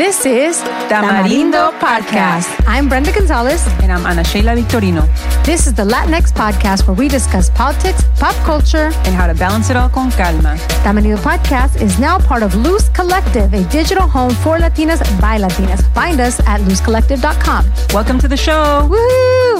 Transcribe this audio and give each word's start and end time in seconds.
This 0.00 0.24
is 0.24 0.62
Tamarindo 0.88 1.78
Podcast. 1.78 2.48
I'm 2.66 2.88
Brenda 2.88 3.12
Gonzalez. 3.12 3.66
And 3.82 3.92
I'm 3.92 4.06
Ana 4.06 4.24
Sheila 4.24 4.56
Victorino. 4.56 5.02
This 5.44 5.66
is 5.66 5.74
the 5.74 5.82
Latinx 5.84 6.32
podcast 6.32 6.86
where 6.86 6.96
we 6.96 7.06
discuss 7.06 7.50
politics, 7.50 8.02
pop 8.18 8.34
culture, 8.46 8.90
and 9.04 9.14
how 9.14 9.26
to 9.26 9.34
balance 9.34 9.68
it 9.68 9.76
all 9.76 9.90
con 9.90 10.10
calma. 10.12 10.56
Tamarindo 10.84 11.18
Podcast 11.18 11.82
is 11.82 11.98
now 12.00 12.18
part 12.18 12.42
of 12.42 12.54
Luz 12.54 12.88
Collective, 12.88 13.52
a 13.52 13.62
digital 13.68 14.08
home 14.08 14.34
for 14.36 14.56
Latinas 14.56 15.02
by 15.20 15.36
Latinas. 15.38 15.82
Find 15.92 16.18
us 16.18 16.40
at 16.46 16.62
luzcollective.com. 16.62 17.66
Welcome 17.92 18.18
to 18.20 18.28
the 18.28 18.38
show. 18.38 18.88
Woo! 18.90 19.58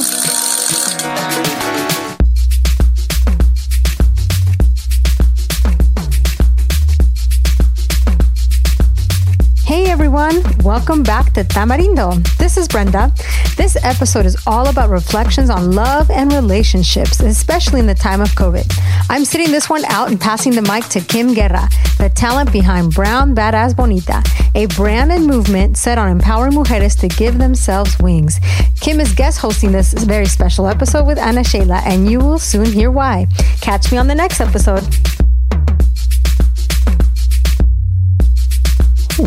Hey 9.70 9.88
everyone, 9.88 10.42
welcome 10.64 11.04
back 11.04 11.32
to 11.34 11.44
Tamarindo. 11.44 12.20
This 12.38 12.56
is 12.56 12.66
Brenda. 12.66 13.12
This 13.56 13.76
episode 13.84 14.26
is 14.26 14.36
all 14.44 14.68
about 14.68 14.90
reflections 14.90 15.48
on 15.48 15.70
love 15.70 16.10
and 16.10 16.32
relationships, 16.32 17.20
especially 17.20 17.78
in 17.78 17.86
the 17.86 17.94
time 17.94 18.20
of 18.20 18.30
COVID. 18.30 18.66
I'm 19.08 19.24
sitting 19.24 19.52
this 19.52 19.70
one 19.70 19.84
out 19.84 20.10
and 20.10 20.20
passing 20.20 20.56
the 20.56 20.62
mic 20.62 20.86
to 20.86 21.00
Kim 21.00 21.34
Guerra, 21.34 21.68
the 21.98 22.10
talent 22.12 22.52
behind 22.52 22.92
Brown 22.94 23.32
Badass 23.32 23.76
Bonita, 23.76 24.24
a 24.56 24.66
brand 24.74 25.12
and 25.12 25.24
movement 25.24 25.76
set 25.76 25.98
on 25.98 26.10
empowering 26.10 26.54
mujeres 26.54 26.98
to 26.98 27.06
give 27.06 27.38
themselves 27.38 27.96
wings. 28.00 28.40
Kim 28.80 28.98
is 28.98 29.14
guest 29.14 29.38
hosting 29.38 29.70
this 29.70 29.92
very 29.92 30.26
special 30.26 30.66
episode 30.66 31.06
with 31.06 31.16
Ana 31.16 31.44
Sheila, 31.44 31.80
and 31.84 32.10
you 32.10 32.18
will 32.18 32.40
soon 32.40 32.66
hear 32.66 32.90
why. 32.90 33.28
Catch 33.60 33.92
me 33.92 33.98
on 33.98 34.08
the 34.08 34.16
next 34.16 34.40
episode. 34.40 34.82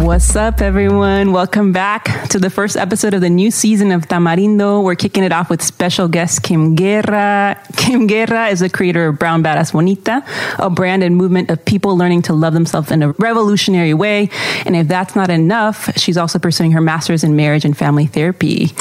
What's 0.03 0.35
up, 0.35 0.59
everyone? 0.59 1.31
Welcome 1.31 1.71
back 1.71 2.27
to 2.27 2.37
the 2.37 2.49
first 2.49 2.75
episode 2.75 3.13
of 3.13 3.21
the 3.21 3.29
new 3.29 3.49
season 3.49 3.93
of 3.93 4.09
Tamarindo. 4.09 4.83
We're 4.83 4.95
kicking 4.95 5.23
it 5.23 5.31
off 5.31 5.49
with 5.49 5.61
special 5.61 6.09
guest 6.09 6.43
Kim 6.43 6.75
Guerra. 6.75 7.57
Kim 7.77 8.05
Guerra 8.05 8.47
is 8.47 8.59
the 8.59 8.69
creator 8.69 9.07
of 9.07 9.17
Brown 9.17 9.41
Badass 9.41 9.71
Bonita, 9.71 10.21
a 10.59 10.69
brand 10.69 11.03
and 11.03 11.15
movement 11.15 11.49
of 11.49 11.63
people 11.63 11.97
learning 11.97 12.23
to 12.23 12.33
love 12.33 12.53
themselves 12.53 12.91
in 12.91 13.01
a 13.01 13.11
revolutionary 13.13 13.93
way. 13.93 14.29
And 14.65 14.75
if 14.75 14.89
that's 14.89 15.15
not 15.15 15.29
enough, 15.29 15.89
she's 15.97 16.17
also 16.17 16.37
pursuing 16.37 16.73
her 16.73 16.81
master's 16.81 17.23
in 17.23 17.37
marriage 17.37 17.63
and 17.63 17.75
family 17.75 18.05
therapy. 18.05 18.73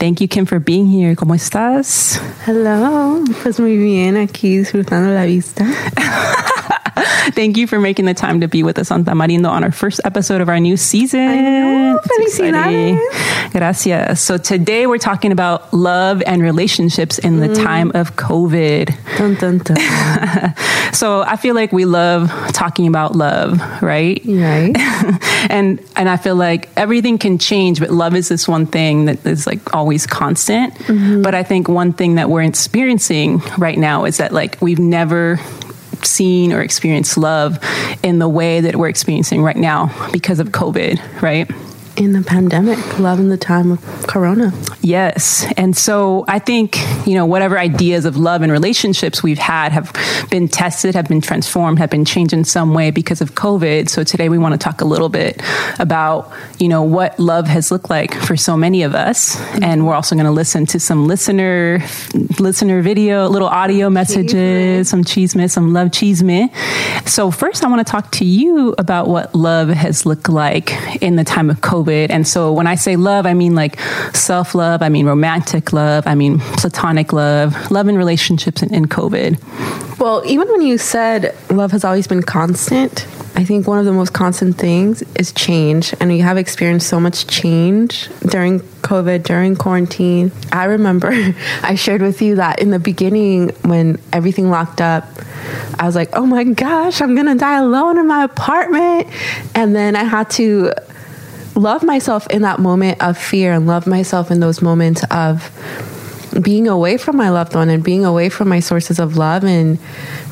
Thank 0.00 0.22
you, 0.22 0.28
Kim, 0.28 0.46
for 0.46 0.58
being 0.60 0.86
here. 0.86 1.14
¿Cómo 1.14 1.34
estás? 1.34 2.16
Hello. 2.46 3.22
Pues 3.42 3.60
muy 3.60 3.76
bien, 3.76 4.16
aquí 4.16 4.56
disfrutando 4.56 5.12
la 5.12 5.26
vista. 5.26 5.66
Thank 7.32 7.56
you 7.56 7.66
for 7.66 7.80
making 7.80 8.04
the 8.04 8.14
time 8.14 8.40
to 8.40 8.48
be 8.48 8.62
with 8.62 8.78
us 8.78 8.90
on 8.90 9.04
Tamarindo 9.04 9.48
on 9.48 9.64
our 9.64 9.72
first 9.72 10.00
episode 10.04 10.40
of 10.40 10.48
our 10.48 10.60
new 10.60 10.76
season. 10.76 11.98
Felicidades. 11.98 13.50
Gracias. 13.52 14.20
So 14.20 14.36
today 14.36 14.86
we're 14.86 14.98
talking 14.98 15.32
about 15.32 15.72
love 15.72 16.22
and 16.26 16.42
relationships 16.42 17.18
in 17.18 17.40
the 17.40 17.48
mm. 17.48 17.64
time 17.64 17.92
of 17.94 18.16
COVID. 18.16 18.94
Dun, 19.16 19.34
dun, 19.34 19.58
dun. 19.58 20.54
so 20.92 21.22
I 21.22 21.36
feel 21.36 21.54
like 21.54 21.72
we 21.72 21.84
love 21.84 22.30
talking 22.52 22.86
about 22.86 23.16
love, 23.16 23.60
right? 23.82 24.20
Right. 24.24 24.76
and 25.50 25.82
and 25.96 26.08
I 26.08 26.16
feel 26.16 26.36
like 26.36 26.68
everything 26.76 27.18
can 27.18 27.38
change, 27.38 27.80
but 27.80 27.90
love 27.90 28.14
is 28.14 28.28
this 28.28 28.46
one 28.46 28.66
thing 28.66 29.06
that 29.06 29.24
is 29.26 29.46
like 29.46 29.74
always 29.74 30.06
constant. 30.06 30.74
Mm-hmm. 30.74 31.22
But 31.22 31.34
I 31.34 31.42
think 31.42 31.68
one 31.68 31.92
thing 31.92 32.16
that 32.16 32.28
we're 32.28 32.42
experiencing 32.42 33.38
right 33.56 33.78
now 33.78 34.04
is 34.04 34.18
that 34.18 34.32
like 34.32 34.60
we've 34.60 34.78
never 34.78 35.40
seen 36.06 36.52
or 36.52 36.60
experienced 36.60 37.16
love 37.16 37.58
in 38.02 38.18
the 38.18 38.28
way 38.28 38.60
that 38.60 38.76
we're 38.76 38.88
experiencing 38.88 39.42
right 39.42 39.56
now 39.56 40.08
because 40.12 40.40
of 40.40 40.48
COVID, 40.48 41.22
right? 41.22 41.50
In 41.96 42.12
the 42.12 42.22
pandemic, 42.22 42.98
love 42.98 43.18
in 43.18 43.28
the 43.28 43.36
time 43.36 43.72
of 43.72 43.80
Corona. 44.06 44.52
Yes. 44.80 45.46
And 45.56 45.76
so 45.76 46.24
I 46.28 46.38
think, 46.38 46.78
you 47.06 47.14
know, 47.14 47.26
whatever 47.26 47.58
ideas 47.58 48.04
of 48.04 48.16
love 48.16 48.42
and 48.42 48.50
relationships 48.52 49.22
we've 49.22 49.38
had 49.38 49.72
have 49.72 49.92
been 50.30 50.48
tested, 50.48 50.94
have 50.94 51.08
been 51.08 51.20
transformed, 51.20 51.78
have 51.78 51.90
been 51.90 52.04
changed 52.04 52.32
in 52.32 52.44
some 52.44 52.74
way 52.74 52.90
because 52.90 53.20
of 53.20 53.34
COVID. 53.34 53.88
So 53.88 54.04
today 54.04 54.28
we 54.28 54.38
want 54.38 54.52
to 54.52 54.58
talk 54.58 54.80
a 54.80 54.84
little 54.84 55.08
bit 55.08 55.42
about, 55.78 56.32
you 56.58 56.68
know, 56.68 56.82
what 56.82 57.18
love 57.18 57.46
has 57.46 57.70
looked 57.70 57.90
like 57.90 58.14
for 58.14 58.36
so 58.36 58.56
many 58.56 58.82
of 58.82 58.94
us. 58.94 59.36
Mm-hmm. 59.36 59.64
And 59.64 59.86
we're 59.86 59.94
also 59.94 60.14
going 60.14 60.26
to 60.26 60.32
listen 60.32 60.66
to 60.66 60.80
some 60.80 61.06
listener, 61.06 61.80
listener 62.38 62.82
video, 62.82 63.28
little 63.28 63.48
audio 63.48 63.90
messages, 63.90 64.88
some 64.88 65.04
cheese 65.04 65.36
some 65.50 65.72
love 65.72 65.92
cheese 65.92 66.22
So 67.06 67.30
first 67.30 67.64
I 67.64 67.68
want 67.68 67.86
to 67.86 67.90
talk 67.90 68.10
to 68.12 68.24
you 68.24 68.74
about 68.78 69.08
what 69.08 69.34
love 69.34 69.68
has 69.68 70.06
looked 70.06 70.28
like 70.28 70.72
in 71.02 71.16
the 71.16 71.24
time 71.24 71.50
of 71.50 71.60
COVID 71.60 71.79
COVID. 71.80 72.10
And 72.10 72.26
so 72.26 72.52
when 72.52 72.66
I 72.66 72.74
say 72.74 72.96
love, 72.96 73.26
I 73.26 73.34
mean 73.34 73.54
like 73.54 73.80
self 74.14 74.54
love, 74.54 74.82
I 74.82 74.88
mean 74.88 75.06
romantic 75.06 75.72
love, 75.72 76.06
I 76.06 76.14
mean 76.14 76.38
platonic 76.38 77.12
love, 77.12 77.70
love 77.70 77.88
in 77.88 77.96
relationships 77.96 78.62
in, 78.62 78.74
in 78.74 78.86
COVID. 78.86 79.98
Well, 79.98 80.22
even 80.24 80.48
when 80.48 80.62
you 80.62 80.78
said 80.78 81.36
love 81.50 81.72
has 81.72 81.84
always 81.84 82.06
been 82.06 82.22
constant, 82.22 83.06
I 83.36 83.44
think 83.44 83.66
one 83.66 83.78
of 83.78 83.84
the 83.84 83.92
most 83.92 84.12
constant 84.12 84.56
things 84.58 85.02
is 85.14 85.32
change. 85.32 85.94
And 86.00 86.10
we 86.10 86.18
have 86.20 86.36
experienced 86.36 86.88
so 86.88 87.00
much 87.00 87.26
change 87.26 88.08
during 88.26 88.60
COVID, 88.82 89.22
during 89.22 89.56
quarantine. 89.56 90.32
I 90.52 90.64
remember 90.64 91.10
I 91.62 91.74
shared 91.74 92.02
with 92.02 92.22
you 92.22 92.36
that 92.36 92.60
in 92.60 92.70
the 92.70 92.78
beginning, 92.78 93.50
when 93.62 94.00
everything 94.12 94.50
locked 94.50 94.80
up, 94.80 95.04
I 95.78 95.86
was 95.86 95.94
like, 95.94 96.10
oh 96.12 96.26
my 96.26 96.44
gosh, 96.44 97.00
I'm 97.00 97.14
gonna 97.14 97.34
die 97.34 97.58
alone 97.58 97.98
in 97.98 98.06
my 98.06 98.24
apartment. 98.24 99.08
And 99.54 99.74
then 99.74 99.96
I 99.96 100.04
had 100.04 100.28
to 100.30 100.72
love 101.60 101.82
myself 101.82 102.26
in 102.28 102.42
that 102.42 102.58
moment 102.58 103.02
of 103.02 103.18
fear 103.18 103.52
and 103.52 103.66
love 103.66 103.86
myself 103.86 104.30
in 104.30 104.40
those 104.40 104.62
moments 104.62 105.04
of 105.10 105.50
being 106.42 106.68
away 106.68 106.96
from 106.96 107.16
my 107.16 107.28
loved 107.28 107.54
one 107.54 107.68
and 107.68 107.82
being 107.82 108.04
away 108.04 108.28
from 108.28 108.48
my 108.48 108.60
sources 108.60 108.98
of 108.98 109.16
love 109.16 109.44
and 109.44 109.78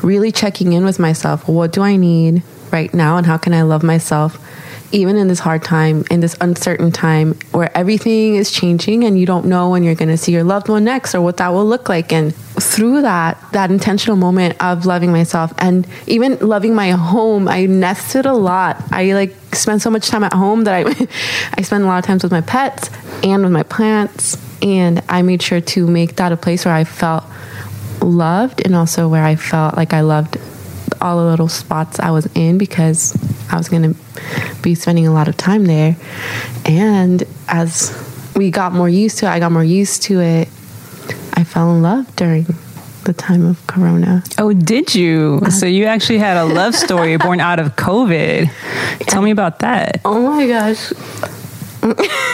really 0.01 0.31
checking 0.31 0.73
in 0.73 0.85
with 0.85 0.97
myself. 0.97 1.47
What 1.47 1.71
do 1.71 1.81
I 1.81 1.97
need 1.97 2.41
right 2.71 2.93
now 2.93 3.17
and 3.17 3.25
how 3.25 3.37
can 3.37 3.53
I 3.53 3.61
love 3.61 3.83
myself? 3.83 4.37
Even 4.91 5.15
in 5.17 5.27
this 5.27 5.39
hard 5.39 5.63
time, 5.63 6.03
in 6.09 6.19
this 6.19 6.35
uncertain 6.41 6.91
time 6.91 7.33
where 7.51 7.75
everything 7.77 8.35
is 8.35 8.51
changing 8.51 9.03
and 9.03 9.19
you 9.19 9.25
don't 9.25 9.45
know 9.45 9.69
when 9.69 9.83
you're 9.83 9.95
going 9.95 10.09
to 10.09 10.17
see 10.17 10.31
your 10.31 10.43
loved 10.43 10.67
one 10.67 10.83
next 10.83 11.13
or 11.13 11.21
what 11.21 11.37
that 11.37 11.49
will 11.49 11.65
look 11.65 11.89
like. 11.89 12.11
And 12.11 12.35
through 12.35 13.01
that, 13.01 13.37
that 13.51 13.71
intentional 13.71 14.17
moment 14.17 14.55
of 14.61 14.85
loving 14.85 15.11
myself 15.11 15.53
and 15.59 15.87
even 16.07 16.37
loving 16.39 16.73
my 16.73 16.91
home, 16.91 17.47
I 17.47 17.65
nested 17.65 18.25
a 18.25 18.33
lot. 18.33 18.81
I 18.91 19.13
like 19.13 19.35
spent 19.53 19.81
so 19.81 19.89
much 19.89 20.07
time 20.07 20.23
at 20.23 20.33
home 20.33 20.63
that 20.63 20.73
I, 20.73 21.07
I 21.53 21.61
spend 21.61 21.83
a 21.83 21.87
lot 21.87 21.99
of 21.99 22.05
times 22.05 22.23
with 22.23 22.31
my 22.31 22.41
pets 22.41 22.89
and 23.23 23.43
with 23.43 23.51
my 23.51 23.63
plants. 23.63 24.37
And 24.61 25.03
I 25.07 25.21
made 25.21 25.41
sure 25.41 25.61
to 25.61 25.87
make 25.87 26.15
that 26.17 26.31
a 26.31 26.37
place 26.37 26.65
where 26.65 26.73
I 26.73 26.83
felt 26.83 27.23
loved 28.01 28.61
and 28.65 28.75
also 28.75 29.07
where 29.07 29.23
I 29.23 29.35
felt 29.35 29.77
like 29.77 29.93
I 29.93 30.01
loved 30.01 30.37
all 31.01 31.17
the 31.17 31.29
little 31.29 31.47
spots 31.47 31.99
I 31.99 32.11
was 32.11 32.27
in 32.35 32.57
because 32.57 33.13
I 33.51 33.57
was 33.57 33.69
going 33.69 33.93
to 33.93 34.61
be 34.61 34.75
spending 34.75 35.07
a 35.07 35.11
lot 35.11 35.27
of 35.27 35.37
time 35.37 35.65
there. 35.65 35.95
And 36.65 37.23
as 37.47 37.93
we 38.35 38.51
got 38.51 38.73
more 38.73 38.89
used 38.89 39.19
to 39.19 39.25
it, 39.25 39.29
I 39.29 39.39
got 39.39 39.51
more 39.51 39.63
used 39.63 40.03
to 40.03 40.21
it. 40.21 40.47
I 41.33 41.43
fell 41.43 41.73
in 41.73 41.81
love 41.81 42.15
during 42.15 42.45
the 43.05 43.13
time 43.13 43.45
of 43.45 43.65
Corona. 43.67 44.23
Oh, 44.37 44.53
did 44.53 44.93
you? 44.93 45.39
Uh, 45.43 45.49
so 45.49 45.65
you 45.65 45.85
actually 45.85 46.19
had 46.19 46.37
a 46.37 46.45
love 46.45 46.75
story 46.75 47.17
born 47.25 47.39
out 47.39 47.59
of 47.59 47.75
COVID. 47.75 48.49
Tell 49.07 49.21
me 49.21 49.31
about 49.31 49.59
that. 49.59 50.01
Oh 50.05 50.21
my 50.27 50.47
gosh. 50.47 50.91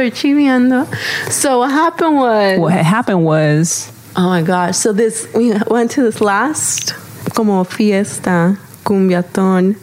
estoy 0.00 0.10
chiviando. 0.10 0.86
So 1.30 1.58
what 1.58 1.70
happened 1.70 2.16
was. 2.16 2.58
What 2.58 2.72
happened 2.72 3.24
was. 3.24 3.92
Oh 4.16 4.28
my 4.28 4.42
gosh. 4.42 4.76
So 4.76 4.92
this, 4.92 5.28
we 5.34 5.52
went 5.68 5.90
to 5.92 6.02
this 6.02 6.20
last 6.20 6.94
como 7.34 7.64
fiesta 7.64 8.58
cumbiaton 8.84 9.76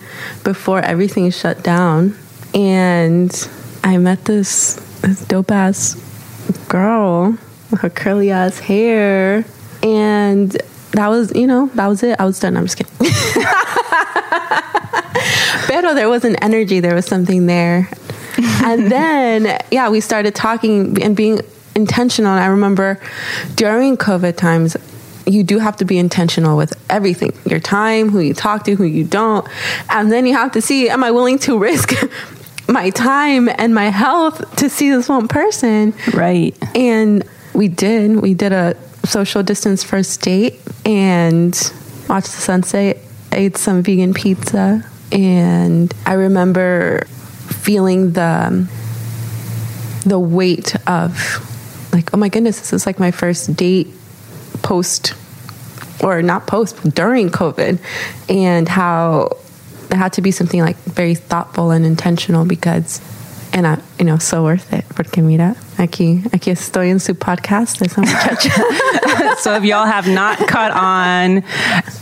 before 0.43 0.79
everything 0.79 1.31
shut 1.31 1.63
down. 1.63 2.15
And 2.53 3.31
I 3.83 3.97
met 3.97 4.25
this, 4.25 4.75
this 5.01 5.25
dope 5.25 5.51
ass 5.51 5.95
girl 6.69 7.37
with 7.71 7.81
her 7.81 7.89
curly 7.89 8.31
ass 8.31 8.59
hair. 8.59 9.45
And 9.83 10.51
that 10.91 11.07
was, 11.09 11.33
you 11.35 11.47
know, 11.47 11.67
that 11.75 11.87
was 11.87 12.03
it. 12.03 12.19
I 12.19 12.25
was 12.25 12.39
done. 12.39 12.57
I'm 12.57 12.65
just 12.65 12.77
kidding. 12.77 12.93
Pero 15.67 15.93
there 15.93 16.09
was 16.09 16.23
an 16.23 16.35
energy, 16.37 16.79
there 16.79 16.95
was 16.95 17.05
something 17.05 17.45
there. 17.45 17.89
and 18.63 18.91
then, 18.91 19.59
yeah, 19.71 19.89
we 19.89 19.99
started 19.99 20.33
talking 20.33 21.01
and 21.03 21.15
being 21.15 21.41
intentional. 21.75 22.31
And 22.31 22.43
I 22.43 22.47
remember 22.47 22.99
during 23.55 23.97
COVID 23.97 24.37
times, 24.37 24.77
you 25.27 25.43
do 25.43 25.59
have 25.59 25.75
to 25.77 25.85
be 25.85 25.97
intentional 25.97 26.57
with 26.57 26.73
everything 26.89 27.33
your 27.45 27.59
time, 27.59 28.09
who 28.09 28.19
you 28.19 28.33
talk 28.33 28.63
to, 28.63 28.75
who 28.75 28.85
you 28.85 29.03
don't. 29.03 29.47
And 29.89 30.11
then 30.11 30.25
you 30.25 30.33
have 30.33 30.53
to 30.53 30.61
see, 30.61 30.89
am 30.89 31.03
I 31.03 31.11
willing 31.11 31.37
to 31.39 31.59
risk 31.59 31.93
my 32.67 32.89
time 32.91 33.49
and 33.49 33.75
my 33.75 33.89
health 33.89 34.55
to 34.57 34.69
see 34.69 34.89
this 34.89 35.09
one 35.09 35.27
person? 35.27 35.93
Right. 36.13 36.57
And 36.75 37.27
we 37.53 37.67
did. 37.67 38.21
We 38.21 38.33
did 38.33 38.53
a 38.53 38.75
social 39.05 39.43
distance 39.43 39.83
first 39.83 40.21
date 40.21 40.59
and 40.85 41.53
watched 42.07 42.27
the 42.27 42.41
sunset, 42.41 42.97
ate 43.31 43.57
some 43.57 43.83
vegan 43.83 44.13
pizza. 44.13 44.83
and 45.11 45.93
I 46.05 46.13
remember 46.13 47.05
feeling 47.47 48.11
the 48.13 48.67
the 50.05 50.19
weight 50.19 50.75
of 50.87 51.43
like, 51.91 52.13
oh 52.13 52.17
my 52.17 52.29
goodness, 52.29 52.59
this 52.59 52.73
is 52.73 52.85
like 52.85 52.99
my 52.99 53.11
first 53.11 53.55
date 53.55 53.87
post 54.61 55.13
or 56.03 56.21
not 56.21 56.47
post 56.47 56.77
during 56.93 57.29
COVID, 57.29 57.79
and 58.29 58.67
how 58.69 59.37
it 59.89 59.95
had 59.95 60.13
to 60.13 60.21
be 60.21 60.31
something 60.31 60.59
like 60.59 60.77
very 60.77 61.15
thoughtful 61.15 61.71
and 61.71 61.85
intentional 61.85 62.45
because 62.45 63.01
and 63.57 63.65
I, 63.65 63.79
you 63.97 64.05
know, 64.05 64.19
so 64.19 64.43
worth 64.43 64.71
it. 64.71 64.85
Porque 64.89 65.23
mira, 65.23 65.55
aquí, 65.79 66.23
aquí 66.31 66.51
estoy 66.51 66.91
en 66.91 66.99
su 66.99 67.15
podcast, 67.15 67.81
esa 67.81 68.01
muchacha. 68.01 69.37
so 69.39 69.55
if 69.55 69.63
y'all 69.63 69.87
have 69.87 70.07
not 70.07 70.37
caught 70.47 70.71
on, 70.71 71.43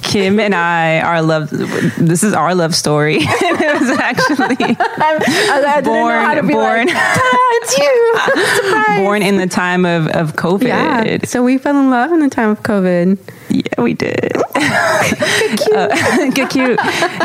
Kim 0.01 0.37
and 0.41 0.53
I, 0.53 0.99
our 0.99 1.21
love, 1.21 1.49
this 1.51 2.25
is 2.25 2.33
our 2.33 2.53
love 2.53 2.75
story. 2.75 3.19
it 3.21 3.79
was 3.79 3.89
actually 3.97 4.57
I, 4.77 5.77
I 5.77 5.81
born, 5.81 6.47
born, 6.47 6.87
like, 6.87 6.95
ah, 6.97 7.49
it's 7.61 7.77
you. 7.77 9.03
born 9.03 9.21
in 9.21 9.37
the 9.37 9.47
time 9.47 9.85
of, 9.85 10.07
of 10.07 10.33
COVID. 10.33 10.67
Yeah. 10.67 11.19
So 11.23 11.41
we 11.41 11.57
fell 11.57 11.79
in 11.79 11.89
love 11.89 12.11
in 12.11 12.19
the 12.19 12.29
time 12.29 12.49
of 12.49 12.63
COVID. 12.63 13.17
Yeah, 13.55 13.81
we 13.81 13.93
did. 13.93 14.33
get 14.53 15.59
cute. 15.59 15.75
Uh, 15.75 16.31
get 16.33 16.49
cute. 16.49 16.79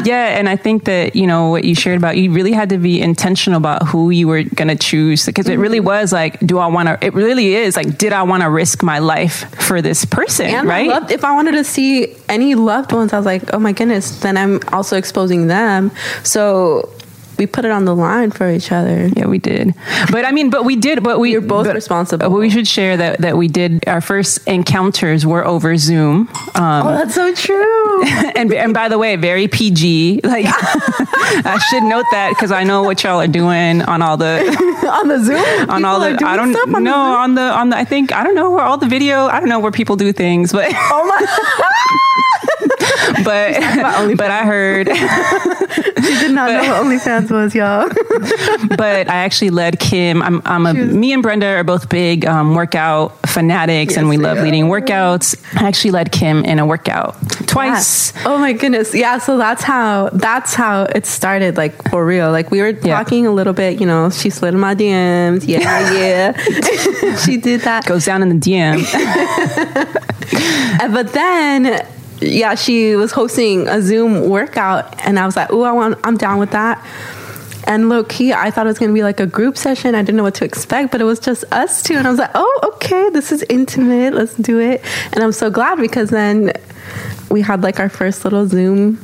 Yeah, 0.04 0.38
and 0.38 0.48
I 0.48 0.56
think 0.56 0.84
that 0.84 1.16
you 1.16 1.26
know 1.26 1.48
what 1.48 1.64
you 1.64 1.74
shared 1.74 1.98
about 1.98 2.16
you 2.16 2.32
really 2.32 2.52
had 2.52 2.68
to 2.68 2.78
be 2.78 3.00
intentional 3.00 3.58
about 3.58 3.88
who 3.88 4.10
you 4.10 4.28
were 4.28 4.42
going 4.44 4.68
to 4.68 4.76
choose 4.76 5.26
because 5.26 5.48
it 5.48 5.56
really 5.56 5.78
mm-hmm. 5.78 5.86
was 5.86 6.12
like, 6.12 6.38
do 6.40 6.58
I 6.58 6.66
want 6.68 6.88
to? 6.88 7.04
It 7.04 7.14
really 7.14 7.54
is 7.54 7.76
like, 7.76 7.98
did 7.98 8.12
I 8.12 8.22
want 8.22 8.42
to 8.42 8.50
risk 8.50 8.82
my 8.82 9.00
life 9.00 9.52
for 9.60 9.82
this 9.82 10.04
person? 10.04 10.46
And 10.46 10.68
right? 10.68 10.88
I 10.88 10.92
loved, 10.92 11.10
if 11.10 11.24
I 11.24 11.32
wanted 11.34 11.52
to 11.52 11.64
see 11.64 12.14
any 12.28 12.54
loved 12.54 12.92
ones, 12.92 13.12
I 13.12 13.16
was 13.16 13.26
like, 13.26 13.52
oh 13.52 13.58
my 13.58 13.72
goodness, 13.72 14.20
then 14.20 14.36
I'm 14.36 14.60
also 14.72 14.96
exposing 14.96 15.48
them. 15.48 15.90
So 16.22 16.92
we 17.40 17.46
put 17.46 17.64
it 17.64 17.70
on 17.70 17.86
the 17.86 17.96
line 17.96 18.30
for 18.30 18.50
each 18.50 18.70
other. 18.70 19.08
Yeah, 19.16 19.26
we 19.26 19.38
did. 19.38 19.74
But 20.12 20.26
I 20.26 20.30
mean, 20.30 20.50
but 20.50 20.66
we 20.66 20.76
did. 20.76 21.02
But 21.02 21.18
we 21.18 21.34
are 21.36 21.40
both 21.40 21.64
but, 21.64 21.74
responsible. 21.74 22.28
We 22.28 22.50
should 22.50 22.68
share 22.68 22.98
that 22.98 23.22
that 23.22 23.38
we 23.38 23.48
did. 23.48 23.82
Our 23.88 24.02
first 24.02 24.46
encounters 24.46 25.24
were 25.24 25.42
over 25.46 25.78
Zoom. 25.78 26.28
Um, 26.54 26.86
oh, 26.86 26.92
that's 26.92 27.14
so 27.14 27.34
true. 27.34 28.04
and 28.36 28.52
and 28.52 28.74
by 28.74 28.90
the 28.90 28.98
way, 28.98 29.16
very 29.16 29.48
PG. 29.48 30.20
Like 30.22 30.44
I 30.50 31.58
should 31.70 31.82
note 31.84 32.04
that 32.12 32.34
because 32.36 32.52
I 32.52 32.62
know 32.62 32.82
what 32.82 33.02
y'all 33.02 33.20
are 33.20 33.26
doing 33.26 33.80
on 33.80 34.02
all 34.02 34.18
the 34.18 34.40
on 34.92 35.08
the 35.08 35.24
Zoom. 35.24 35.70
On 35.70 35.82
all 35.86 35.98
the 35.98 36.22
I 36.22 36.36
don't 36.36 36.52
know 36.52 36.92
on, 36.94 37.30
on 37.30 37.34
the 37.36 37.42
on 37.42 37.70
the 37.70 37.76
I 37.78 37.86
think 37.86 38.12
I 38.12 38.22
don't 38.22 38.34
know 38.34 38.50
where 38.50 38.64
all 38.64 38.76
the 38.76 38.86
video. 38.86 39.28
I 39.28 39.40
don't 39.40 39.48
know 39.48 39.60
where 39.60 39.72
people 39.72 39.96
do 39.96 40.12
things, 40.12 40.52
but 40.52 40.70
oh 40.74 41.06
my. 41.08 41.69
but 43.24 43.60
but 44.16 44.30
I 44.30 44.44
heard 44.44 44.86
she 46.06 46.18
did 46.20 46.32
not 46.32 46.48
but, 46.48 46.62
know 46.62 46.72
what 46.72 46.86
OnlyFans 46.86 47.30
was, 47.30 47.54
y'all. 47.54 47.88
but 48.76 49.08
I 49.08 49.16
actually 49.16 49.50
led 49.50 49.78
Kim. 49.78 50.22
I'm, 50.22 50.40
I'm 50.44 50.66
a 50.66 50.74
was, 50.74 50.94
me 50.94 51.12
and 51.12 51.22
Brenda 51.22 51.46
are 51.46 51.64
both 51.64 51.88
big 51.88 52.24
um, 52.24 52.54
workout 52.54 53.18
fanatics, 53.28 53.92
yes, 53.92 53.98
and 53.98 54.08
we 54.08 54.16
love 54.16 54.38
are. 54.38 54.42
leading 54.42 54.66
workouts. 54.66 55.36
I 55.60 55.68
actually 55.68 55.90
led 55.90 56.12
Kim 56.12 56.44
in 56.44 56.58
a 56.58 56.66
workout 56.66 57.16
twice. 57.46 58.12
Oh 58.24 58.38
my 58.38 58.52
goodness, 58.52 58.94
yeah. 58.94 59.18
So 59.18 59.36
that's 59.36 59.62
how 59.62 60.10
that's 60.12 60.54
how 60.54 60.84
it 60.84 61.04
started, 61.04 61.56
like 61.56 61.90
for 61.90 62.04
real. 62.04 62.30
Like 62.30 62.50
we 62.50 62.62
were 62.62 62.72
talking 62.72 63.26
a 63.26 63.32
little 63.32 63.52
bit. 63.52 63.80
You 63.80 63.86
know, 63.86 64.10
she 64.10 64.30
slid 64.30 64.54
in 64.54 64.60
my 64.60 64.74
DMs. 64.74 65.46
Yeah, 65.46 65.92
yeah. 65.92 67.16
she 67.16 67.36
did 67.36 67.62
that. 67.62 67.84
Goes 67.84 68.04
down 68.04 68.22
in 68.22 68.28
the 68.28 68.34
DM. 68.36 68.80
but 70.94 71.12
then 71.12 71.86
yeah, 72.20 72.54
she 72.54 72.96
was 72.96 73.12
hosting 73.12 73.68
a 73.68 73.80
Zoom 73.82 74.28
workout, 74.28 75.04
and 75.06 75.18
I 75.18 75.26
was 75.26 75.36
like, 75.36 75.50
"Oh, 75.50 75.62
I 75.62 75.72
want, 75.72 75.98
I'm 76.04 76.16
down 76.16 76.38
with 76.38 76.50
that." 76.52 76.84
And 77.64 77.88
low 77.88 78.04
key, 78.04 78.32
I 78.32 78.50
thought 78.50 78.66
it 78.66 78.70
was 78.70 78.78
going 78.78 78.90
to 78.90 78.94
be 78.94 79.02
like 79.02 79.20
a 79.20 79.26
group 79.26 79.56
session. 79.56 79.94
I 79.94 80.02
didn't 80.02 80.16
know 80.16 80.22
what 80.22 80.34
to 80.36 80.44
expect, 80.44 80.92
but 80.92 81.00
it 81.00 81.04
was 81.04 81.20
just 81.20 81.44
us 81.52 81.82
two, 81.82 81.94
and 81.94 82.06
I 82.06 82.10
was 82.10 82.18
like, 82.18 82.30
"Oh, 82.34 82.60
okay, 82.74 83.10
this 83.10 83.32
is 83.32 83.44
intimate. 83.48 84.14
Let's 84.14 84.34
do 84.34 84.58
it." 84.58 84.82
And 85.12 85.22
I'm 85.22 85.32
so 85.32 85.50
glad 85.50 85.78
because 85.78 86.10
then 86.10 86.52
we 87.30 87.40
had 87.42 87.62
like 87.62 87.80
our 87.80 87.88
first 87.88 88.24
little 88.24 88.46
Zoom 88.46 88.98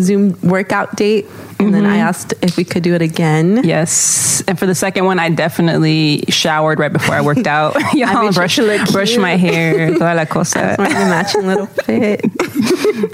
Zoom 0.00 0.38
workout 0.42 0.96
date 0.96 1.26
and 1.60 1.68
mm-hmm. 1.68 1.72
then 1.72 1.86
I 1.86 1.96
mm-hmm. 1.96 2.08
asked 2.08 2.34
if 2.40 2.56
we 2.56 2.64
could 2.64 2.84
do 2.84 2.94
it 2.94 3.02
again. 3.02 3.62
Yes. 3.64 4.44
And 4.46 4.56
for 4.56 4.66
the 4.66 4.76
second 4.76 5.06
one, 5.06 5.18
I 5.18 5.28
definitely 5.28 6.22
showered 6.28 6.78
right 6.78 6.92
before 6.92 7.16
I 7.16 7.20
worked 7.20 7.46
out. 7.48 7.74
Y'all 7.94 8.32
brush, 8.32 8.58
brush 8.92 9.16
my 9.16 9.34
hair. 9.36 9.90
Toda 9.92 10.14
la 10.14 10.24
cosa. 10.24 10.76
Matching 10.78 11.46
little 11.48 11.66
fit. 11.66 12.24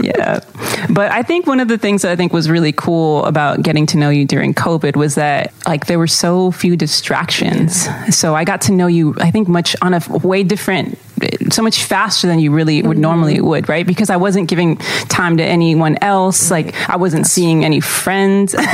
yeah. 0.03 0.41
But 0.91 1.11
I 1.11 1.23
think 1.23 1.47
one 1.47 1.59
of 1.59 1.69
the 1.69 1.79
things 1.79 2.03
that 2.03 2.13
I 2.13 2.17
think 2.17 2.35
was 2.35 2.51
really 2.51 2.73
cool 2.73 3.25
about 3.25 3.63
getting 3.63 3.87
to 3.87 3.97
know 3.97 4.11
you 4.11 4.27
during 4.27 4.53
COVID 4.53 4.95
was 4.95 5.15
that 5.15 5.55
like 5.67 5.87
there 5.87 5.99
were 5.99 6.07
so 6.07 6.51
few 6.51 6.77
distractions. 6.77 7.87
Yeah. 7.87 8.11
So 8.11 8.35
I 8.35 8.45
got 8.45 8.61
to 8.63 8.73
know 8.73 8.89
you, 8.89 9.15
I 9.21 9.31
think, 9.31 9.49
much 9.49 9.75
on 9.81 9.95
a 9.95 10.03
way 10.19 10.43
different 10.43 10.99
so 11.55 11.63
much 11.63 11.85
faster 11.85 12.27
than 12.27 12.39
you 12.39 12.51
really 12.51 12.83
would 12.83 12.97
mm-hmm. 12.97 13.01
normally 13.01 13.41
would, 13.41 13.69
right? 13.69 13.87
Because 13.87 14.11
I 14.11 14.17
wasn't 14.17 14.49
giving 14.49 14.77
time 15.09 15.37
to 15.39 15.45
anyone 15.45 15.97
else. 16.03 16.51
Like 16.51 16.75
I 16.89 16.97
wasn't 16.97 17.27
seeing 17.27 17.65
any 17.65 17.81
friends. 17.81 18.55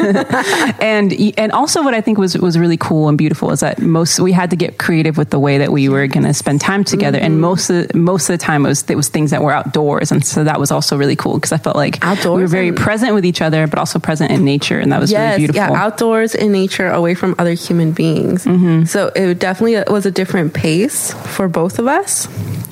and 0.80 1.12
and 1.36 1.52
also 1.52 1.82
what 1.82 1.94
I 1.94 2.00
think 2.00 2.18
was 2.18 2.36
was 2.38 2.58
really 2.58 2.76
cool 2.76 3.08
and 3.08 3.18
beautiful 3.18 3.50
is 3.50 3.60
that 3.60 3.80
most 3.80 4.20
we 4.20 4.32
had 4.32 4.50
to 4.50 4.56
get 4.56 4.78
creative 4.78 5.16
with 5.16 5.30
the 5.30 5.38
way 5.38 5.58
that 5.58 5.72
we 5.72 5.88
were 5.88 6.06
going 6.06 6.24
to 6.24 6.34
spend 6.34 6.60
time 6.60 6.84
together. 6.84 7.18
Mm-hmm. 7.18 7.26
And 7.26 7.40
most 7.40 7.70
of 7.70 7.94
most 7.94 8.28
of 8.30 8.38
the 8.38 8.44
time 8.44 8.64
it 8.64 8.68
was 8.68 8.88
it 8.88 8.96
was 8.96 9.08
things 9.08 9.30
that 9.30 9.42
were 9.42 9.52
outdoors, 9.52 10.12
and 10.12 10.24
so 10.24 10.44
that 10.44 10.60
was 10.60 10.70
also 10.70 10.96
really 10.96 11.16
cool 11.16 11.34
because 11.34 11.52
I 11.52 11.58
felt 11.58 11.76
like 11.76 12.02
outdoors 12.04 12.36
we 12.36 12.42
were 12.42 12.48
very 12.48 12.72
present 12.72 13.14
with 13.14 13.24
each 13.24 13.42
other, 13.42 13.66
but 13.66 13.78
also 13.78 13.98
present 13.98 14.30
in 14.30 14.44
nature, 14.44 14.78
and 14.78 14.92
that 14.92 15.00
was 15.00 15.10
yes, 15.10 15.32
really 15.32 15.46
beautiful. 15.46 15.74
Yeah, 15.74 15.82
outdoors 15.82 16.34
in 16.34 16.52
nature, 16.52 16.88
away 16.88 17.14
from 17.14 17.34
other 17.38 17.52
human 17.52 17.92
beings. 17.92 18.44
Mm-hmm. 18.44 18.84
So 18.84 19.08
it 19.14 19.38
definitely 19.38 19.82
was 19.92 20.06
a 20.06 20.10
different 20.10 20.54
pace 20.54 21.12
for 21.36 21.48
both 21.48 21.78
of 21.78 21.86
us. 21.86 22.19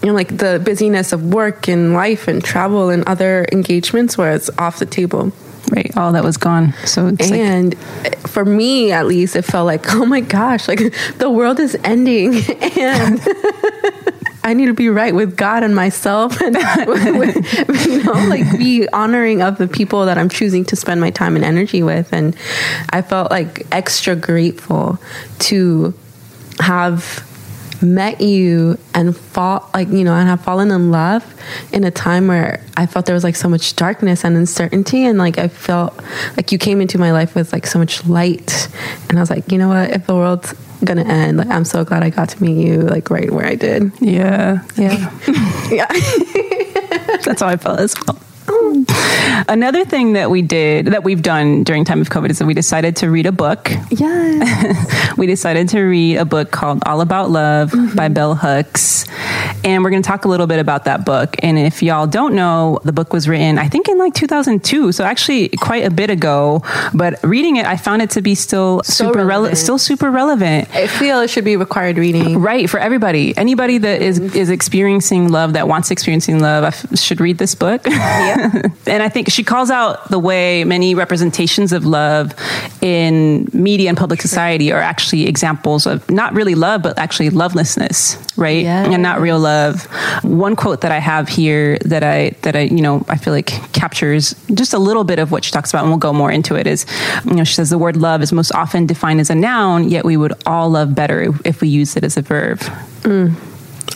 You 0.02 0.08
know, 0.08 0.14
like 0.14 0.36
the 0.36 0.60
busyness 0.64 1.12
of 1.12 1.32
work 1.32 1.68
and 1.68 1.92
life 1.94 2.28
and 2.28 2.42
travel 2.42 2.90
and 2.90 3.06
other 3.08 3.46
engagements 3.52 4.16
where 4.16 4.32
it's 4.32 4.50
off 4.58 4.78
the 4.78 4.86
table. 4.86 5.32
Right, 5.70 5.94
all 5.98 6.12
that 6.12 6.24
was 6.24 6.38
gone. 6.38 6.72
So 6.86 7.08
and 7.20 7.74
like- 8.02 8.26
for 8.26 8.44
me, 8.44 8.90
at 8.92 9.06
least, 9.06 9.36
it 9.36 9.42
felt 9.42 9.66
like, 9.66 9.84
oh 9.94 10.06
my 10.06 10.20
gosh, 10.20 10.66
like 10.66 10.94
the 11.18 11.30
world 11.30 11.60
is 11.60 11.76
ending, 11.84 12.36
and 12.78 13.20
I 14.44 14.54
need 14.54 14.66
to 14.66 14.74
be 14.74 14.88
right 14.88 15.14
with 15.14 15.36
God 15.36 15.62
and 15.62 15.74
myself, 15.76 16.40
and 16.40 16.54
with, 17.18 17.86
you 17.86 18.02
know, 18.02 18.12
like 18.28 18.58
be 18.58 18.88
honoring 18.88 19.42
of 19.42 19.58
the 19.58 19.68
people 19.68 20.06
that 20.06 20.16
I'm 20.16 20.30
choosing 20.30 20.64
to 20.66 20.76
spend 20.76 21.02
my 21.02 21.10
time 21.10 21.36
and 21.36 21.44
energy 21.44 21.82
with. 21.82 22.14
And 22.14 22.34
I 22.90 23.02
felt 23.02 23.30
like 23.30 23.66
extra 23.70 24.16
grateful 24.16 24.98
to 25.40 25.92
have 26.60 27.27
met 27.82 28.20
you 28.20 28.78
and 28.94 29.16
fall 29.16 29.68
like 29.74 29.88
you 29.88 30.04
know 30.04 30.14
and 30.14 30.28
have 30.28 30.40
fallen 30.40 30.70
in 30.70 30.90
love 30.90 31.24
in 31.72 31.84
a 31.84 31.90
time 31.90 32.26
where 32.26 32.64
I 32.76 32.86
felt 32.86 33.06
there 33.06 33.14
was 33.14 33.24
like 33.24 33.36
so 33.36 33.48
much 33.48 33.76
darkness 33.76 34.24
and 34.24 34.36
uncertainty 34.36 35.04
and 35.04 35.18
like 35.18 35.38
I 35.38 35.48
felt 35.48 35.98
like 36.36 36.52
you 36.52 36.58
came 36.58 36.80
into 36.80 36.98
my 36.98 37.12
life 37.12 37.34
with 37.34 37.52
like 37.52 37.66
so 37.66 37.78
much 37.78 38.04
light. 38.06 38.68
And 39.08 39.18
I 39.18 39.22
was 39.22 39.30
like 39.30 39.50
you 39.50 39.58
know 39.58 39.68
what? 39.68 39.90
If 39.90 40.06
the 40.06 40.14
world's 40.14 40.54
gonna 40.84 41.04
end 41.04 41.38
like 41.38 41.48
I'm 41.48 41.64
so 41.64 41.84
glad 41.84 42.02
I 42.02 42.10
got 42.10 42.28
to 42.30 42.42
meet 42.42 42.64
you 42.64 42.82
like 42.82 43.10
right 43.10 43.30
where 43.30 43.46
I 43.46 43.54
did. 43.54 43.92
Yeah 44.00 44.64
yeah. 44.76 45.12
Yeah. 45.70 45.86
That's 47.24 47.42
how 47.42 47.48
I 47.48 47.56
felt 47.56 47.80
as 47.80 47.94
well 48.06 48.18
Another 49.48 49.84
thing 49.84 50.14
that 50.14 50.30
we 50.30 50.42
did, 50.42 50.86
that 50.86 51.04
we've 51.04 51.22
done 51.22 51.62
during 51.62 51.84
time 51.84 52.00
of 52.00 52.08
COVID, 52.08 52.30
is 52.30 52.38
that 52.38 52.46
we 52.46 52.54
decided 52.54 52.96
to 52.96 53.10
read 53.10 53.26
a 53.26 53.32
book. 53.32 53.70
Yeah. 53.90 55.12
we 55.16 55.26
decided 55.26 55.68
to 55.70 55.82
read 55.82 56.16
a 56.16 56.24
book 56.24 56.50
called 56.50 56.82
All 56.86 57.00
About 57.00 57.30
Love 57.30 57.70
mm-hmm. 57.70 57.96
by 57.96 58.08
Bell 58.08 58.34
Hooks. 58.34 59.06
And 59.64 59.82
we're 59.82 59.90
going 59.90 60.02
to 60.02 60.06
talk 60.06 60.24
a 60.24 60.28
little 60.28 60.46
bit 60.46 60.58
about 60.58 60.84
that 60.84 61.04
book. 61.04 61.36
And 61.42 61.58
if 61.58 61.82
y'all 61.82 62.06
don't 62.06 62.34
know, 62.34 62.78
the 62.84 62.92
book 62.92 63.12
was 63.12 63.28
written, 63.28 63.58
I 63.58 63.68
think, 63.68 63.88
in 63.88 63.98
like 63.98 64.14
2002. 64.14 64.92
So 64.92 65.04
actually 65.04 65.48
quite 65.48 65.84
a 65.84 65.90
bit 65.90 66.10
ago. 66.10 66.62
But 66.94 67.22
reading 67.22 67.56
it, 67.56 67.66
I 67.66 67.76
found 67.76 68.02
it 68.02 68.10
to 68.10 68.22
be 68.22 68.34
still 68.34 68.82
so 68.84 69.06
super 69.06 69.24
relevant. 69.24 69.58
still 69.58 69.78
super 69.78 70.10
relevant. 70.10 70.74
I 70.74 70.86
feel 70.86 71.20
it 71.20 71.30
should 71.30 71.44
be 71.44 71.56
required 71.56 71.98
reading. 71.98 72.38
Right. 72.40 72.68
For 72.68 72.78
everybody. 72.78 73.36
Anybody 73.36 73.78
that 73.78 74.02
is, 74.02 74.18
is 74.34 74.50
experiencing 74.50 75.30
love, 75.30 75.54
that 75.54 75.68
wants 75.68 75.90
experiencing 75.90 76.40
love, 76.40 76.74
should 76.98 77.20
read 77.20 77.38
this 77.38 77.54
book. 77.54 77.86
Yeah. 77.86 78.47
and 78.86 79.02
I 79.02 79.08
think 79.08 79.30
she 79.30 79.44
calls 79.44 79.70
out 79.70 80.08
the 80.08 80.18
way 80.18 80.64
many 80.64 80.94
representations 80.94 81.72
of 81.72 81.84
love 81.84 82.34
in 82.80 83.48
media 83.52 83.88
and 83.88 83.98
public 83.98 84.22
society 84.22 84.72
are 84.72 84.80
actually 84.80 85.26
examples 85.26 85.86
of 85.86 86.08
not 86.10 86.34
really 86.34 86.54
love, 86.54 86.82
but 86.82 86.98
actually 86.98 87.30
lovelessness, 87.30 88.18
right? 88.36 88.62
Yes. 88.62 88.88
And 88.88 89.02
not 89.02 89.20
real 89.20 89.38
love. 89.38 89.84
One 90.22 90.56
quote 90.56 90.80
that 90.82 90.92
I 90.92 90.98
have 90.98 91.28
here 91.28 91.78
that 91.84 92.02
I 92.02 92.30
that 92.42 92.56
I 92.56 92.62
you 92.62 92.82
know 92.82 93.04
I 93.08 93.16
feel 93.16 93.32
like 93.32 93.46
captures 93.72 94.34
just 94.54 94.74
a 94.74 94.78
little 94.78 95.04
bit 95.04 95.18
of 95.18 95.30
what 95.30 95.44
she 95.44 95.50
talks 95.50 95.70
about, 95.70 95.82
and 95.82 95.90
we'll 95.90 95.98
go 95.98 96.12
more 96.12 96.30
into 96.30 96.54
it. 96.54 96.66
Is 96.66 96.86
you 97.24 97.34
know 97.34 97.44
she 97.44 97.54
says 97.54 97.70
the 97.70 97.78
word 97.78 97.96
love 97.96 98.22
is 98.22 98.32
most 98.32 98.52
often 98.52 98.86
defined 98.86 99.20
as 99.20 99.30
a 99.30 99.34
noun, 99.34 99.88
yet 99.88 100.04
we 100.04 100.16
would 100.16 100.32
all 100.46 100.70
love 100.70 100.94
better 100.94 101.32
if 101.44 101.60
we 101.60 101.68
use 101.68 101.96
it 101.96 102.04
as 102.04 102.16
a 102.16 102.22
verb. 102.22 102.58
Mm, 103.02 103.34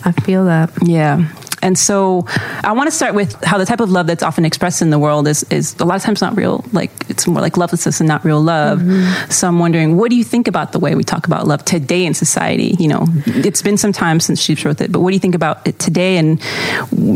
I 0.05 0.11
feel 0.23 0.45
that. 0.45 0.71
Yeah. 0.81 1.27
And 1.63 1.77
so 1.77 2.25
I 2.63 2.73
want 2.73 2.87
to 2.87 2.91
start 2.91 3.15
with 3.15 3.41
how 3.43 3.57
the 3.57 3.65
type 3.65 3.79
of 3.79 3.89
love 3.89 4.05
that's 4.05 4.21
often 4.21 4.45
expressed 4.45 4.81
in 4.81 4.89
the 4.89 4.99
world 4.99 5.27
is, 5.27 5.43
is 5.43 5.75
a 5.79 5.85
lot 5.85 5.95
of 5.95 6.03
times 6.03 6.21
not 6.21 6.35
real. 6.35 6.63
Like 6.73 6.91
it's 7.09 7.25
more 7.25 7.41
like 7.41 7.57
lovelessness 7.57 8.01
and 8.01 8.07
not 8.07 8.23
real 8.25 8.41
love. 8.41 8.79
Mm-hmm. 8.79 9.31
So 9.31 9.47
I'm 9.47 9.59
wondering, 9.59 9.97
what 9.97 10.09
do 10.09 10.17
you 10.17 10.23
think 10.23 10.47
about 10.47 10.73
the 10.73 10.79
way 10.79 10.93
we 10.93 11.03
talk 11.03 11.25
about 11.25 11.47
love 11.47 11.63
today 11.63 12.05
in 12.05 12.13
society? 12.13 12.75
You 12.77 12.89
know, 12.89 13.05
it's 13.25 13.61
been 13.61 13.77
some 13.77 13.93
time 13.93 14.19
since 14.19 14.41
she 14.41 14.55
wrote 14.65 14.81
it, 14.81 14.91
but 14.91 14.99
what 14.99 15.09
do 15.11 15.15
you 15.15 15.19
think 15.19 15.35
about 15.35 15.65
it 15.65 15.79
today? 15.79 16.17
And 16.17 16.39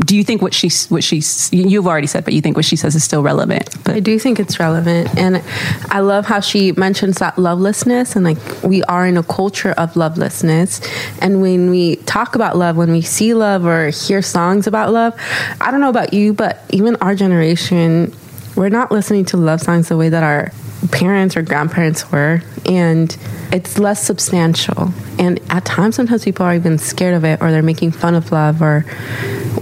do 0.05 0.15
you 0.15 0.23
think 0.23 0.41
what 0.41 0.53
she's, 0.53 0.87
what 0.87 1.03
she's, 1.03 1.51
you've 1.51 1.87
already 1.87 2.07
said, 2.07 2.23
but 2.23 2.33
you 2.33 2.41
think 2.41 2.55
what 2.55 2.65
she 2.65 2.77
says 2.77 2.95
is 2.95 3.03
still 3.03 3.21
relevant? 3.23 3.69
But 3.83 3.95
I 3.95 3.99
do 3.99 4.17
think 4.17 4.39
it's 4.39 4.59
relevant. 4.59 5.15
And 5.17 5.43
I 5.89 5.99
love 5.99 6.25
how 6.25 6.39
she 6.39 6.71
mentions 6.71 7.17
that 7.17 7.37
lovelessness 7.37 8.15
and 8.15 8.23
like 8.23 8.37
we 8.63 8.81
are 8.83 9.05
in 9.05 9.17
a 9.17 9.23
culture 9.23 9.73
of 9.73 9.95
lovelessness. 9.97 10.79
And 11.21 11.41
when 11.41 11.69
we 11.69 11.97
talk 11.97 12.35
about 12.35 12.55
love, 12.55 12.77
when 12.77 12.91
we 12.91 13.01
see 13.01 13.33
love 13.33 13.65
or 13.65 13.89
hear 13.89 14.21
songs 14.37 14.67
about 14.67 14.93
love. 14.93 15.19
I 15.59 15.71
don't 15.71 15.81
know 15.81 15.89
about 15.89 16.13
you, 16.13 16.31
but 16.31 16.63
even 16.69 16.95
our 16.97 17.15
generation, 17.15 18.13
we're 18.55 18.69
not 18.69 18.91
listening 18.91 19.25
to 19.25 19.37
love 19.37 19.61
songs 19.61 19.89
the 19.89 19.97
way 19.97 20.09
that 20.09 20.21
our 20.21 20.51
parents 20.91 21.35
or 21.35 21.41
grandparents 21.41 22.11
were. 22.11 22.43
And 22.69 23.17
it's 23.51 23.79
less 23.79 24.03
substantial. 24.03 24.93
And 25.17 25.39
at 25.49 25.65
times 25.65 25.95
sometimes 25.95 26.23
people 26.23 26.45
are 26.45 26.53
even 26.53 26.77
scared 26.77 27.15
of 27.15 27.25
it 27.25 27.41
or 27.41 27.49
they're 27.49 27.63
making 27.63 27.93
fun 27.93 28.13
of 28.13 28.31
love 28.31 28.61
or 28.61 28.85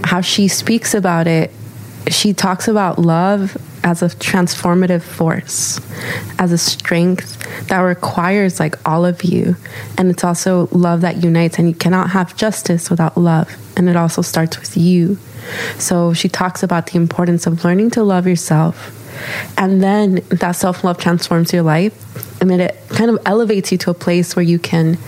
how 0.04 0.20
she 0.20 0.46
speaks 0.46 0.92
about 0.92 1.26
it. 1.26 1.50
She 2.08 2.34
talks 2.34 2.68
about 2.68 2.98
love 2.98 3.56
as 3.86 4.02
a 4.02 4.06
transformative 4.08 5.00
force, 5.00 5.80
as 6.40 6.50
a 6.50 6.58
strength 6.58 7.38
that 7.68 7.78
requires 7.78 8.58
like 8.58 8.74
all 8.86 9.06
of 9.06 9.22
you. 9.22 9.56
And 9.96 10.10
it's 10.10 10.24
also 10.24 10.68
love 10.72 11.02
that 11.02 11.22
unites, 11.22 11.58
and 11.58 11.68
you 11.68 11.74
cannot 11.74 12.10
have 12.10 12.36
justice 12.36 12.90
without 12.90 13.16
love. 13.16 13.56
And 13.76 13.88
it 13.88 13.94
also 13.94 14.22
starts 14.22 14.58
with 14.58 14.76
you. 14.76 15.18
So 15.78 16.12
she 16.12 16.28
talks 16.28 16.64
about 16.64 16.88
the 16.88 16.96
importance 16.96 17.46
of 17.46 17.64
learning 17.64 17.90
to 17.90 18.02
love 18.02 18.26
yourself. 18.26 18.92
And 19.56 19.80
then 19.80 20.16
that 20.30 20.52
self 20.52 20.82
love 20.82 20.98
transforms 20.98 21.52
your 21.52 21.62
life. 21.62 21.94
And 22.40 22.50
then 22.50 22.60
it 22.60 22.76
kind 22.88 23.08
of 23.08 23.18
elevates 23.24 23.70
you 23.70 23.78
to 23.78 23.90
a 23.90 23.94
place 23.94 24.34
where 24.34 24.42
you 24.42 24.58
can 24.58 24.98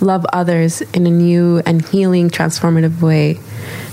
love 0.00 0.26
others 0.32 0.82
in 0.82 1.06
a 1.06 1.10
new 1.10 1.62
and 1.64 1.86
healing, 1.86 2.28
transformative 2.28 3.00
way 3.00 3.38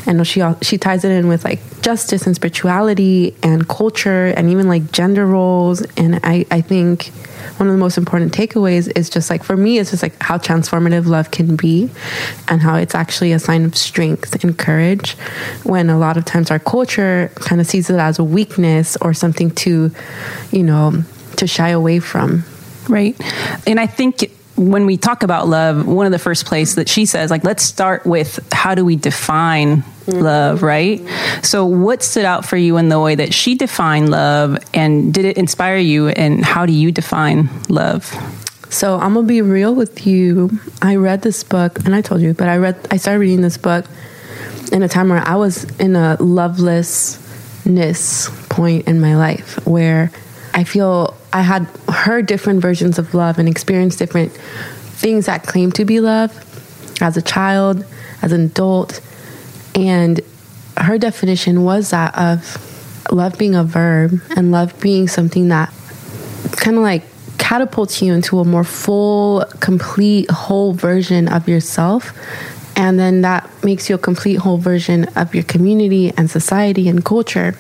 and 0.06 0.26
she 0.28 0.42
she 0.62 0.78
ties 0.78 1.04
it 1.04 1.12
in 1.12 1.28
with 1.28 1.44
like 1.44 1.60
justice 1.84 2.26
and 2.26 2.36
spirituality 2.36 3.36
and 3.44 3.68
culture 3.68 4.28
and 4.28 4.50
even 4.50 4.68
like 4.68 4.92
gender 4.92 5.26
roles. 5.26 5.82
And 5.98 6.20
I 6.24 6.46
I 6.50 6.62
think 6.62 7.08
one 7.58 7.68
of 7.68 7.74
the 7.74 7.80
most 7.80 7.98
important 7.98 8.34
takeaways 8.34 8.92
is 8.98 9.10
just 9.10 9.30
like 9.30 9.44
for 9.44 9.58
me 9.58 9.78
it's 9.78 9.92
just 9.92 10.02
like 10.02 10.16
how 10.22 10.38
transformative 10.38 11.06
love 11.06 11.30
can 11.30 11.56
be 11.56 11.90
and 12.48 12.62
how 12.62 12.76
it's 12.76 12.96
actually 12.96 13.34
a 13.34 13.40
sign 13.40 13.66
of 13.66 13.76
strength 13.76 14.44
and 14.44 14.58
courage 14.58 15.12
when 15.64 15.90
a 15.90 15.98
lot 15.98 16.16
of 16.16 16.24
times 16.24 16.50
our 16.50 16.60
culture 16.60 17.30
kind 17.36 17.60
of 17.60 17.68
sees 17.68 17.90
it 17.90 17.98
as 17.98 18.18
a 18.18 18.24
weakness 18.24 18.98
or 19.02 19.14
something 19.14 19.52
to 19.52 19.92
you 20.52 20.64
know 20.64 21.04
to 21.36 21.46
shy 21.46 21.70
away 21.70 22.00
from. 22.00 22.44
Right. 22.90 23.16
And 23.68 23.80
i 23.80 23.88
think 23.88 24.32
when 24.56 24.86
we 24.86 24.98
talk 24.98 25.24
about 25.24 25.48
love, 25.48 25.88
one 25.88 26.06
of 26.06 26.12
the 26.12 26.20
first 26.20 26.46
place 26.46 26.76
that 26.76 26.88
she 26.88 27.06
says, 27.06 27.32
like, 27.32 27.44
let's 27.44 27.64
start 27.64 28.06
with 28.06 28.40
how 28.52 28.76
do 28.76 28.86
we 28.86 28.96
define 28.96 29.84
love, 30.08 30.62
right? 30.62 31.02
So, 31.42 31.66
what 31.66 32.04
stood 32.04 32.26
out 32.26 32.46
for 32.46 32.58
you 32.58 32.78
in 32.78 32.90
the 32.90 33.00
way 33.00 33.16
that 33.16 33.34
she 33.34 33.56
defined 33.56 34.12
love, 34.12 34.60
and 34.74 35.14
did 35.14 35.26
it 35.26 35.38
inspire 35.38 35.78
you? 35.78 36.10
And 36.10 36.46
how 36.46 36.66
do 36.66 36.74
you 36.74 36.92
define 36.92 37.50
love? 37.70 38.06
So, 38.70 39.00
I'm 39.00 39.16
gonna 39.16 39.26
be 39.26 39.42
real 39.42 39.74
with 39.74 40.06
you. 40.06 40.52
I 40.82 40.98
read 40.98 41.24
this 41.24 41.44
book, 41.44 41.84
and 41.86 41.96
I 41.96 42.02
told 42.02 42.22
you, 42.22 42.34
but 42.34 42.48
I 42.48 42.58
read, 42.58 42.76
I 42.92 42.98
started 42.98 43.20
reading 43.20 43.42
this 43.42 43.58
book 43.58 43.86
in 44.72 44.84
a 44.84 44.88
time 44.88 45.10
where 45.10 45.28
I 45.28 45.36
was 45.36 45.64
in 45.80 45.96
a 45.96 46.18
lovelessness 46.20 48.30
point 48.50 48.88
in 48.88 49.02
my 49.02 49.16
life 49.16 49.66
where 49.66 50.12
I 50.54 50.64
feel 50.64 51.16
I 51.32 51.42
had 51.42 51.68
heard 51.90 52.28
different 52.28 52.62
versions 52.62 53.00
of 53.00 53.14
love 53.14 53.40
and 53.40 53.50
experienced 53.50 54.00
different 54.00 54.32
things 54.32 55.26
that 55.26 55.44
claim 55.44 55.72
to 55.74 55.86
be 55.86 56.00
love 56.00 56.32
as 57.02 57.18
a 57.18 57.22
child, 57.22 57.86
as 58.22 58.32
an 58.32 58.42
adult. 58.46 59.02
And 59.76 60.22
her 60.78 60.98
definition 60.98 61.64
was 61.64 61.90
that 61.90 62.16
of 62.18 62.70
love 63.12 63.38
being 63.38 63.56
a 63.56 63.64
verb 63.64 64.22
and 64.36 64.52
love 64.52 64.80
being 64.80 65.08
something 65.08 65.50
that 65.50 65.74
kind 66.52 66.78
of 66.78 66.84
like 66.84 67.04
catapults 67.38 68.02
you 68.02 68.14
into 68.14 68.40
a 68.40 68.46
more 68.46 68.64
full, 68.64 69.44
complete, 69.60 70.30
whole 70.32 70.74
version 70.74 71.28
of 71.28 71.50
yourself. 71.50 72.14
And 72.76 72.98
then 72.98 73.22
that 73.22 73.50
makes 73.64 73.90
you 73.90 73.96
a 73.96 74.00
complete, 74.00 74.36
whole 74.36 74.58
version 74.58 75.06
of 75.16 75.36
your 75.36 75.44
community 75.44 76.14
and 76.16 76.30
society 76.30 76.88
and 76.88 77.04
culture. 77.04 77.56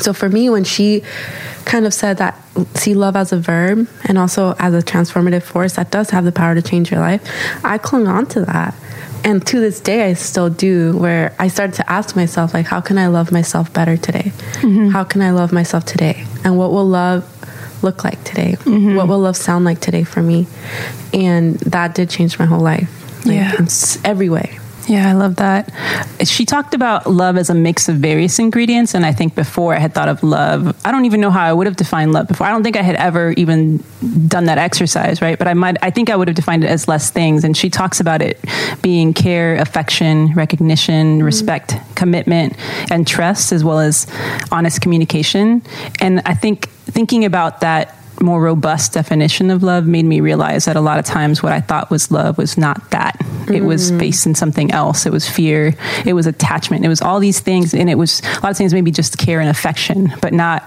So 0.00 0.12
for 0.12 0.28
me, 0.28 0.50
when 0.50 0.64
she 0.64 1.02
kind 1.64 1.86
of 1.86 1.94
said 1.94 2.18
that 2.18 2.38
see 2.74 2.94
love 2.94 3.16
as 3.16 3.32
a 3.32 3.38
verb 3.38 3.88
and 4.04 4.18
also 4.18 4.54
as 4.58 4.74
a 4.74 4.82
transformative 4.82 5.42
force 5.42 5.74
that 5.74 5.90
does 5.90 6.10
have 6.10 6.24
the 6.24 6.32
power 6.32 6.54
to 6.54 6.62
change 6.62 6.90
your 6.90 7.00
life, 7.00 7.22
I 7.64 7.78
clung 7.78 8.06
on 8.06 8.26
to 8.26 8.42
that. 8.42 8.74
And 9.24 9.44
to 9.46 9.58
this 9.58 9.80
day, 9.80 10.04
I 10.04 10.12
still 10.12 10.50
do, 10.50 10.96
where 10.98 11.34
I 11.38 11.48
started 11.48 11.76
to 11.76 11.90
ask 11.90 12.14
myself, 12.14 12.52
like, 12.52 12.66
how 12.66 12.82
can 12.82 12.98
I 12.98 13.06
love 13.06 13.32
myself 13.32 13.72
better 13.72 13.96
today? 13.96 14.32
Mm-hmm. 14.56 14.88
How 14.88 15.02
can 15.02 15.22
I 15.22 15.30
love 15.30 15.50
myself 15.50 15.86
today? 15.86 16.26
And 16.44 16.58
what 16.58 16.72
will 16.72 16.86
love 16.86 17.24
look 17.82 18.04
like 18.04 18.22
today? 18.24 18.56
Mm-hmm. 18.58 18.96
What 18.96 19.08
will 19.08 19.20
love 19.20 19.36
sound 19.36 19.64
like 19.64 19.80
today 19.80 20.04
for 20.04 20.22
me? 20.22 20.46
And 21.14 21.54
that 21.60 21.94
did 21.94 22.10
change 22.10 22.38
my 22.38 22.44
whole 22.44 22.60
life. 22.60 22.90
Like, 23.24 23.36
yeah. 23.36 23.56
in 23.58 23.66
every 24.04 24.28
way. 24.28 24.58
Yeah, 24.86 25.08
I 25.08 25.12
love 25.12 25.36
that. 25.36 25.72
She 26.24 26.44
talked 26.44 26.74
about 26.74 27.06
love 27.06 27.38
as 27.38 27.48
a 27.48 27.54
mix 27.54 27.88
of 27.88 27.96
various 27.96 28.38
ingredients. 28.38 28.94
And 28.94 29.06
I 29.06 29.12
think 29.12 29.34
before 29.34 29.74
I 29.74 29.78
had 29.78 29.94
thought 29.94 30.08
of 30.08 30.22
love, 30.22 30.76
I 30.84 30.90
don't 30.90 31.06
even 31.06 31.20
know 31.20 31.30
how 31.30 31.42
I 31.42 31.52
would 31.52 31.66
have 31.66 31.76
defined 31.76 32.12
love 32.12 32.28
before. 32.28 32.46
I 32.46 32.50
don't 32.50 32.62
think 32.62 32.76
I 32.76 32.82
had 32.82 32.96
ever 32.96 33.32
even 33.32 33.82
done 34.28 34.44
that 34.44 34.58
exercise, 34.58 35.22
right? 35.22 35.38
But 35.38 35.48
I 35.48 35.54
might, 35.54 35.78
I 35.82 35.90
think 35.90 36.10
I 36.10 36.16
would 36.16 36.28
have 36.28 36.34
defined 36.34 36.64
it 36.64 36.70
as 36.70 36.86
less 36.86 37.10
things. 37.10 37.44
And 37.44 37.56
she 37.56 37.70
talks 37.70 37.98
about 37.98 38.20
it 38.20 38.38
being 38.82 39.14
care, 39.14 39.56
affection, 39.56 40.34
recognition, 40.34 41.16
mm-hmm. 41.16 41.24
respect, 41.24 41.76
commitment, 41.94 42.54
and 42.90 43.06
trust, 43.06 43.52
as 43.52 43.64
well 43.64 43.78
as 43.80 44.06
honest 44.52 44.82
communication. 44.82 45.62
And 46.00 46.20
I 46.26 46.34
think 46.34 46.68
thinking 46.68 47.24
about 47.24 47.60
that 47.60 47.96
more 48.20 48.40
robust 48.40 48.92
definition 48.92 49.50
of 49.50 49.62
love 49.62 49.86
made 49.86 50.04
me 50.04 50.20
realize 50.20 50.64
that 50.66 50.76
a 50.76 50.80
lot 50.80 50.98
of 50.98 51.04
times 51.04 51.42
what 51.42 51.52
I 51.52 51.60
thought 51.60 51.90
was 51.90 52.10
love 52.10 52.38
was 52.38 52.56
not 52.56 52.90
that. 52.90 53.18
Mm. 53.18 53.56
It 53.56 53.60
was 53.62 53.92
mm. 53.92 53.98
based 53.98 54.26
in 54.26 54.34
something 54.34 54.70
else. 54.70 55.06
It 55.06 55.12
was 55.12 55.28
fear. 55.28 55.74
It 56.04 56.12
was 56.12 56.26
attachment. 56.26 56.84
It 56.84 56.88
was 56.88 57.02
all 57.02 57.20
these 57.20 57.40
things. 57.40 57.74
And 57.74 57.90
it 57.90 57.96
was 57.96 58.20
a 58.20 58.40
lot 58.40 58.50
of 58.50 58.56
things 58.56 58.72
maybe 58.72 58.90
just 58.90 59.18
care 59.18 59.40
and 59.40 59.48
affection, 59.48 60.12
but 60.20 60.32
not 60.32 60.64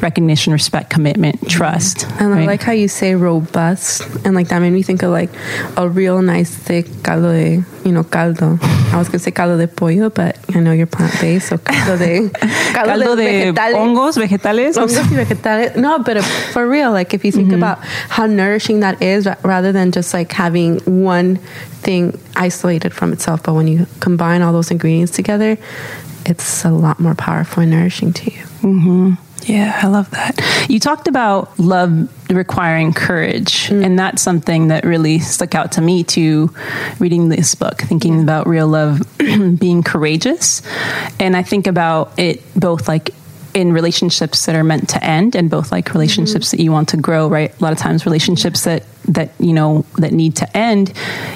recognition, 0.00 0.52
respect, 0.52 0.90
commitment, 0.90 1.48
trust. 1.48 2.06
And 2.20 2.30
right? 2.30 2.42
I 2.42 2.46
like 2.46 2.62
how 2.62 2.72
you 2.72 2.88
say 2.88 3.14
robust, 3.14 4.02
and 4.24 4.34
like 4.34 4.48
that 4.48 4.60
made 4.60 4.72
me 4.72 4.82
think 4.82 5.02
of 5.02 5.10
like 5.10 5.30
a 5.76 5.88
real 5.88 6.22
nice 6.22 6.54
thick 6.54 6.86
caldo 7.02 7.32
de, 7.32 7.64
you 7.84 7.92
know, 7.92 8.04
caldo. 8.04 8.58
I 8.92 8.98
was 8.98 9.08
gonna 9.08 9.18
say 9.18 9.30
caldo 9.30 9.58
de 9.58 9.68
pollo, 9.68 10.10
but 10.10 10.38
I 10.54 10.60
know 10.60 10.72
you're 10.72 10.86
plant 10.86 11.12
based, 11.20 11.48
so 11.48 11.58
caldo 11.58 11.98
de 11.98 12.28
caldo, 12.72 13.04
caldo 13.04 13.16
de, 13.16 13.24
de 13.24 13.52
vegetales. 13.52 13.74
hongos, 13.74 14.16
vegetales, 14.16 14.76
hongos 14.76 15.10
y 15.10 15.16
vegetales. 15.16 15.76
No, 15.76 15.98
but 15.98 16.22
for 16.52 16.68
real, 16.68 16.92
like 16.92 17.14
if 17.14 17.24
you 17.24 17.32
think 17.32 17.48
mm-hmm. 17.48 17.56
about 17.56 17.78
how 17.84 18.26
nourishing 18.26 18.80
that 18.80 19.02
is, 19.02 19.28
rather 19.42 19.72
than 19.72 19.92
just 19.92 20.14
like 20.14 20.32
having 20.32 20.78
one 20.80 21.36
thing 21.82 22.18
isolated 22.36 22.92
from 22.92 23.12
itself, 23.12 23.42
but 23.42 23.54
when 23.54 23.68
you 23.68 23.86
combine 24.00 24.42
all 24.42 24.52
those 24.52 24.70
ingredients 24.70 25.12
together, 25.12 25.58
it's 26.24 26.64
a 26.64 26.70
lot 26.70 26.98
more 26.98 27.14
powerful 27.14 27.62
and 27.62 27.70
nourishing 27.70 28.12
to 28.12 28.24
you. 28.32 28.42
Mm-hmm. 28.62 29.25
Yeah, 29.46 29.78
I 29.80 29.86
love 29.86 30.10
that. 30.10 30.40
You 30.68 30.80
talked 30.80 31.06
about 31.06 31.56
love 31.58 32.10
requiring 32.28 32.92
courage, 32.92 33.68
mm. 33.68 33.84
and 33.84 33.96
that's 33.96 34.20
something 34.20 34.68
that 34.68 34.84
really 34.84 35.20
stuck 35.20 35.54
out 35.54 35.72
to 35.72 35.80
me 35.80 36.02
too, 36.02 36.52
reading 36.98 37.28
this 37.28 37.54
book, 37.54 37.80
thinking 37.80 38.20
about 38.22 38.48
real 38.48 38.66
love 38.66 39.02
being 39.18 39.84
courageous. 39.84 40.62
And 41.20 41.36
I 41.36 41.44
think 41.44 41.68
about 41.68 42.12
it 42.18 42.42
both 42.58 42.88
like 42.88 43.14
in 43.54 43.72
relationships 43.72 44.46
that 44.46 44.56
are 44.56 44.64
meant 44.64 44.88
to 44.90 45.02
end 45.02 45.36
and 45.36 45.48
both 45.48 45.70
like 45.70 45.94
relationships 45.94 46.48
mm-hmm. 46.48 46.56
that 46.56 46.62
you 46.62 46.72
want 46.72 46.90
to 46.90 46.98
grow 46.98 47.26
right 47.26 47.58
a 47.58 47.62
lot 47.64 47.72
of 47.72 47.78
times 47.78 48.04
relationships 48.04 48.64
that 48.64 48.82
that 49.08 49.30
you 49.38 49.52
know 49.52 49.84
that 49.98 50.12
need 50.12 50.36
to 50.36 50.56
end 50.56 50.92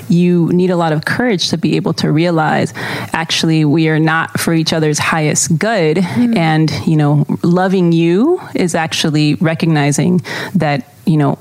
you 0.09 0.49
need 0.53 0.71
a 0.71 0.77
lot 0.77 0.93
of 0.93 1.05
courage 1.05 1.49
to 1.51 1.59
be 1.59 1.77
able 1.77 1.93
to 1.93 2.11
realize 2.11 2.73
actually 3.13 3.65
we 3.65 3.89
are 3.89 3.99
not 3.99 4.39
for 4.39 4.53
each 4.53 4.73
other's 4.73 4.99
highest 4.99 5.59
good 5.59 5.97
mm-hmm. 5.99 6.37
and 6.37 6.71
you 6.87 6.97
know 6.97 7.25
loving 7.43 7.93
you 7.93 8.41
is 8.55 8.75
actually 8.75 9.35
recognizing 9.37 10.21
that 10.55 10.87
you 11.11 11.17
know 11.17 11.39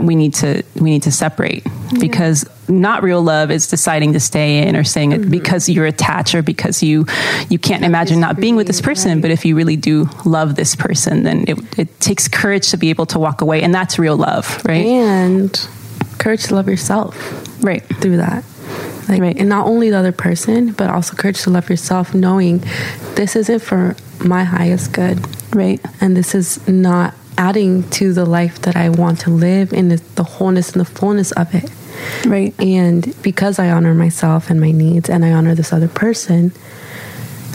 we 0.00 0.16
need 0.16 0.34
to 0.34 0.64
we 0.74 0.90
need 0.90 1.04
to 1.04 1.12
separate 1.12 1.64
yeah. 1.64 1.98
because 2.00 2.44
not 2.68 3.04
real 3.04 3.22
love 3.22 3.52
is 3.52 3.68
deciding 3.68 4.12
to 4.14 4.20
stay 4.20 4.66
in 4.66 4.74
or 4.74 4.82
saying 4.82 5.12
mm-hmm. 5.12 5.24
it 5.24 5.30
because 5.30 5.68
you're 5.68 5.86
attached 5.86 6.34
or 6.34 6.42
because 6.42 6.82
you 6.82 7.06
you 7.48 7.58
can't 7.58 7.84
imagine 7.84 8.18
not 8.18 8.36
being 8.36 8.56
with 8.56 8.66
this 8.66 8.80
person 8.80 9.12
right. 9.12 9.22
but 9.22 9.30
if 9.30 9.44
you 9.44 9.54
really 9.54 9.76
do 9.76 10.08
love 10.24 10.56
this 10.56 10.74
person 10.74 11.22
then 11.22 11.44
it, 11.46 11.78
it 11.78 12.00
takes 12.00 12.26
courage 12.26 12.70
to 12.70 12.76
be 12.76 12.90
able 12.90 13.06
to 13.06 13.18
walk 13.18 13.40
away 13.40 13.62
and 13.62 13.72
that's 13.72 13.96
real 13.96 14.16
love 14.16 14.60
right 14.64 14.86
and 14.86 15.68
courage 16.18 16.42
to 16.42 16.54
love 16.56 16.68
yourself 16.68 17.14
right 17.62 17.84
through 18.00 18.16
that 18.16 18.44
Like, 19.08 19.20
Right. 19.20 19.36
and 19.36 19.48
not 19.48 19.66
only 19.66 19.90
the 19.90 19.98
other 19.98 20.12
person, 20.12 20.72
but 20.72 20.88
also 20.88 21.16
courage 21.16 21.42
to 21.42 21.50
love 21.50 21.68
yourself, 21.68 22.14
knowing 22.14 22.62
this 23.16 23.34
isn't 23.34 23.60
for 23.60 23.96
my 24.24 24.44
highest 24.44 24.92
good. 24.92 25.18
Right. 25.54 25.80
And 26.00 26.16
this 26.16 26.34
is 26.34 26.66
not 26.68 27.12
adding 27.38 27.88
to 27.90 28.12
the 28.12 28.24
life 28.24 28.60
that 28.62 28.76
I 28.76 28.88
want 28.88 29.20
to 29.20 29.30
live 29.30 29.72
in 29.72 29.88
the, 29.88 29.96
the 30.14 30.24
wholeness 30.24 30.72
and 30.72 30.80
the 30.80 30.90
fullness 30.90 31.32
of 31.32 31.54
it. 31.54 31.70
Right. 32.26 32.58
And 32.60 33.14
because 33.22 33.58
I 33.58 33.70
honor 33.70 33.94
myself 33.94 34.50
and 34.50 34.60
my 34.60 34.72
needs 34.72 35.08
and 35.08 35.24
I 35.24 35.32
honor 35.32 35.54
this 35.54 35.72
other 35.72 35.88
person, 35.88 36.52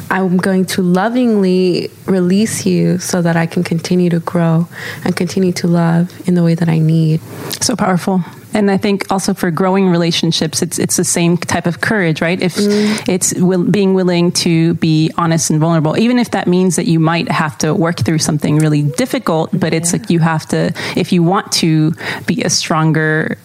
I'm 0.09 0.37
going 0.37 0.65
to 0.65 0.81
lovingly 0.81 1.89
release 2.05 2.65
you 2.65 2.97
so 2.97 3.21
that 3.21 3.35
I 3.35 3.45
can 3.45 3.63
continue 3.63 4.09
to 4.09 4.19
grow 4.19 4.67
and 5.03 5.15
continue 5.15 5.51
to 5.53 5.67
love 5.67 6.27
in 6.27 6.35
the 6.35 6.43
way 6.43 6.55
that 6.55 6.69
I 6.69 6.79
need. 6.79 7.21
So 7.61 7.75
powerful. 7.75 8.23
And 8.53 8.71
I 8.71 8.77
think 8.77 9.11
also 9.11 9.33
for 9.33 9.51
growing 9.51 9.89
relationships, 9.89 10.61
it's 10.61 10.79
it's 10.79 10.97
the 10.97 11.03
same 11.03 11.37
type 11.37 11.67
of 11.67 11.81
courage, 11.81 12.21
right? 12.21 12.41
If 12.41 12.55
mm. 12.55 13.07
it's 13.07 13.33
will, 13.35 13.63
being 13.63 13.93
willing 13.93 14.31
to 14.43 14.73
be 14.75 15.11
honest 15.17 15.51
and 15.51 15.59
vulnerable, 15.59 15.97
even 15.97 16.17
if 16.17 16.31
that 16.31 16.47
means 16.47 16.75
that 16.77 16.87
you 16.87 16.99
might 16.99 17.29
have 17.29 17.57
to 17.59 17.75
work 17.75 17.97
through 17.97 18.19
something 18.19 18.57
really 18.57 18.81
difficult, 18.81 19.51
but 19.53 19.73
it's 19.73 19.93
like 19.93 20.09
you 20.09 20.19
have 20.19 20.47
to, 20.47 20.73
if 20.95 21.11
you 21.11 21.21
want 21.21 21.51
to 21.53 21.91
be 22.25 22.41
a 22.41 22.49
stronger 22.49 23.37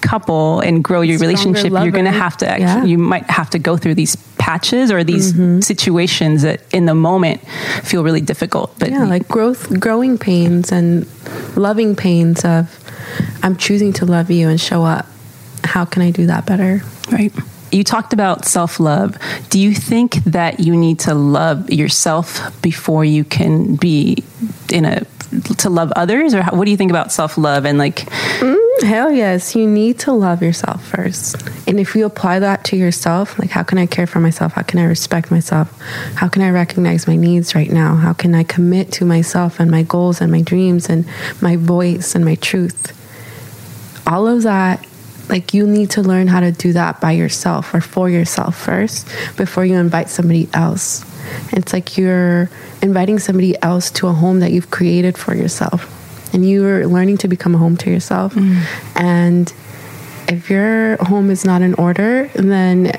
couple 0.00 0.60
and 0.60 0.82
grow 0.82 1.00
your 1.00 1.18
Stronger 1.18 1.36
relationship, 1.36 1.72
you're 1.72 1.90
going 1.92 2.04
to 2.04 2.10
have 2.10 2.36
to 2.38 2.48
actually, 2.48 2.64
Yeah. 2.64 2.84
you 2.84 2.98
might 2.98 3.28
have 3.30 3.50
to 3.50 3.58
go 3.58 3.76
through 3.76 3.94
these 3.94 4.16
patches 4.38 4.90
or 4.90 5.04
these 5.04 5.32
mm-hmm. 5.32 5.60
situations 5.60 6.42
that 6.42 6.62
in 6.72 6.86
the 6.86 6.94
moment 6.94 7.40
feel 7.82 8.02
really 8.02 8.20
difficult. 8.20 8.74
But 8.78 8.90
yeah, 8.90 9.04
like 9.04 9.28
growth, 9.28 9.78
growing 9.78 10.18
pains 10.18 10.72
and 10.72 11.06
loving 11.56 11.94
pains 11.94 12.44
of 12.44 12.78
I'm 13.42 13.56
choosing 13.56 13.92
to 13.94 14.06
love 14.06 14.30
you 14.30 14.48
and 14.48 14.60
show 14.60 14.84
up. 14.84 15.06
How 15.64 15.84
can 15.84 16.02
I 16.02 16.10
do 16.10 16.26
that 16.26 16.46
better? 16.46 16.82
Right. 17.10 17.32
You 17.70 17.84
talked 17.84 18.12
about 18.12 18.46
self 18.46 18.80
love. 18.80 19.18
Do 19.50 19.58
you 19.58 19.74
think 19.74 20.14
that 20.24 20.60
you 20.60 20.74
need 20.74 21.00
to 21.00 21.14
love 21.14 21.70
yourself 21.70 22.50
before 22.62 23.04
you 23.04 23.24
can 23.24 23.76
be 23.76 24.24
in 24.72 24.84
a 24.84 25.04
to 25.58 25.68
love 25.68 25.92
others, 25.94 26.34
or 26.34 26.42
how, 26.42 26.56
what 26.56 26.64
do 26.64 26.70
you 26.70 26.76
think 26.76 26.90
about 26.90 27.12
self 27.12 27.36
love 27.36 27.64
and 27.64 27.78
like? 27.78 27.96
Mm, 27.96 28.82
hell 28.82 29.10
yes, 29.10 29.54
you 29.54 29.68
need 29.68 29.98
to 30.00 30.12
love 30.12 30.42
yourself 30.42 30.84
first. 30.84 31.36
And 31.68 31.78
if 31.78 31.94
you 31.94 32.06
apply 32.06 32.38
that 32.38 32.64
to 32.64 32.76
yourself, 32.76 33.38
like 33.38 33.50
how 33.50 33.62
can 33.62 33.78
I 33.78 33.86
care 33.86 34.06
for 34.06 34.20
myself? 34.20 34.52
How 34.52 34.62
can 34.62 34.78
I 34.78 34.84
respect 34.84 35.30
myself? 35.30 35.78
How 36.14 36.28
can 36.28 36.42
I 36.42 36.50
recognize 36.50 37.06
my 37.06 37.16
needs 37.16 37.54
right 37.54 37.70
now? 37.70 37.96
How 37.96 38.12
can 38.12 38.34
I 38.34 38.42
commit 38.42 38.90
to 38.92 39.04
myself 39.04 39.60
and 39.60 39.70
my 39.70 39.82
goals 39.82 40.20
and 40.20 40.32
my 40.32 40.42
dreams 40.42 40.88
and 40.88 41.06
my 41.40 41.56
voice 41.56 42.14
and 42.14 42.24
my 42.24 42.36
truth? 42.36 42.94
All 44.06 44.26
of 44.26 44.42
that, 44.44 44.86
like 45.28 45.52
you 45.52 45.66
need 45.66 45.90
to 45.90 46.02
learn 46.02 46.26
how 46.26 46.40
to 46.40 46.52
do 46.52 46.72
that 46.72 47.00
by 47.00 47.12
yourself 47.12 47.74
or 47.74 47.82
for 47.82 48.08
yourself 48.08 48.56
first 48.56 49.06
before 49.36 49.64
you 49.64 49.76
invite 49.76 50.08
somebody 50.08 50.48
else. 50.54 51.04
It's 51.52 51.72
like 51.72 51.96
you're 51.96 52.50
inviting 52.82 53.18
somebody 53.18 53.60
else 53.62 53.90
to 53.92 54.08
a 54.08 54.12
home 54.12 54.40
that 54.40 54.52
you've 54.52 54.70
created 54.70 55.16
for 55.16 55.34
yourself. 55.34 55.94
And 56.34 56.48
you're 56.48 56.86
learning 56.86 57.18
to 57.18 57.28
become 57.28 57.54
a 57.54 57.58
home 57.58 57.76
to 57.78 57.90
yourself. 57.90 58.34
Mm. 58.34 58.62
And 58.96 59.52
if 60.28 60.50
your 60.50 60.96
home 61.04 61.30
is 61.30 61.44
not 61.44 61.62
in 61.62 61.74
order, 61.74 62.30
then 62.34 62.92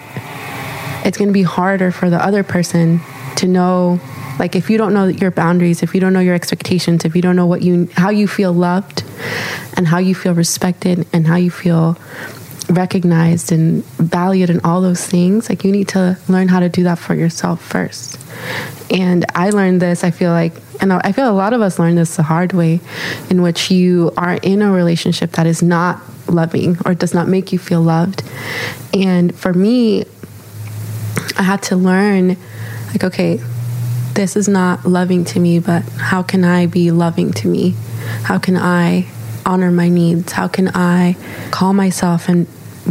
it's 1.06 1.18
going 1.18 1.30
to 1.30 1.34
be 1.34 1.44
harder 1.44 1.92
for 1.92 2.10
the 2.10 2.24
other 2.24 2.44
person 2.44 3.02
to 3.38 3.48
know 3.48 4.00
like 4.40 4.56
if 4.56 4.70
you 4.70 4.78
don't 4.78 4.94
know 4.94 5.06
your 5.06 5.32
boundaries 5.32 5.84
if 5.84 5.94
you 5.94 6.02
don't 6.02 6.14
know 6.14 6.20
your 6.20 6.36
expectations 6.36 7.06
if 7.06 7.16
you 7.16 7.22
don't 7.22 7.36
know 7.36 7.46
what 7.46 7.62
you 7.62 7.90
how 7.94 8.10
you 8.10 8.28
feel 8.28 8.54
loved 8.54 9.04
and 9.76 9.88
how 9.88 9.98
you 9.98 10.16
feel 10.16 10.34
respected 10.34 11.06
and 11.14 11.28
how 11.28 11.36
you 11.36 11.52
feel 11.52 11.98
recognized 12.70 13.52
and 13.52 13.84
valued 13.98 14.50
and 14.50 14.62
all 14.64 14.82
those 14.82 15.06
things 15.06 15.50
like 15.50 15.64
you 15.64 15.72
need 15.72 15.88
to 15.88 16.18
learn 16.28 16.48
how 16.48 16.60
to 16.60 16.70
do 16.70 16.84
that 16.84 17.00
for 17.00 17.16
yourself 17.16 17.62
first 17.62 18.20
and 18.92 19.26
i 19.34 19.50
learned 19.50 19.82
this 19.82 20.04
i 20.04 20.12
feel 20.12 20.32
like 20.32 20.54
and 20.80 20.94
i 20.94 21.12
feel 21.12 21.30
a 21.30 21.34
lot 21.34 21.52
of 21.52 21.62
us 21.62 21.80
learn 21.80 21.96
this 21.96 22.16
the 22.16 22.24
hard 22.24 22.54
way 22.54 22.80
in 23.30 23.42
which 23.42 23.72
you 23.72 24.12
are 24.18 24.36
in 24.44 24.62
a 24.62 24.72
relationship 24.72 25.32
that 25.32 25.48
is 25.48 25.64
not 25.64 26.00
loving 26.28 26.78
or 26.86 26.94
does 26.94 27.14
not 27.14 27.28
make 27.28 27.52
you 27.52 27.58
feel 27.58 27.82
loved 27.82 28.24
and 28.94 29.36
for 29.36 29.52
me 29.52 30.06
I 31.40 31.44
had 31.44 31.64
to 31.64 31.78
learn, 31.78 32.38
like, 32.88 33.04
okay, 33.04 33.40
this 34.14 34.36
is 34.36 34.50
not 34.50 34.86
loving 34.86 35.24
to 35.26 35.40
me, 35.40 35.60
but 35.60 35.84
how 35.84 36.22
can 36.22 36.44
I 36.44 36.66
be 36.66 36.92
loving 36.92 37.32
to 37.34 37.48
me? 37.48 37.76
How 38.24 38.40
can 38.40 38.58
I 38.58 39.08
honor 39.46 39.72
my 39.72 39.88
needs? 39.88 40.34
How 40.34 40.50
can 40.50 40.70
I 40.74 41.16
call 41.52 41.74
myself 41.74 42.28
and 42.28 42.46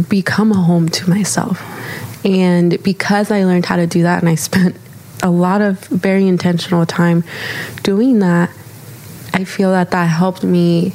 become 0.07 0.51
a 0.51 0.61
home 0.61 0.89
to 0.89 1.09
myself? 1.09 1.61
And 2.25 2.81
because 2.83 3.31
I 3.31 3.43
learned 3.43 3.65
how 3.65 3.77
to 3.77 3.87
do 3.87 4.03
that, 4.03 4.21
and 4.21 4.29
I 4.29 4.35
spent 4.35 4.75
a 5.21 5.29
lot 5.29 5.61
of 5.61 5.79
very 5.85 6.27
intentional 6.27 6.85
time 6.85 7.23
doing 7.83 8.19
that, 8.19 8.49
I 9.33 9.43
feel 9.43 9.71
that 9.71 9.91
that 9.91 10.05
helped 10.05 10.43
me 10.43 10.93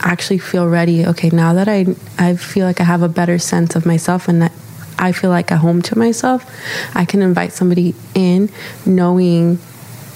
actually 0.00 0.38
feel 0.38 0.68
ready. 0.68 1.06
Okay, 1.06 1.30
now 1.30 1.52
that 1.54 1.68
I 1.68 1.86
I 2.18 2.36
feel 2.36 2.66
like 2.66 2.80
I 2.80 2.84
have 2.84 3.02
a 3.02 3.08
better 3.08 3.38
sense 3.38 3.74
of 3.74 3.86
myself 3.86 4.28
and 4.28 4.42
that 4.42 4.52
I 4.98 5.12
feel 5.12 5.30
like 5.30 5.50
a 5.50 5.56
home 5.56 5.82
to 5.82 5.98
myself, 5.98 6.44
I 6.94 7.04
can 7.04 7.22
invite 7.22 7.52
somebody 7.52 7.94
in 8.14 8.50
knowing 8.84 9.58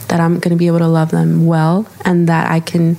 that 0.09 0.21
I'm 0.21 0.39
going 0.41 0.51
to 0.51 0.57
be 0.57 0.67
able 0.67 0.81
to 0.81 0.89
love 0.89 1.11
them 1.11 1.47
well 1.47 1.87
and 2.05 2.29
that 2.29 2.51
I 2.51 2.61
can 2.61 2.99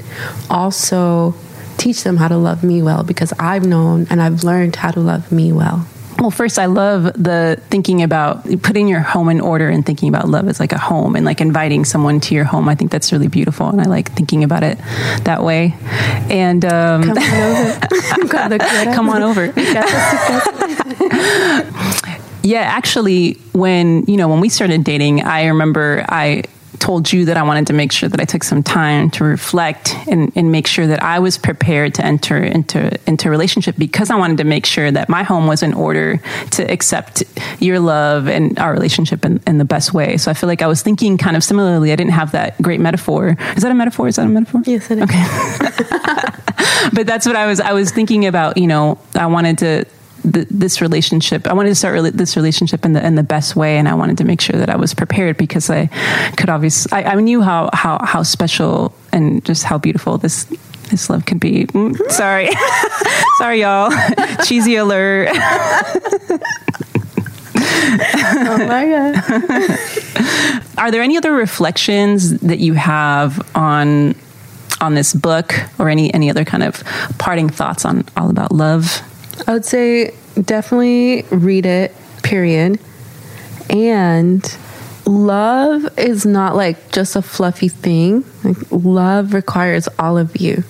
also 0.49 1.36
teach 1.84 2.04
them 2.04 2.15
how 2.15 2.30
to 2.30 2.38
love 2.38 2.63
me 2.63 2.82
well 2.82 3.04
because 3.04 3.34
I've 3.38 3.65
known 3.65 4.08
and 4.10 4.22
I've 4.22 4.43
learned 4.43 4.78
how 4.78 4.91
to 4.91 5.02
love 5.02 5.32
me 5.32 5.52
well. 5.52 5.86
Well, 6.17 6.32
first, 6.32 6.58
I 6.58 6.67
love 6.67 7.04
the 7.22 7.60
thinking 7.69 8.02
about 8.02 8.46
putting 8.62 8.88
your 8.88 9.02
home 9.02 9.28
in 9.28 9.41
order 9.41 9.67
and 9.67 9.86
thinking 9.86 10.08
about 10.08 10.30
love 10.30 10.48
as 10.48 10.60
like 10.60 10.72
a 10.72 10.78
home 10.78 11.17
and 11.17 11.26
like 11.26 11.41
inviting 11.41 11.84
someone 11.84 12.22
to 12.22 12.36
your 12.36 12.46
home. 12.46 12.69
I 12.69 12.76
think 12.76 12.91
that's 12.91 13.12
really 13.12 13.28
beautiful, 13.28 13.67
and 13.67 13.82
I 13.82 13.86
like 13.86 14.13
thinking 14.13 14.46
about 14.46 14.63
it 14.63 14.78
that 15.24 15.43
way. 15.43 15.76
And 16.30 16.63
um, 16.63 17.04
Come 17.04 17.17
on 18.38 18.54
over. 18.54 18.58
come 18.93 19.10
on 19.10 19.24
over. 19.24 19.54
Yeah, 22.46 22.60
actually, 22.60 23.36
when 23.54 24.04
you 24.06 24.17
know 24.17 24.28
when 24.28 24.41
we 24.41 24.50
started 24.50 24.84
dating, 24.84 25.22
I 25.22 25.46
remember 25.46 26.06
I 26.10 26.43
told 26.84 27.13
you 27.13 27.24
that 27.24 27.38
I 27.38 27.43
wanted 27.43 27.67
to 27.67 27.74
make 27.74 27.93
sure 27.93 28.10
that 28.10 28.19
I 28.19 28.26
took 28.26 28.43
some 28.43 28.62
time 28.62 29.10
to 29.12 29.24
reflect 29.24 29.96
and, 30.06 30.34
and 30.36 30.52
make 30.52 30.67
sure 30.67 30.86
that 30.86 31.02
I 31.02 31.19
was 31.19 31.38
prepared 31.38 31.93
to 31.96 32.06
enter 32.06 32.36
into 32.38 33.00
into 33.08 33.30
a 33.30 33.32
relationship 33.32 33.78
because 33.78 34.10
I 34.10 34.15
wanted 34.15 34.39
to 34.39 34.43
make 34.43 34.65
sure 34.65 34.91
that 34.91 35.08
my 35.08 35.24
home 35.24 35.48
was 35.48 35.63
in 35.63 35.74
order 35.74 36.19
to 36.52 36.63
accept 36.69 37.24
your 37.62 37.80
love 37.80 38.28
and 38.28 38.60
our 38.60 38.74
relationship 38.74 39.24
in, 39.24 39.41
in 39.48 39.60
the 39.60 39.65
best 39.65 39.93
way. 39.93 40.17
So 40.17 40.30
I 40.30 40.34
feel 40.34 40.50
like 40.50 40.62
I 40.62 40.67
was 40.67 40.82
thinking 40.82 41.17
kind 41.17 41.38
of 41.38 41.43
similarly. 41.43 41.93
I 41.93 41.96
didn't 41.96 42.12
have 42.12 42.34
that 42.34 42.62
great 42.62 42.82
metaphor. 42.82 43.38
Is 43.56 43.63
that 43.63 43.72
a 43.72 43.76
metaphor? 43.76 44.10
Is 44.10 44.17
that 44.17 44.26
a 44.26 44.30
metaphor? 44.30 44.62
Yes, 44.65 44.91
it 44.91 44.98
is. 44.98 45.04
Okay. 45.06 45.24
but 46.93 47.08
that's 47.08 47.26
what 47.26 47.38
I 47.38 47.48
was 47.48 47.62
I 47.62 47.72
was 47.72 47.91
thinking 47.91 48.26
about. 48.26 48.58
You 48.58 48.67
know, 48.67 49.00
I 49.15 49.28
wanted 49.28 49.58
to 49.60 49.86
th- 50.31 50.47
this 50.49 50.81
relationship. 50.81 51.47
I 51.47 51.53
wanted 51.53 51.69
to 51.69 51.75
start 51.75 51.95
rela- 51.95 52.12
this 52.12 52.36
relationship 52.36 52.86
in 52.86 52.93
the 52.93 53.05
in 53.05 53.15
the 53.15 53.23
best 53.23 53.55
way, 53.55 53.77
and 53.77 53.88
I 53.88 53.93
wanted 53.93 54.17
to 54.19 54.23
make 54.23 54.41
sure 54.41 54.57
that 54.59 54.69
I 54.69 54.75
was 54.75 54.93
prepared 54.93 55.38
because 55.38 55.69
I 55.69 55.88
could 56.38 56.49
obviously 56.49 56.91
I, 56.91 57.13
I 57.13 57.15
knew 57.15 57.41
how 57.41 57.69
how 57.73 57.99
how 58.03 58.23
special 58.23 58.93
and 59.12 59.43
just 59.45 59.63
how 59.63 59.77
beautiful 59.77 60.17
this. 60.17 60.47
This 60.91 61.09
love 61.09 61.25
could 61.25 61.39
be. 61.39 61.65
Mm, 61.67 61.97
sorry, 62.12 62.49
sorry, 63.38 63.62
y'all. 63.62 63.89
Cheesy 64.45 64.75
alert. 64.75 65.29
Oh 67.55 68.57
my 68.67 68.86
God. 68.89 69.15
Are 70.77 70.91
there 70.91 71.01
any 71.01 71.17
other 71.17 71.31
reflections 71.31 72.39
that 72.39 72.59
you 72.59 72.73
have 72.73 73.39
on 73.55 74.15
on 74.81 74.95
this 74.95 75.13
book, 75.13 75.53
or 75.79 75.89
any 75.89 76.13
any 76.13 76.29
other 76.29 76.43
kind 76.45 76.63
of 76.63 76.83
parting 77.17 77.49
thoughts 77.49 77.86
on 77.86 78.03
all 78.17 78.29
about 78.29 78.51
love? 78.51 79.01
I 79.48 79.54
would 79.54 79.65
say 79.65 80.13
definitely 80.41 81.24
read 81.32 81.65
it, 81.65 81.96
period. 82.24 82.80
And 83.69 84.58
love 85.06 85.98
is 85.98 86.26
not 86.26 86.56
like 86.56 86.91
just 86.91 87.15
a 87.15 87.22
fluffy 87.22 87.69
thing. 87.69 88.26
Like 88.43 88.58
love 88.72 89.34
requires 89.34 89.88
all 90.00 90.17
of 90.17 90.39
you. 90.39 90.63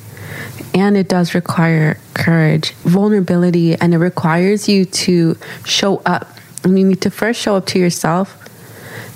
And 0.74 0.98
it 0.98 1.08
does 1.08 1.36
require 1.36 2.00
courage, 2.16 2.72
vulnerability, 2.84 3.76
and 3.76 3.94
it 3.94 4.00
requires 4.00 4.68
you 4.68 4.86
to 4.86 5.38
show 5.66 5.98
up. 6.06 6.28
And 6.64 6.80
you 6.80 6.86
need 6.86 7.02
to 7.02 7.12
first 7.12 7.40
show 7.40 7.56
up 7.58 7.66
to 7.68 7.80
yourself 7.80 8.43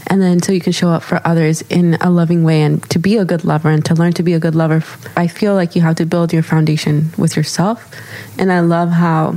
and 0.08 0.22
then 0.22 0.41
so 0.41 0.52
you 0.52 0.62
can 0.62 0.74
show 0.74 0.89
up 0.89 1.04
for 1.04 1.22
others 1.26 1.62
in 1.70 1.96
a 2.02 2.10
loving 2.10 2.43
way 2.43 2.62
and 2.62 2.82
to 2.89 3.00
be 3.00 3.17
a 3.17 3.26
good 3.26 3.43
lover 3.43 3.70
and 3.70 3.86
to 3.86 3.93
learn 3.93 4.13
to 4.13 4.24
be 4.24 4.34
a 4.34 4.39
good 4.39 4.56
lover 4.56 4.84
i 5.15 5.28
feel 5.28 5.54
like 5.54 5.76
you 5.76 5.82
have 5.82 5.96
to 5.96 6.06
build 6.06 6.34
your 6.34 6.43
foundation 6.43 7.12
with 7.17 7.36
yourself. 7.36 7.93
And 8.38 8.52
i 8.52 8.60
love 8.62 8.89
how 8.89 9.36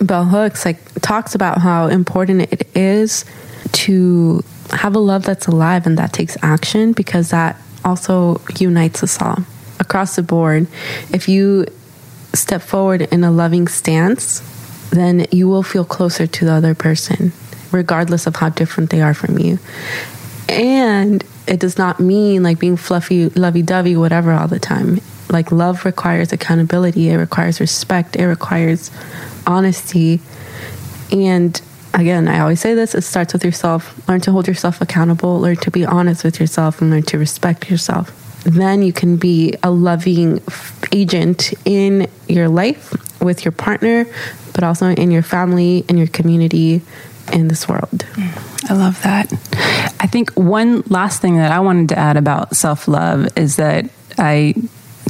bell 0.00 0.24
hooks 0.24 0.64
like 0.64 0.78
talks 1.00 1.34
about 1.34 1.58
how 1.58 1.86
important 1.86 2.52
it 2.52 2.68
is 2.74 3.24
to 3.72 4.42
have 4.70 4.94
a 4.94 4.98
love 4.98 5.24
that's 5.24 5.46
alive 5.46 5.86
and 5.86 5.98
that 5.98 6.12
takes 6.12 6.36
action 6.42 6.92
because 6.92 7.30
that 7.30 7.60
also 7.84 8.40
unites 8.58 9.02
us 9.02 9.20
all 9.22 9.38
across 9.78 10.16
the 10.16 10.22
board. 10.22 10.66
If 11.12 11.28
you 11.28 11.66
step 12.34 12.60
forward 12.60 13.02
in 13.02 13.24
a 13.24 13.30
loving 13.30 13.68
stance 13.68 14.42
then 14.90 15.26
you 15.30 15.48
will 15.48 15.62
feel 15.62 15.84
closer 15.84 16.26
to 16.26 16.44
the 16.44 16.52
other 16.52 16.74
person, 16.74 17.32
regardless 17.76 18.26
of 18.26 18.36
how 18.36 18.48
different 18.48 18.90
they 18.90 19.02
are 19.02 19.14
from 19.14 19.38
you. 19.38 19.58
And 20.48 21.24
it 21.46 21.60
does 21.60 21.78
not 21.78 22.00
mean 22.00 22.42
like 22.42 22.58
being 22.58 22.76
fluffy, 22.76 23.28
lovey 23.30 23.62
dovey, 23.62 23.96
whatever, 23.96 24.32
all 24.32 24.48
the 24.48 24.58
time. 24.58 25.00
Like, 25.28 25.50
love 25.50 25.84
requires 25.84 26.32
accountability, 26.32 27.10
it 27.10 27.16
requires 27.16 27.60
respect, 27.60 28.16
it 28.16 28.26
requires 28.26 28.90
honesty. 29.46 30.20
And 31.10 31.60
again, 31.94 32.28
I 32.28 32.40
always 32.40 32.60
say 32.60 32.74
this 32.74 32.94
it 32.94 33.02
starts 33.02 33.32
with 33.32 33.44
yourself. 33.44 34.08
Learn 34.08 34.20
to 34.22 34.32
hold 34.32 34.46
yourself 34.46 34.80
accountable, 34.80 35.40
learn 35.40 35.56
to 35.56 35.70
be 35.70 35.84
honest 35.84 36.22
with 36.24 36.38
yourself, 36.38 36.80
and 36.80 36.90
learn 36.90 37.02
to 37.04 37.18
respect 37.18 37.70
yourself. 37.70 38.12
Then 38.44 38.82
you 38.82 38.92
can 38.92 39.16
be 39.16 39.54
a 39.64 39.70
loving 39.70 40.40
agent 40.92 41.52
in 41.64 42.08
your 42.28 42.48
life 42.48 42.94
with 43.20 43.44
your 43.44 43.52
partner, 43.52 44.06
but 44.54 44.62
also 44.62 44.86
in 44.86 45.10
your 45.10 45.22
family, 45.22 45.84
in 45.88 45.98
your 45.98 46.06
community, 46.06 46.82
in 47.32 47.48
this 47.48 47.68
world. 47.68 48.04
I 48.68 48.74
love 48.74 49.00
that. 49.02 49.32
I 50.00 50.06
think 50.06 50.30
one 50.32 50.82
last 50.88 51.22
thing 51.22 51.36
that 51.36 51.52
I 51.52 51.60
wanted 51.60 51.90
to 51.90 51.98
add 51.98 52.16
about 52.16 52.56
self 52.56 52.88
love 52.88 53.28
is 53.36 53.56
that 53.56 53.88
I 54.18 54.54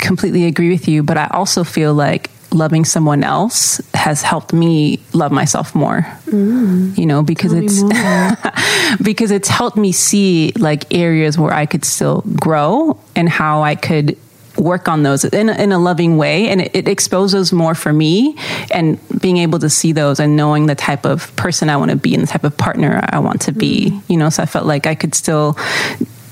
completely 0.01 0.45
agree 0.45 0.71
with 0.71 0.89
you, 0.89 1.03
but 1.03 1.17
I 1.17 1.27
also 1.33 1.65
feel 1.65 1.95
like 1.95 2.31
loving 2.53 2.85
someone 2.85 3.23
else 3.25 3.81
has 3.95 4.23
helped 4.23 4.53
me 4.53 5.01
love 5.13 5.33
myself 5.33 5.75
more. 5.75 6.03
Mm. 6.27 6.97
You 6.97 7.07
know, 7.07 7.23
because 7.23 7.53
Tell 7.53 7.63
it's 7.63 8.97
because 9.03 9.31
it's 9.31 9.49
helped 9.49 9.77
me 9.77 9.93
see 9.93 10.53
like 10.59 10.93
areas 10.95 11.39
where 11.39 11.53
I 11.53 11.67
could 11.67 11.85
still 11.85 12.23
grow 12.41 12.99
and 13.15 13.29
how 13.29 13.63
I 13.63 13.75
could 13.75 14.19
work 14.59 14.89
on 14.89 15.03
those 15.03 15.25
in 15.25 15.49
a, 15.49 15.55
in 15.55 15.73
a 15.73 15.79
loving 15.79 16.17
way 16.17 16.49
and 16.49 16.61
it, 16.61 16.71
it, 16.75 16.89
exposes 16.89 17.53
more 17.53 17.75
for 17.75 17.93
me 17.93 18.37
and 18.71 18.99
being 19.21 19.37
able 19.39 19.59
to 19.59 19.69
see 19.69 19.93
those 19.93 20.19
and 20.21 20.37
knowing 20.37 20.67
the 20.67 20.75
type 20.75 21.05
of 21.05 21.35
person 21.37 21.69
I 21.69 21.77
want 21.77 21.91
to 21.91 21.97
be 21.97 22.15
and 22.15 22.23
the 22.23 22.27
type 22.27 22.45
of 22.45 22.57
partner 22.57 23.01
I 23.11 23.19
want 23.19 23.43
to 23.43 23.53
be 23.53 23.91
mm. 23.91 24.03
you 24.09 24.17
know 24.17 24.31
so 24.31 24.43
I 24.43 24.47
felt 24.47 24.67
like 24.67 24.87
I 24.87 24.95
could 24.95 25.15
still 25.15 25.57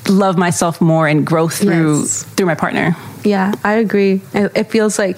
love 0.09 0.39
myself 0.39 0.81
more 0.81 1.09
and 1.09 1.27
grow 1.27 1.49
through 1.49 2.01
yes. 2.01 2.23
through 2.23 2.47
my 2.47 2.55
partner 2.55 2.97
yeah 3.25 3.53
I 3.63 3.75
agree 3.75 4.23
it, 4.33 4.53
it 4.55 4.65
feels 4.65 4.99
like 4.99 5.17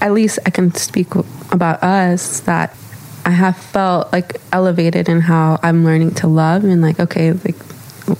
at 0.00 0.12
least 0.12 0.38
I 0.46 0.50
can 0.50 0.74
speak 0.74 1.14
about 1.52 1.82
us 1.82 2.40
that 2.40 2.76
I 3.24 3.30
have 3.30 3.56
felt 3.56 4.12
like 4.12 4.40
elevated 4.52 5.08
in 5.08 5.20
how 5.20 5.58
I'm 5.62 5.84
learning 5.84 6.14
to 6.16 6.28
love 6.28 6.64
and 6.64 6.80
like 6.80 7.00
okay 7.00 7.32
like 7.32 7.56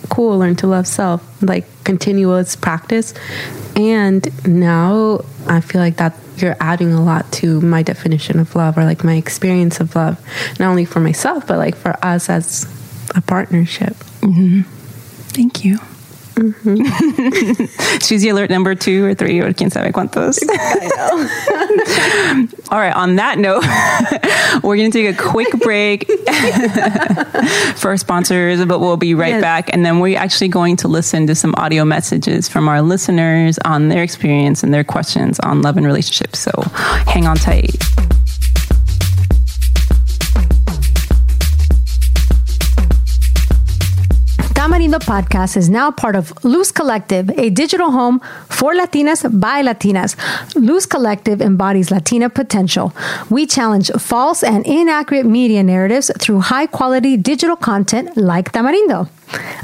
cool 0.08 0.38
learn 0.38 0.56
to 0.56 0.66
love 0.66 0.86
self 0.86 1.22
like 1.42 1.64
continuous 1.84 2.56
practice. 2.56 3.14
And 3.76 4.28
now 4.46 5.24
I 5.46 5.60
feel 5.60 5.80
like 5.80 5.96
that 5.96 6.14
you're 6.36 6.56
adding 6.60 6.92
a 6.92 7.02
lot 7.02 7.30
to 7.32 7.60
my 7.60 7.82
definition 7.82 8.38
of 8.38 8.54
love 8.54 8.76
or 8.76 8.84
like 8.84 9.02
my 9.04 9.14
experience 9.14 9.80
of 9.80 9.94
love 9.96 10.20
not 10.60 10.68
only 10.68 10.84
for 10.84 11.00
myself 11.00 11.46
but 11.46 11.56
like 11.56 11.74
for 11.74 11.96
us 12.04 12.28
as 12.28 12.66
a 13.14 13.22
partnership. 13.22 13.94
Mm-hmm. 14.20 14.62
thank 15.32 15.64
you 15.64 15.78
Mm-hmm. 16.36 18.28
alert 18.28 18.50
number 18.50 18.74
two 18.74 19.04
or 19.04 19.14
three 19.14 19.40
or 19.40 19.52
quien 19.54 19.70
sabe 19.70 19.92
cuántos. 19.92 20.38
All 22.70 22.78
right, 22.78 22.94
on 22.94 23.16
that 23.16 23.38
note, 23.38 23.62
we're 24.62 24.76
going 24.76 24.90
to 24.90 24.98
take 24.98 25.18
a 25.18 25.22
quick 25.22 25.50
break 25.60 26.06
for 27.76 27.88
our 27.88 27.96
sponsors, 27.96 28.64
but 28.66 28.80
we'll 28.80 28.96
be 28.96 29.14
right 29.14 29.30
yes. 29.30 29.40
back. 29.40 29.72
And 29.72 29.84
then 29.84 30.00
we're 30.00 30.18
actually 30.18 30.48
going 30.48 30.76
to 30.78 30.88
listen 30.88 31.26
to 31.28 31.34
some 31.34 31.54
audio 31.56 31.84
messages 31.84 32.48
from 32.48 32.68
our 32.68 32.82
listeners 32.82 33.58
on 33.64 33.88
their 33.88 34.02
experience 34.02 34.62
and 34.62 34.74
their 34.74 34.84
questions 34.84 35.40
on 35.40 35.62
love 35.62 35.76
and 35.76 35.86
relationships. 35.86 36.38
So 36.38 36.50
hang 37.06 37.26
on 37.26 37.36
tight. 37.36 37.76
Tamarindo 44.86 45.04
podcast 45.04 45.56
is 45.56 45.68
now 45.68 45.90
part 45.90 46.14
of 46.14 46.32
Luz 46.44 46.70
Collective, 46.70 47.30
a 47.30 47.50
digital 47.50 47.90
home 47.90 48.20
for 48.48 48.72
Latinas 48.72 49.24
by 49.40 49.60
Latinas. 49.60 50.14
Luz 50.54 50.86
Collective 50.86 51.40
embodies 51.40 51.90
Latina 51.90 52.30
potential. 52.30 52.94
We 53.28 53.46
challenge 53.46 53.90
false 53.98 54.44
and 54.44 54.64
inaccurate 54.64 55.26
media 55.26 55.64
narratives 55.64 56.12
through 56.20 56.40
high 56.40 56.66
quality 56.66 57.16
digital 57.16 57.56
content 57.56 58.16
like 58.16 58.52
Tamarindo. 58.52 59.08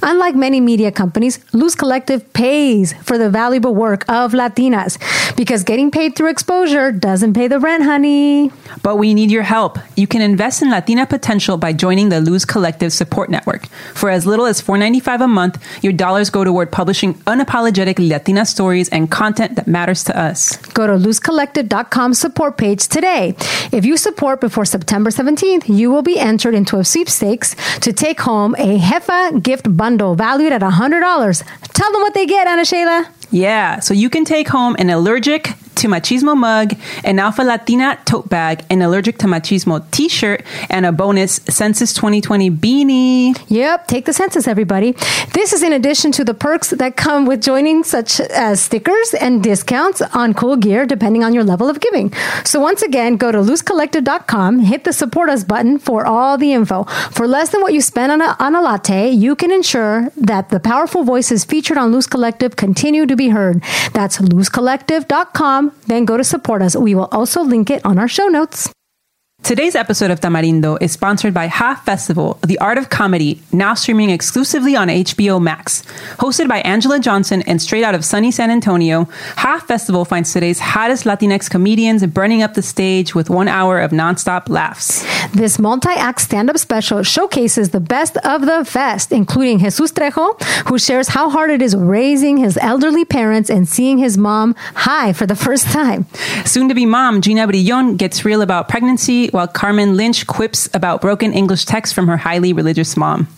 Unlike 0.02 0.34
many 0.34 0.60
media 0.60 0.90
companies, 0.90 1.38
Luz 1.52 1.74
Collective 1.74 2.32
pays 2.32 2.92
for 3.04 3.18
the 3.18 3.30
valuable 3.30 3.74
work 3.74 4.04
of 4.08 4.32
Latinas 4.32 4.98
because 5.36 5.62
getting 5.62 5.90
paid 5.90 6.16
through 6.16 6.30
exposure 6.30 6.90
doesn't 6.90 7.34
pay 7.34 7.46
the 7.46 7.60
rent, 7.60 7.84
honey. 7.84 8.50
But 8.82 8.96
we 8.96 9.14
need 9.14 9.30
your 9.30 9.44
help. 9.44 9.78
You 9.96 10.06
can 10.06 10.20
invest 10.20 10.62
in 10.62 10.70
Latina 10.70 11.06
potential 11.06 11.56
by 11.56 11.72
joining 11.72 12.08
the 12.08 12.20
Luz 12.20 12.44
Collective 12.44 12.92
support 12.92 13.30
network. 13.30 13.66
For 13.94 14.10
as 14.10 14.26
little 14.26 14.46
as 14.46 14.60
$4.95 14.60 15.24
a 15.24 15.28
month, 15.28 15.62
your 15.84 15.92
dollars 15.92 16.30
go 16.30 16.42
toward 16.42 16.72
publishing 16.72 17.14
unapologetic 17.24 17.96
Latina 17.98 18.44
stories 18.44 18.88
and 18.88 19.10
content 19.10 19.54
that 19.56 19.68
matters 19.68 20.02
to 20.04 20.18
us. 20.18 20.56
Go 20.74 20.86
to 20.86 20.94
luzcollective.com 20.94 22.14
support 22.14 22.56
page 22.56 22.88
today. 22.88 23.36
If 23.70 23.84
you 23.84 23.96
support 23.96 24.40
before 24.40 24.64
September 24.64 25.10
17th, 25.10 25.68
you 25.68 25.90
will 25.90 26.02
be 26.02 26.18
entered 26.18 26.54
into 26.54 26.78
a 26.78 26.84
sweepstakes 26.84 27.54
to 27.80 27.92
take 27.92 28.20
home 28.20 28.56
a 28.58 28.78
Jefa 28.78 29.42
gift 29.42 29.51
bundle 29.60 30.14
valued 30.14 30.52
at 30.52 30.62
$100. 30.62 31.42
Tell 31.74 31.92
them 31.92 32.00
what 32.02 32.14
they 32.14 32.26
get, 32.26 32.46
Ana 32.46 32.64
Sheila. 32.64 33.08
Yeah, 33.30 33.80
so 33.80 33.94
you 33.94 34.10
can 34.10 34.24
take 34.24 34.48
home 34.48 34.76
an 34.78 34.90
allergic 34.90 35.52
to 35.76 35.88
machismo 35.88 36.36
mug, 36.36 36.74
an 37.04 37.18
Alpha 37.18 37.42
Latina 37.42 37.98
tote 38.04 38.28
bag, 38.28 38.64
an 38.70 38.82
allergic 38.82 39.18
to 39.18 39.26
machismo 39.26 39.88
t 39.90 40.08
shirt, 40.08 40.42
and 40.70 40.86
a 40.86 40.92
bonus 40.92 41.40
Census 41.48 41.92
2020 41.92 42.50
beanie. 42.50 43.38
Yep, 43.48 43.86
take 43.86 44.04
the 44.04 44.12
census, 44.12 44.46
everybody. 44.46 44.92
This 45.32 45.52
is 45.52 45.62
in 45.62 45.72
addition 45.72 46.12
to 46.12 46.24
the 46.24 46.34
perks 46.34 46.70
that 46.70 46.96
come 46.96 47.26
with 47.26 47.40
joining, 47.40 47.84
such 47.84 48.20
as 48.20 48.60
stickers 48.60 49.14
and 49.20 49.42
discounts 49.42 50.02
on 50.02 50.34
cool 50.34 50.56
gear, 50.56 50.86
depending 50.86 51.24
on 51.24 51.32
your 51.34 51.44
level 51.44 51.68
of 51.68 51.80
giving. 51.80 52.12
So, 52.44 52.60
once 52.60 52.82
again, 52.82 53.16
go 53.16 53.32
to 53.32 53.38
luzcollective.com, 53.38 54.60
hit 54.60 54.84
the 54.84 54.92
support 54.92 55.28
us 55.30 55.44
button 55.44 55.78
for 55.78 56.06
all 56.06 56.36
the 56.38 56.52
info. 56.52 56.84
For 57.12 57.26
less 57.26 57.50
than 57.50 57.60
what 57.60 57.72
you 57.72 57.80
spend 57.80 58.12
on 58.12 58.20
a, 58.20 58.36
on 58.38 58.54
a 58.54 58.60
latte, 58.60 59.10
you 59.10 59.34
can 59.36 59.50
ensure 59.50 60.10
that 60.16 60.50
the 60.50 60.60
powerful 60.60 61.04
voices 61.04 61.44
featured 61.44 61.78
on 61.78 61.92
Luz 61.92 62.06
Collective 62.06 62.56
continue 62.56 63.06
to 63.06 63.16
be 63.16 63.28
heard. 63.28 63.62
That's 63.92 64.18
luzcollective.com 64.18 65.61
then 65.86 66.04
go 66.04 66.16
to 66.16 66.24
support 66.24 66.62
us. 66.62 66.74
We 66.74 66.94
will 66.94 67.08
also 67.12 67.42
link 67.42 67.70
it 67.70 67.84
on 67.84 67.98
our 67.98 68.08
show 68.08 68.28
notes. 68.28 68.72
Today's 69.42 69.74
episode 69.74 70.12
of 70.12 70.20
Tamarindo 70.20 70.78
is 70.80 70.92
sponsored 70.92 71.34
by 71.34 71.48
Ha 71.48 71.74
Festival, 71.84 72.38
the 72.46 72.58
art 72.58 72.78
of 72.78 72.90
comedy, 72.90 73.42
now 73.50 73.74
streaming 73.74 74.08
exclusively 74.08 74.76
on 74.76 74.86
HBO 74.86 75.42
Max. 75.42 75.82
Hosted 76.18 76.46
by 76.48 76.58
Angela 76.60 77.00
Johnson 77.00 77.42
and 77.42 77.60
straight 77.60 77.82
out 77.82 77.96
of 77.96 78.04
sunny 78.04 78.30
San 78.30 78.52
Antonio, 78.52 79.08
Ha 79.38 79.58
Festival 79.66 80.04
finds 80.04 80.32
today's 80.32 80.60
hottest 80.60 81.06
Latinx 81.06 81.50
comedians 81.50 82.06
burning 82.06 82.40
up 82.40 82.54
the 82.54 82.62
stage 82.62 83.16
with 83.16 83.28
one 83.28 83.48
hour 83.48 83.80
of 83.80 83.90
nonstop 83.90 84.48
laughs. 84.48 85.04
This 85.34 85.58
multi 85.58 85.90
act 85.90 86.20
stand 86.20 86.48
up 86.48 86.56
special 86.56 87.02
showcases 87.02 87.70
the 87.70 87.80
best 87.80 88.16
of 88.18 88.42
the 88.42 88.70
best, 88.72 89.10
including 89.10 89.58
Jesus 89.58 89.90
Trejo, 89.90 90.40
who 90.68 90.78
shares 90.78 91.08
how 91.08 91.30
hard 91.30 91.50
it 91.50 91.60
is 91.60 91.74
raising 91.74 92.36
his 92.36 92.56
elderly 92.58 93.04
parents 93.04 93.50
and 93.50 93.68
seeing 93.68 93.98
his 93.98 94.16
mom 94.16 94.54
high 94.76 95.12
for 95.12 95.26
the 95.26 95.36
first 95.46 95.66
time. 95.72 96.06
Soon 96.44 96.68
to 96.68 96.76
be 96.76 96.86
mom, 96.86 97.20
Gina 97.20 97.48
Brillon 97.48 97.96
gets 97.96 98.24
real 98.24 98.40
about 98.40 98.68
pregnancy 98.68 99.31
while 99.32 99.48
Carmen 99.48 99.96
Lynch 99.96 100.26
quips 100.26 100.68
about 100.74 101.00
broken 101.00 101.32
English 101.32 101.64
text 101.64 101.94
from 101.94 102.06
her 102.08 102.16
highly 102.16 102.52
religious 102.52 102.96
mom. 102.96 103.28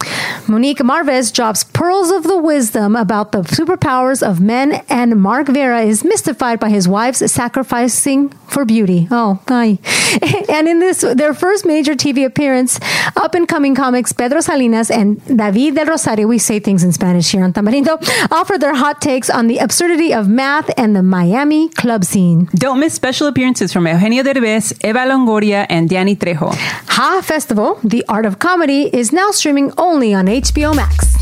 Monique 0.47 0.79
Marvez 0.79 1.33
drops 1.33 1.65
pearls 1.65 2.11
of 2.11 2.25
the 2.25 2.39
wisdom 2.39 2.97
about 2.97 3.33
the 3.33 3.43
superpowers 3.43 4.23
of 4.23 4.41
men, 4.41 4.85
and 4.89 5.21
Mark 5.21 5.49
Vera 5.49 5.83
is 5.83 6.05
mystified 6.05 6.61
by 6.61 6.69
his 6.69 6.87
wife's 6.87 7.33
sacrificing 7.33 8.29
for 8.47 8.65
beauty. 8.65 9.09
Oh, 9.11 9.41
hi. 9.49 9.79
and 10.49 10.69
in 10.69 10.79
this, 10.79 11.01
their 11.01 11.35
first 11.35 11.65
major 11.67 11.95
TV 11.95 12.25
appearance, 12.25 12.79
up 13.17 13.35
and 13.35 13.49
coming 13.49 13.75
comics 13.75 14.13
Pedro 14.13 14.41
Salinas 14.41 14.91
and 14.91 15.25
David 15.27 15.75
del 15.75 15.87
Rosario, 15.87 16.27
we 16.27 16.39
say 16.39 16.61
things 16.61 16.85
in 16.85 16.93
Spanish 16.93 17.33
here 17.33 17.43
on 17.45 17.53
Tamarindo, 17.53 17.99
offer 18.31 18.59
their 18.59 18.75
hot 18.75 19.01
takes 19.01 19.31
on 19.31 19.47
the 19.47 19.59
absurdity 19.59 20.13
of 20.13 20.29
math 20.29 20.71
and 20.77 20.95
the 20.95 21.03
Miami 21.03 21.69
club 21.71 22.05
scene. 22.05 22.49
Don't 22.55 22.81
miss 22.81 22.95
special 22.95 23.27
appearances 23.27 23.73
from 23.73 23.87
Eugenio 23.87 24.23
Derbez, 24.23 24.73
Eva 24.85 25.01
Longoria, 25.01 25.67
and 25.69 25.84
Danny 25.87 26.16
Trejo. 26.16 26.55
Ha 26.55 27.23
Festival, 27.23 27.79
The 27.85 28.05
Art 28.09 28.27
of 28.27 28.38
Comedy, 28.38 28.90
is 28.92 29.12
now 29.12 29.31
streaming 29.31 29.73
only 29.79 30.14
on 30.14 30.27
HBO 30.27 30.75
Max. 30.75 31.14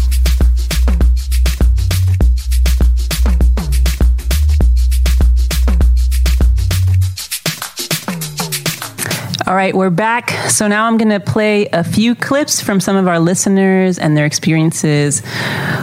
All 9.52 9.56
right, 9.56 9.74
we're 9.74 9.90
back. 9.90 10.30
So 10.48 10.66
now 10.66 10.86
I'm 10.86 10.96
going 10.96 11.10
to 11.10 11.20
play 11.20 11.66
a 11.72 11.84
few 11.84 12.14
clips 12.14 12.62
from 12.62 12.80
some 12.80 12.96
of 12.96 13.06
our 13.06 13.18
listeners 13.18 13.98
and 13.98 14.16
their 14.16 14.24
experiences 14.24 15.20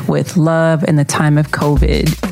with 0.08 0.38
love 0.38 0.84
in 0.86 0.96
the 0.96 1.06
time 1.06 1.38
of 1.38 1.50
COVID. 1.50 2.29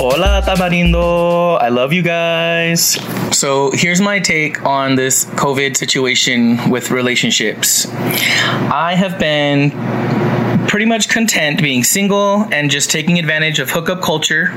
Hola, 0.00 0.40
Tamarindo. 0.46 1.60
I 1.60 1.70
love 1.70 1.92
you 1.92 2.02
guys. 2.02 3.00
So, 3.36 3.72
here's 3.72 4.00
my 4.00 4.20
take 4.20 4.64
on 4.64 4.94
this 4.94 5.24
COVID 5.24 5.76
situation 5.76 6.70
with 6.70 6.92
relationships. 6.92 7.88
I 8.70 8.94
have 8.94 9.18
been 9.18 9.70
pretty 10.78 10.88
much 10.88 11.08
content 11.08 11.60
being 11.60 11.82
single 11.82 12.46
and 12.52 12.70
just 12.70 12.88
taking 12.88 13.18
advantage 13.18 13.58
of 13.58 13.68
hookup 13.68 14.00
culture. 14.00 14.52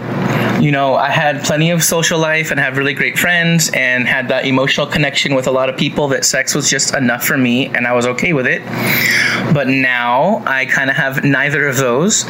You 0.61 0.71
know, 0.71 0.93
I 0.93 1.09
had 1.09 1.43
plenty 1.43 1.71
of 1.71 1.83
social 1.83 2.19
life 2.19 2.51
and 2.51 2.59
have 2.59 2.77
really 2.77 2.93
great 2.93 3.17
friends 3.17 3.71
and 3.73 4.07
had 4.07 4.27
that 4.27 4.45
emotional 4.45 4.85
connection 4.85 5.33
with 5.33 5.47
a 5.47 5.51
lot 5.51 5.67
of 5.67 5.77
people 5.77 6.09
that 6.09 6.23
sex 6.23 6.53
was 6.53 6.69
just 6.69 6.93
enough 6.93 7.23
for 7.23 7.39
me 7.39 7.69
and 7.69 7.87
I 7.87 7.93
was 7.93 8.05
okay 8.05 8.33
with 8.33 8.45
it. 8.45 8.61
But 9.51 9.67
now 9.67 10.43
I 10.45 10.67
kind 10.67 10.91
of 10.91 10.95
have 10.95 11.23
neither 11.23 11.67
of 11.67 11.77
those. 11.77 12.23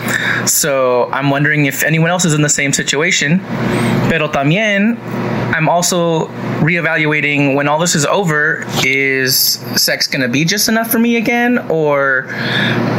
So 0.49 1.11
I'm 1.11 1.29
wondering 1.29 1.65
if 1.65 1.83
anyone 1.83 2.11
else 2.11 2.23
is 2.23 2.33
in 2.33 2.43
the 2.43 2.47
same 2.47 2.71
situation. 2.71 3.39
Pero 4.07 4.29
también 4.29 4.95
I'm 5.51 5.67
also 5.67 6.27
reevaluating 6.61 7.55
when 7.55 7.67
all 7.67 7.77
this 7.77 7.95
is 7.95 8.05
over 8.05 8.63
is 8.85 9.35
sex 9.75 10.07
going 10.07 10.21
to 10.21 10.29
be 10.29 10.45
just 10.45 10.69
enough 10.69 10.89
for 10.89 10.99
me 10.99 11.17
again 11.17 11.57
or 11.69 12.27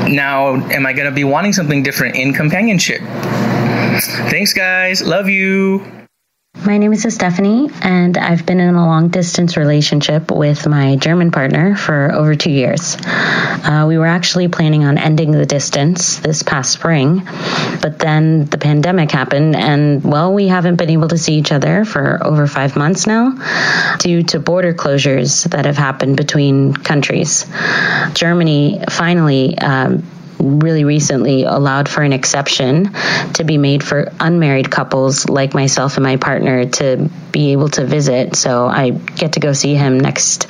now 0.09 0.55
am 0.71 0.85
I 0.85 0.93
going 0.93 1.09
to 1.09 1.15
be 1.15 1.25
wanting 1.25 1.53
something 1.53 1.83
different 1.83 2.17
in 2.17 2.35
companionship? 2.35 3.01
Thanks 4.31 4.53
guys. 4.53 5.03
Love 5.03 5.29
you. 5.29 6.02
My 6.65 6.79
name 6.79 6.93
is 6.93 7.03
Stephanie, 7.13 7.71
and 7.83 8.17
I've 8.17 8.47
been 8.47 8.61
in 8.61 8.77
a 8.77 8.87
long 8.87 9.09
distance 9.09 9.57
relationship 9.57 10.31
with 10.31 10.65
my 10.69 10.95
German 10.95 11.33
partner 11.33 11.75
for 11.75 12.13
over 12.13 12.37
two 12.37 12.53
years. 12.53 12.97
Uh, 13.05 13.87
we 13.89 13.99
were 13.99 14.07
actually 14.07 14.47
planning 14.47 14.85
on 14.85 14.97
ending 14.97 15.33
the 15.33 15.45
distance 15.45 16.19
this 16.19 16.45
past 16.45 16.71
spring, 16.71 17.23
but 17.81 17.99
then 17.99 18.45
the 18.45 18.59
pandemic 18.59 19.11
happened, 19.11 19.57
and 19.57 20.05
well, 20.05 20.33
we 20.33 20.47
haven't 20.47 20.77
been 20.77 20.91
able 20.91 21.09
to 21.09 21.19
see 21.19 21.35
each 21.35 21.51
other 21.51 21.85
for 21.85 22.25
over 22.25 22.47
five 22.47 22.77
months 22.77 23.09
now 23.09 23.33
due 23.99 24.23
to 24.23 24.39
border 24.39 24.73
closures 24.73 25.49
that 25.51 25.65
have 25.65 25.77
happened 25.77 26.17
between 26.17 26.75
countries. 26.75 27.45
Germany 28.15 28.85
finally 28.89 29.59
um, 29.59 30.05
really 30.43 30.85
recently 30.85 31.45
allowed 31.45 31.89
for 31.89 32.03
an 32.03 32.13
exception 32.13 32.93
to 33.35 33.45
be 33.45 33.59
made 33.59 33.83
for 33.85 34.13
unmarried 34.19 34.71
couples 34.71 35.29
like 35.29 35.55
myself 35.55 35.97
and 35.97 36.05
my 36.05 36.17
partner 36.17 36.67
to 36.67 37.09
be 37.31 37.53
able 37.53 37.69
to 37.69 37.87
visit. 37.87 38.35
So 38.35 38.67
I 38.67 38.91
get 38.91 39.35
to 39.35 39.41
go 39.41 39.53
see 39.53 39.75
him 39.75 40.01
next 40.01 40.49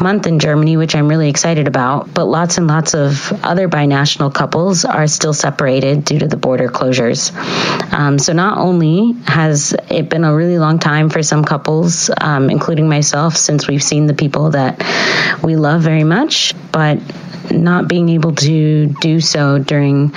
month 0.00 0.26
in 0.26 0.38
Germany, 0.38 0.76
which 0.76 0.94
I'm 0.94 1.08
really 1.08 1.28
excited 1.28 1.68
about. 1.68 2.12
But 2.12 2.24
lots 2.24 2.58
and 2.58 2.66
lots 2.66 2.94
of 2.94 3.32
other 3.44 3.68
binational 3.68 4.32
couples 4.32 4.84
are 4.84 5.06
still 5.06 5.34
separated 5.34 6.04
due 6.04 6.20
to 6.20 6.26
the 6.26 6.36
border 6.36 6.68
closures. 6.68 7.32
Um, 7.92 8.18
so 8.18 8.32
not 8.32 8.58
only 8.58 9.12
has 9.26 9.74
it 9.90 10.08
been 10.08 10.24
a 10.24 10.34
really 10.34 10.58
long 10.58 10.78
time 10.78 11.10
for 11.10 11.22
some 11.22 11.44
couples, 11.44 12.10
um, 12.18 12.50
including 12.50 12.88
myself, 12.88 13.36
since 13.36 13.68
we've 13.68 13.82
seen 13.82 14.06
the 14.06 14.14
people 14.14 14.50
that 14.50 14.82
we 15.42 15.56
love 15.56 15.82
very 15.82 16.04
much, 16.04 16.54
but 16.72 16.98
not 17.50 17.88
being 17.88 18.08
able 18.08 18.34
to 18.34 18.86
do 18.86 19.20
so 19.20 19.33
during 19.34 20.14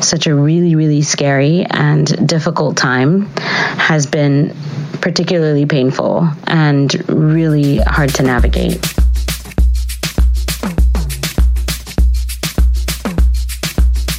such 0.00 0.26
a 0.26 0.34
really, 0.34 0.76
really 0.76 1.02
scary 1.02 1.64
and 1.64 2.06
difficult 2.28 2.76
time 2.76 3.22
has 3.36 4.06
been 4.06 4.54
particularly 5.00 5.66
painful 5.66 6.28
and 6.46 7.08
really 7.08 7.78
hard 7.78 8.10
to 8.14 8.22
navigate. 8.22 8.84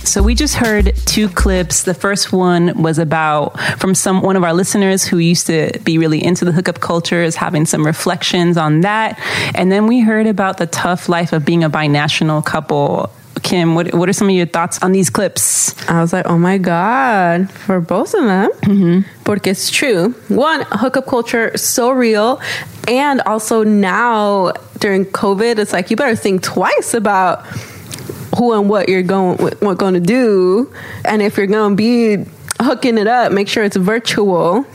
So 0.03 0.21
we 0.21 0.35
just 0.35 0.55
heard 0.55 0.93
two 1.05 1.29
clips. 1.29 1.83
The 1.83 1.93
first 1.93 2.33
one 2.33 2.83
was 2.83 2.99
about 2.99 3.57
from 3.79 3.95
some 3.95 4.21
one 4.21 4.35
of 4.35 4.43
our 4.43 4.53
listeners 4.53 5.05
who 5.05 5.19
used 5.19 5.47
to 5.47 5.71
be 5.85 5.97
really 5.97 6.21
into 6.21 6.43
the 6.43 6.51
hookup 6.51 6.81
culture, 6.81 7.23
is 7.23 7.37
having 7.37 7.65
some 7.65 7.85
reflections 7.85 8.57
on 8.57 8.81
that. 8.81 9.17
And 9.55 9.71
then 9.71 9.87
we 9.87 10.01
heard 10.01 10.27
about 10.27 10.57
the 10.57 10.65
tough 10.67 11.07
life 11.07 11.31
of 11.31 11.45
being 11.45 11.63
a 11.63 11.69
binational 11.69 12.43
couple. 12.43 13.09
Kim, 13.43 13.75
what 13.75 13.93
what 13.93 14.07
are 14.07 14.13
some 14.13 14.29
of 14.29 14.35
your 14.35 14.45
thoughts 14.45 14.81
on 14.83 14.91
these 14.91 15.09
clips? 15.09 15.75
I 15.89 16.01
was 16.01 16.13
like, 16.13 16.25
oh 16.27 16.37
my 16.37 16.57
God, 16.57 17.49
for 17.51 17.81
both 17.81 18.13
of 18.13 18.23
them. 18.25 18.51
Mm-hmm. 18.61 19.23
Porque 19.23 19.47
it's 19.47 19.69
true. 19.69 20.11
One, 20.27 20.63
hookup 20.71 21.07
culture, 21.07 21.57
so 21.57 21.91
real. 21.91 22.39
And 22.87 23.21
also 23.21 23.63
now 23.63 24.53
during 24.79 25.05
COVID, 25.05 25.57
it's 25.57 25.73
like 25.73 25.89
you 25.89 25.97
better 25.97 26.15
think 26.15 26.43
twice 26.43 26.93
about 26.93 27.45
who 28.37 28.53
and 28.53 28.69
what 28.69 28.89
you're 28.89 29.03
going 29.03 29.37
what 29.59 29.77
going 29.77 29.93
to 29.95 29.99
do, 29.99 30.71
and 31.03 31.21
if 31.21 31.37
you're 31.37 31.47
going 31.47 31.71
to 31.71 31.75
be 31.75 32.25
hooking 32.61 32.97
it 32.97 33.07
up, 33.07 33.31
make 33.31 33.47
sure 33.47 33.63
it's 33.63 33.75
virtual. 33.75 34.65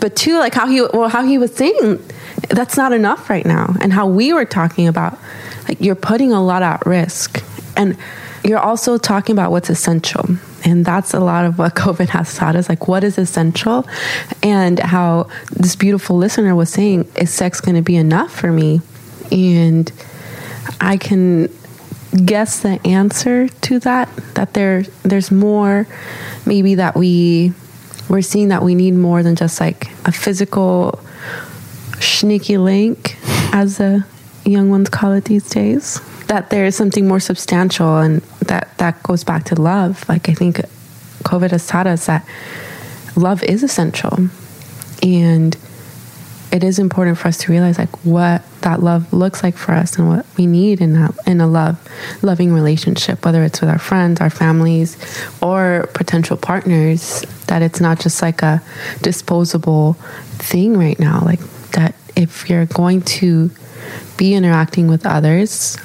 But 0.00 0.16
two, 0.16 0.38
like 0.38 0.54
how 0.54 0.66
he 0.66 0.82
well 0.82 1.08
how 1.08 1.24
he 1.24 1.38
was 1.38 1.54
saying, 1.54 2.02
that's 2.48 2.76
not 2.76 2.92
enough 2.92 3.30
right 3.30 3.46
now, 3.46 3.74
and 3.80 3.92
how 3.92 4.06
we 4.06 4.32
were 4.32 4.44
talking 4.44 4.88
about, 4.88 5.18
like 5.68 5.80
you're 5.80 5.94
putting 5.94 6.32
a 6.32 6.42
lot 6.42 6.62
at 6.62 6.84
risk, 6.86 7.42
and 7.78 7.96
you're 8.44 8.58
also 8.58 8.98
talking 8.98 9.32
about 9.32 9.50
what's 9.50 9.70
essential. 9.70 10.24
And 10.64 10.84
that's 10.84 11.14
a 11.14 11.20
lot 11.20 11.44
of 11.44 11.58
what 11.58 11.74
COVID 11.76 12.08
has 12.08 12.34
taught 12.34 12.56
us 12.56 12.68
like, 12.68 12.88
what 12.88 13.04
is 13.04 13.16
essential? 13.16 13.86
And 14.42 14.78
how 14.78 15.28
this 15.52 15.76
beautiful 15.76 16.16
listener 16.16 16.54
was 16.54 16.70
saying, 16.70 17.08
is 17.16 17.32
sex 17.32 17.60
going 17.60 17.76
to 17.76 17.82
be 17.82 17.96
enough 17.96 18.34
for 18.34 18.52
me? 18.52 18.80
And 19.30 19.90
I 20.80 20.96
can 20.96 21.48
guess 22.24 22.60
the 22.60 22.80
answer 22.86 23.48
to 23.48 23.78
that 23.78 24.08
that 24.34 24.54
there 24.54 24.82
there's 25.02 25.30
more 25.30 25.86
maybe 26.46 26.74
that 26.74 26.96
we 26.96 27.52
we're 28.08 28.22
seeing 28.22 28.48
that 28.48 28.62
we 28.62 28.74
need 28.74 28.94
more 28.94 29.22
than 29.22 29.36
just 29.36 29.60
like 29.60 29.88
a 30.06 30.12
physical 30.12 30.98
sneaky 32.00 32.56
link 32.56 33.18
as 33.52 33.76
the 33.76 34.02
young 34.46 34.70
ones 34.70 34.88
call 34.88 35.12
it 35.12 35.24
these 35.24 35.50
days 35.50 36.00
that 36.28 36.50
there 36.50 36.64
is 36.64 36.76
something 36.76 37.08
more 37.08 37.20
substantial 37.20 37.98
and 37.98 38.22
that 38.46 38.76
that 38.78 39.02
goes 39.02 39.24
back 39.24 39.44
to 39.44 39.60
love. 39.60 40.08
Like 40.08 40.28
i 40.28 40.34
think 40.34 40.60
covid 41.24 41.50
has 41.50 41.66
taught 41.66 41.86
us 41.86 42.06
that 42.06 42.26
love 43.16 43.42
is 43.42 43.62
essential. 43.62 44.28
And 45.02 45.56
it 46.50 46.64
is 46.64 46.78
important 46.78 47.18
for 47.18 47.28
us 47.28 47.36
to 47.38 47.52
realize 47.52 47.78
like 47.78 47.94
what 48.04 48.42
that 48.62 48.82
love 48.82 49.12
looks 49.12 49.42
like 49.42 49.56
for 49.56 49.72
us 49.72 49.98
and 49.98 50.08
what 50.08 50.24
we 50.38 50.46
need 50.46 50.80
in 50.80 50.94
that 50.94 51.14
in 51.26 51.42
a 51.42 51.46
love 51.46 51.76
loving 52.22 52.54
relationship 52.54 53.22
whether 53.24 53.44
it's 53.44 53.60
with 53.60 53.68
our 53.68 53.78
friends 53.78 54.18
our 54.22 54.30
families 54.30 54.96
or 55.42 55.88
potential 55.92 56.38
partners 56.38 57.22
that 57.48 57.60
it's 57.60 57.80
not 57.80 58.00
just 58.00 58.22
like 58.22 58.40
a 58.42 58.62
disposable 59.02 59.92
thing 60.38 60.76
right 60.76 60.98
now. 60.98 61.20
Like 61.24 61.40
that 61.72 61.94
if 62.16 62.48
you're 62.48 62.66
going 62.66 63.02
to 63.02 63.50
be 64.16 64.34
interacting 64.34 64.88
with 64.88 65.04
others 65.06 65.76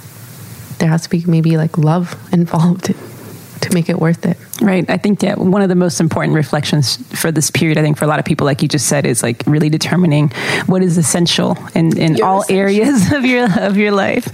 there 0.84 0.92
has 0.92 1.04
to 1.04 1.10
be 1.10 1.24
maybe 1.26 1.56
like 1.56 1.78
love 1.78 2.14
involved 2.34 2.94
to 3.62 3.74
make 3.74 3.88
it 3.88 4.00
worth 4.00 4.26
it 4.26 4.38
Right. 4.62 4.90
I 4.90 4.98
think 4.98 5.22
yeah, 5.22 5.36
one 5.36 5.62
of 5.62 5.68
the 5.70 5.76
most 5.76 6.00
important 6.00 6.36
reflections 6.36 6.96
for 7.20 7.32
this 7.34 7.52
period, 7.52 7.78
I 7.78 7.82
think 7.82 7.98
for 7.98 8.06
a 8.06 8.08
lot 8.08 8.20
of 8.20 8.24
people, 8.24 8.46
like 8.46 8.62
you 8.62 8.70
just 8.70 8.88
said, 8.88 9.06
is 9.06 9.22
like 9.22 9.44
really 9.46 9.68
determining 9.68 10.30
what 10.68 10.82
is 10.82 10.98
essential 10.98 11.58
in, 11.76 11.98
in 11.98 12.22
all 12.22 12.44
essential. 12.44 12.62
areas 12.62 13.12
of 13.18 13.26
your 13.26 13.50
of 13.60 13.76
your 13.76 13.92
life. 13.92 14.32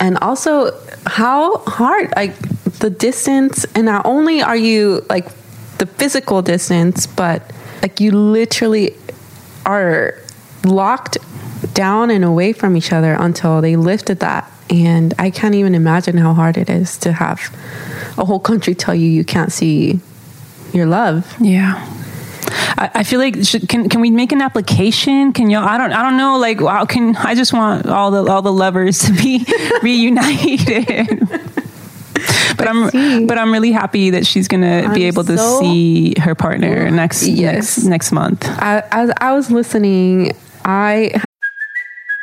and 0.00 0.18
also 0.18 0.72
how 1.06 1.58
hard, 1.66 2.12
like, 2.16 2.34
the 2.78 2.90
distance. 2.90 3.64
And 3.74 3.86
not 3.86 4.04
only 4.06 4.42
are 4.42 4.56
you, 4.56 5.04
like, 5.08 5.28
the 5.78 5.86
physical 5.86 6.42
distance, 6.42 7.06
but, 7.06 7.50
like, 7.82 8.00
you 8.00 8.12
literally 8.12 8.94
are 9.64 10.14
locked 10.64 11.18
down 11.74 12.10
and 12.10 12.24
away 12.24 12.52
from 12.52 12.76
each 12.76 12.92
other 12.92 13.14
until 13.18 13.60
they 13.60 13.76
lifted 13.76 14.20
that. 14.20 14.50
And 14.70 15.12
I 15.18 15.30
can't 15.30 15.54
even 15.54 15.74
imagine 15.74 16.16
how 16.16 16.32
hard 16.34 16.56
it 16.56 16.70
is 16.70 16.96
to 16.98 17.12
have 17.12 17.40
a 18.18 18.24
whole 18.24 18.40
country 18.40 18.74
tell 18.74 18.94
you 18.94 19.08
you 19.08 19.24
can't 19.24 19.52
see 19.52 20.00
your 20.72 20.86
love. 20.86 21.34
Yeah. 21.40 21.88
I, 22.78 23.04
feel 23.04 23.20
like 23.20 23.44
should, 23.44 23.68
can 23.68 23.88
can 23.88 24.00
we 24.00 24.10
make 24.10 24.32
an 24.32 24.40
application? 24.42 25.32
Can 25.32 25.50
y'all? 25.50 25.64
I 25.66 25.78
don't 25.78 25.92
I 25.92 26.02
don't 26.02 26.16
know. 26.16 26.38
Like 26.38 26.60
how 26.60 26.84
can 26.84 27.16
I 27.16 27.34
just 27.34 27.52
want 27.52 27.86
all 27.86 28.10
the 28.10 28.30
all 28.30 28.42
the 28.42 28.52
lovers 28.52 28.98
to 29.00 29.12
be 29.12 29.44
reunited. 29.82 31.20
but 32.56 32.68
I'm 32.68 32.90
see. 32.90 33.24
but 33.26 33.38
I'm 33.38 33.52
really 33.52 33.72
happy 33.72 34.10
that 34.10 34.26
she's 34.26 34.48
gonna 34.48 34.82
be 34.94 35.02
I'm 35.02 35.08
able 35.08 35.24
to 35.24 35.38
so- 35.38 35.60
see 35.60 36.14
her 36.18 36.34
partner 36.34 36.90
next 36.90 37.26
Yes. 37.26 37.78
next 37.78 37.84
next 37.84 38.12
month. 38.12 38.44
I, 38.48 38.82
as 38.90 39.12
I 39.18 39.32
was 39.32 39.50
listening, 39.50 40.32
I 40.64 41.22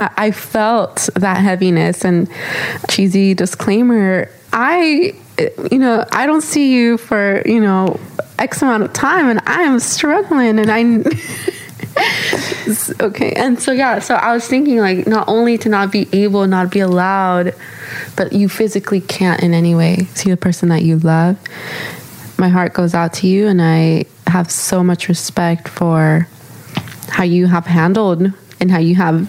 I 0.00 0.30
felt 0.30 1.08
that 1.14 1.38
heaviness 1.38 2.04
and 2.04 2.28
cheesy 2.88 3.34
disclaimer. 3.34 4.30
I, 4.52 5.14
you 5.70 5.78
know, 5.78 6.04
I 6.12 6.26
don't 6.26 6.40
see 6.42 6.74
you 6.74 6.96
for, 6.98 7.42
you 7.46 7.60
know, 7.60 8.00
X 8.38 8.62
amount 8.62 8.82
of 8.84 8.92
time 8.92 9.28
and 9.28 9.40
I 9.46 9.62
am 9.62 9.78
struggling 9.78 10.58
and 10.58 10.70
I, 10.70 10.80
okay. 13.04 13.32
And 13.32 13.60
so, 13.60 13.72
yeah, 13.72 13.98
so 13.98 14.14
I 14.14 14.32
was 14.32 14.46
thinking 14.48 14.78
like 14.78 15.06
not 15.06 15.28
only 15.28 15.58
to 15.58 15.68
not 15.68 15.92
be 15.92 16.08
able, 16.12 16.46
not 16.46 16.70
be 16.70 16.80
allowed, 16.80 17.54
but 18.16 18.32
you 18.32 18.48
physically 18.48 19.00
can't 19.00 19.42
in 19.42 19.52
any 19.54 19.74
way 19.74 20.08
see 20.14 20.30
the 20.30 20.36
person 20.36 20.70
that 20.70 20.82
you 20.82 20.98
love. 20.98 21.38
My 22.38 22.48
heart 22.48 22.72
goes 22.72 22.94
out 22.94 23.12
to 23.14 23.26
you 23.26 23.46
and 23.46 23.60
I 23.60 24.06
have 24.26 24.50
so 24.50 24.82
much 24.82 25.08
respect 25.08 25.68
for 25.68 26.26
how 27.08 27.24
you 27.24 27.46
have 27.46 27.66
handled 27.66 28.32
and 28.60 28.70
how 28.70 28.78
you 28.78 28.94
have 28.94 29.28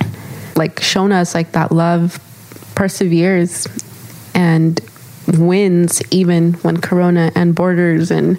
like 0.56 0.80
shown 0.82 1.12
us 1.12 1.34
like 1.36 1.52
that 1.54 1.72
love 1.72 2.20
perseveres 2.76 3.68
and 4.34 4.80
wins 5.38 6.02
even 6.12 6.54
when 6.56 6.78
corona 6.82 7.32
and 7.36 7.54
borders 7.56 8.12
and 8.12 8.38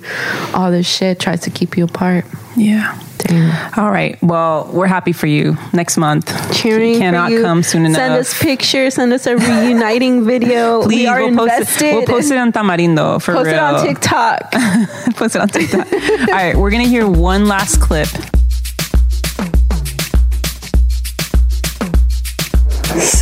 all 0.52 0.70
this 0.70 0.86
shit 0.86 1.18
tries 1.20 1.40
to 1.40 1.50
keep 1.50 1.76
you 1.76 1.84
apart 1.84 2.24
Yeah. 2.56 2.98
Damn. 3.18 3.78
All 3.78 3.90
right. 3.92 4.20
Well, 4.20 4.68
we're 4.72 4.88
happy 4.88 5.12
for 5.12 5.28
you 5.28 5.56
next 5.72 5.96
month. 5.96 6.26
cheering 6.60 6.94
She 6.94 6.98
cannot 6.98 7.30
you. 7.30 7.40
come 7.42 7.62
soon 7.62 7.86
enough. 7.86 7.96
send 7.96 8.14
us 8.14 8.42
pictures 8.42 8.94
send 8.94 9.12
us 9.12 9.26
a 9.26 9.36
reuniting 9.36 10.24
video 10.32 10.82
Please, 10.82 10.96
we 10.96 11.06
are 11.06 11.20
we'll 11.24 11.36
post, 11.36 11.52
invested 11.54 11.84
it, 11.86 11.94
we'll 11.94 12.06
post 12.06 12.30
it 12.32 12.36
on 12.38 12.50
Tamarindo 12.52 13.22
for 13.22 13.34
Post 13.34 13.46
real. 13.46 13.54
it 13.54 13.60
on 13.60 13.86
tiktok 13.86 14.50
post 15.14 15.36
it 15.36 15.40
on 15.40 15.48
TikTok. 15.48 15.86
All 15.92 16.34
right, 16.34 16.56
we're 16.56 16.72
gonna 16.72 16.82
hear 16.88 17.08
one 17.08 17.46
last 17.46 17.80
clip. 17.80 18.08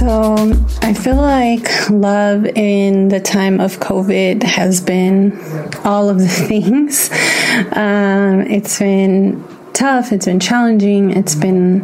So 0.00 0.50
I 0.80 0.94
feel 0.94 1.16
like 1.16 1.90
love 1.90 2.46
in 2.46 3.08
the 3.08 3.20
time 3.20 3.60
of 3.60 3.80
COVID 3.80 4.42
has 4.44 4.80
been 4.80 5.38
all 5.84 6.08
of 6.08 6.18
the 6.18 6.26
things. 6.48 7.10
Um, 7.76 8.40
it's 8.40 8.78
been 8.78 9.44
tough, 9.74 10.10
it's 10.10 10.24
been 10.24 10.40
challenging, 10.40 11.10
it's 11.10 11.34
been 11.34 11.80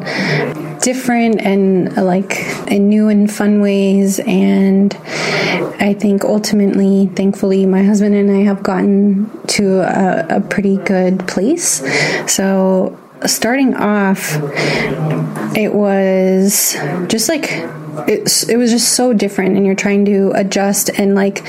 different 0.80 1.42
and 1.42 1.94
like 1.94 2.38
in 2.68 2.88
new 2.88 3.08
and 3.08 3.30
fun 3.30 3.60
ways. 3.60 4.18
And 4.20 4.94
I 5.78 5.94
think 6.00 6.24
ultimately, 6.24 7.08
thankfully, 7.08 7.66
my 7.66 7.82
husband 7.82 8.14
and 8.14 8.30
I 8.30 8.44
have 8.44 8.62
gotten 8.62 9.30
to 9.48 9.80
a, 9.80 10.38
a 10.38 10.40
pretty 10.40 10.78
good 10.78 11.28
place. 11.28 11.82
So 12.32 12.98
starting 13.26 13.74
off, 13.74 14.38
it 15.54 15.74
was 15.74 16.78
just 17.08 17.28
like 17.28 17.50
it's, 18.08 18.48
it 18.48 18.56
was 18.56 18.70
just 18.70 18.92
so 18.92 19.12
different 19.12 19.56
and 19.56 19.66
you're 19.66 19.74
trying 19.74 20.04
to 20.06 20.32
adjust 20.34 20.90
and 20.98 21.14
like 21.14 21.44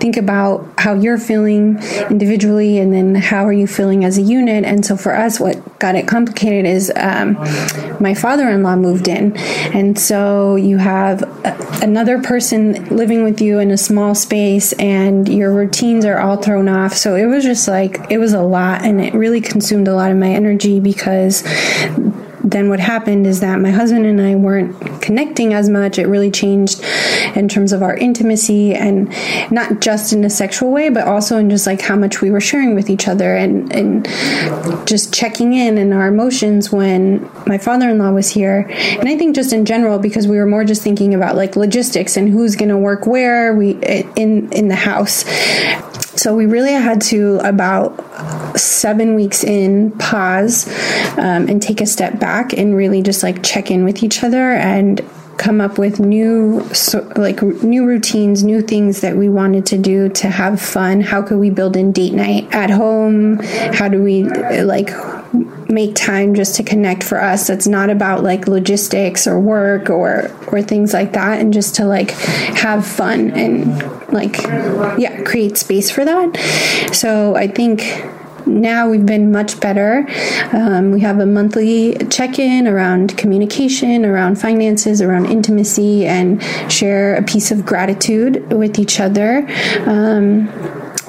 think 0.00 0.16
about 0.16 0.66
how 0.78 0.94
you're 0.94 1.18
feeling 1.18 1.78
individually 2.10 2.78
and 2.78 2.92
then 2.92 3.14
how 3.14 3.44
are 3.46 3.52
you 3.52 3.66
feeling 3.66 4.04
as 4.04 4.18
a 4.18 4.22
unit. 4.22 4.64
And 4.64 4.84
so 4.84 4.96
for 4.96 5.14
us 5.14 5.38
what 5.40 5.78
got 5.78 5.94
it 5.94 6.06
complicated 6.06 6.66
is 6.66 6.92
um, 6.96 7.34
my 8.00 8.14
father-in-law 8.14 8.76
moved 8.76 9.08
in. 9.08 9.36
And 9.36 9.98
so 9.98 10.56
you 10.56 10.78
have 10.78 11.22
a, 11.22 11.80
another 11.82 12.22
person 12.22 12.88
living 12.88 13.24
with 13.24 13.40
you 13.40 13.58
in 13.58 13.70
a 13.70 13.78
small 13.78 14.14
space 14.14 14.72
and 14.74 15.28
your 15.28 15.52
routines 15.52 16.04
are 16.04 16.18
all 16.18 16.36
thrown 16.36 16.68
off. 16.68 16.94
So 16.94 17.16
it 17.16 17.26
was 17.26 17.44
just 17.44 17.68
like 17.68 18.10
it 18.10 18.18
was 18.18 18.32
a 18.32 18.42
lot 18.42 18.84
and 18.84 19.00
it 19.00 19.14
really 19.14 19.40
consumed 19.40 19.88
a 19.88 19.94
lot 19.94 20.10
of 20.10 20.16
my 20.16 20.30
energy 20.30 20.80
because 20.80 21.42
then 22.42 22.68
what 22.68 22.80
happened 22.80 23.26
is 23.26 23.40
that 23.40 23.60
my 23.60 23.70
husband 23.70 24.06
and 24.06 24.20
I 24.20 24.34
weren't 24.34 25.02
connecting 25.02 25.52
as 25.52 25.68
much. 25.68 25.98
It 25.98 26.06
really 26.06 26.30
changed 26.30 26.82
in 27.34 27.48
terms 27.48 27.72
of 27.72 27.82
our 27.82 27.96
intimacy 27.96 28.74
and 28.74 29.12
not 29.50 29.80
just 29.80 30.12
in 30.12 30.24
a 30.24 30.30
sexual 30.30 30.70
way, 30.70 30.88
but 30.88 31.06
also 31.06 31.38
in 31.38 31.50
just 31.50 31.66
like 31.66 31.80
how 31.80 31.96
much 31.96 32.20
we 32.20 32.30
were 32.30 32.40
sharing 32.40 32.74
with 32.74 32.88
each 32.88 33.08
other 33.08 33.34
and, 33.36 33.72
and 33.72 34.06
just 34.86 35.12
checking 35.12 35.52
in 35.52 35.78
and 35.78 35.92
our 35.92 36.08
emotions 36.08 36.72
when 36.72 37.28
my 37.46 37.58
father 37.58 37.90
in 37.90 37.98
law 37.98 38.10
was 38.10 38.30
here. 38.30 38.66
And 38.70 39.08
I 39.08 39.16
think 39.16 39.34
just 39.34 39.52
in 39.52 39.64
general, 39.64 39.98
because 39.98 40.26
we 40.26 40.38
were 40.38 40.46
more 40.46 40.64
just 40.64 40.82
thinking 40.82 41.14
about 41.14 41.36
like 41.36 41.56
logistics 41.56 42.16
and 42.16 42.28
who's 42.28 42.56
going 42.56 42.70
to 42.70 42.78
work 42.78 43.06
where 43.06 43.54
we 43.54 43.72
in 44.16 44.52
in 44.52 44.68
the 44.68 44.76
house. 44.76 45.24
So 46.16 46.34
we 46.34 46.46
really 46.46 46.72
had 46.72 47.00
to 47.02 47.38
about 47.38 48.58
seven 48.58 49.14
weeks 49.14 49.44
in 49.44 49.92
pause 49.92 50.68
um, 51.16 51.48
and 51.48 51.62
take 51.62 51.80
a 51.80 51.86
step 51.86 52.18
back 52.18 52.52
and 52.52 52.76
really 52.76 53.02
just 53.02 53.22
like 53.22 53.42
check 53.42 53.70
in 53.70 53.84
with 53.84 54.02
each 54.02 54.22
other 54.22 54.52
and 54.52 55.00
come 55.38 55.60
up 55.60 55.78
with 55.78 55.98
new 55.98 56.62
so, 56.74 57.00
like 57.16 57.40
new 57.42 57.86
routines 57.86 58.44
new 58.44 58.60
things 58.60 59.00
that 59.00 59.16
we 59.16 59.26
wanted 59.26 59.64
to 59.64 59.78
do 59.78 60.08
to 60.10 60.28
have 60.28 60.60
fun. 60.60 61.00
How 61.00 61.22
could 61.22 61.38
we 61.38 61.48
build 61.48 61.76
in 61.76 61.92
date 61.92 62.12
night 62.12 62.46
at 62.52 62.68
home? 62.68 63.38
How 63.72 63.88
do 63.88 64.02
we 64.02 64.24
like 64.24 64.90
make 65.32 65.94
time 65.94 66.34
just 66.34 66.56
to 66.56 66.62
connect 66.64 67.04
for 67.04 67.22
us 67.22 67.46
that's 67.46 67.68
not 67.68 67.88
about 67.88 68.22
like 68.24 68.48
logistics 68.48 69.26
or 69.26 69.38
work 69.38 69.88
or 69.88 70.30
or 70.48 70.60
things 70.60 70.92
like 70.92 71.12
that 71.12 71.40
and 71.40 71.52
just 71.52 71.76
to 71.76 71.84
like 71.84 72.10
have 72.10 72.84
fun 72.84 73.30
and 73.30 73.80
like 74.12 74.38
yeah 74.98 75.22
create 75.22 75.56
space 75.56 75.90
for 75.90 76.04
that 76.04 76.36
so 76.92 77.36
i 77.36 77.46
think 77.46 78.04
now 78.46 78.88
we've 78.88 79.06
been 79.06 79.30
much 79.30 79.60
better. 79.60 80.06
Um, 80.52 80.90
we 80.90 81.00
have 81.00 81.18
a 81.20 81.26
monthly 81.26 81.94
check 82.08 82.38
in 82.38 82.66
around 82.66 83.16
communication, 83.16 84.04
around 84.04 84.40
finances, 84.40 85.00
around 85.00 85.26
intimacy, 85.26 86.06
and 86.06 86.42
share 86.72 87.16
a 87.16 87.22
piece 87.22 87.50
of 87.50 87.64
gratitude 87.64 88.52
with 88.52 88.78
each 88.78 89.00
other. 89.00 89.46
Um, 89.86 90.48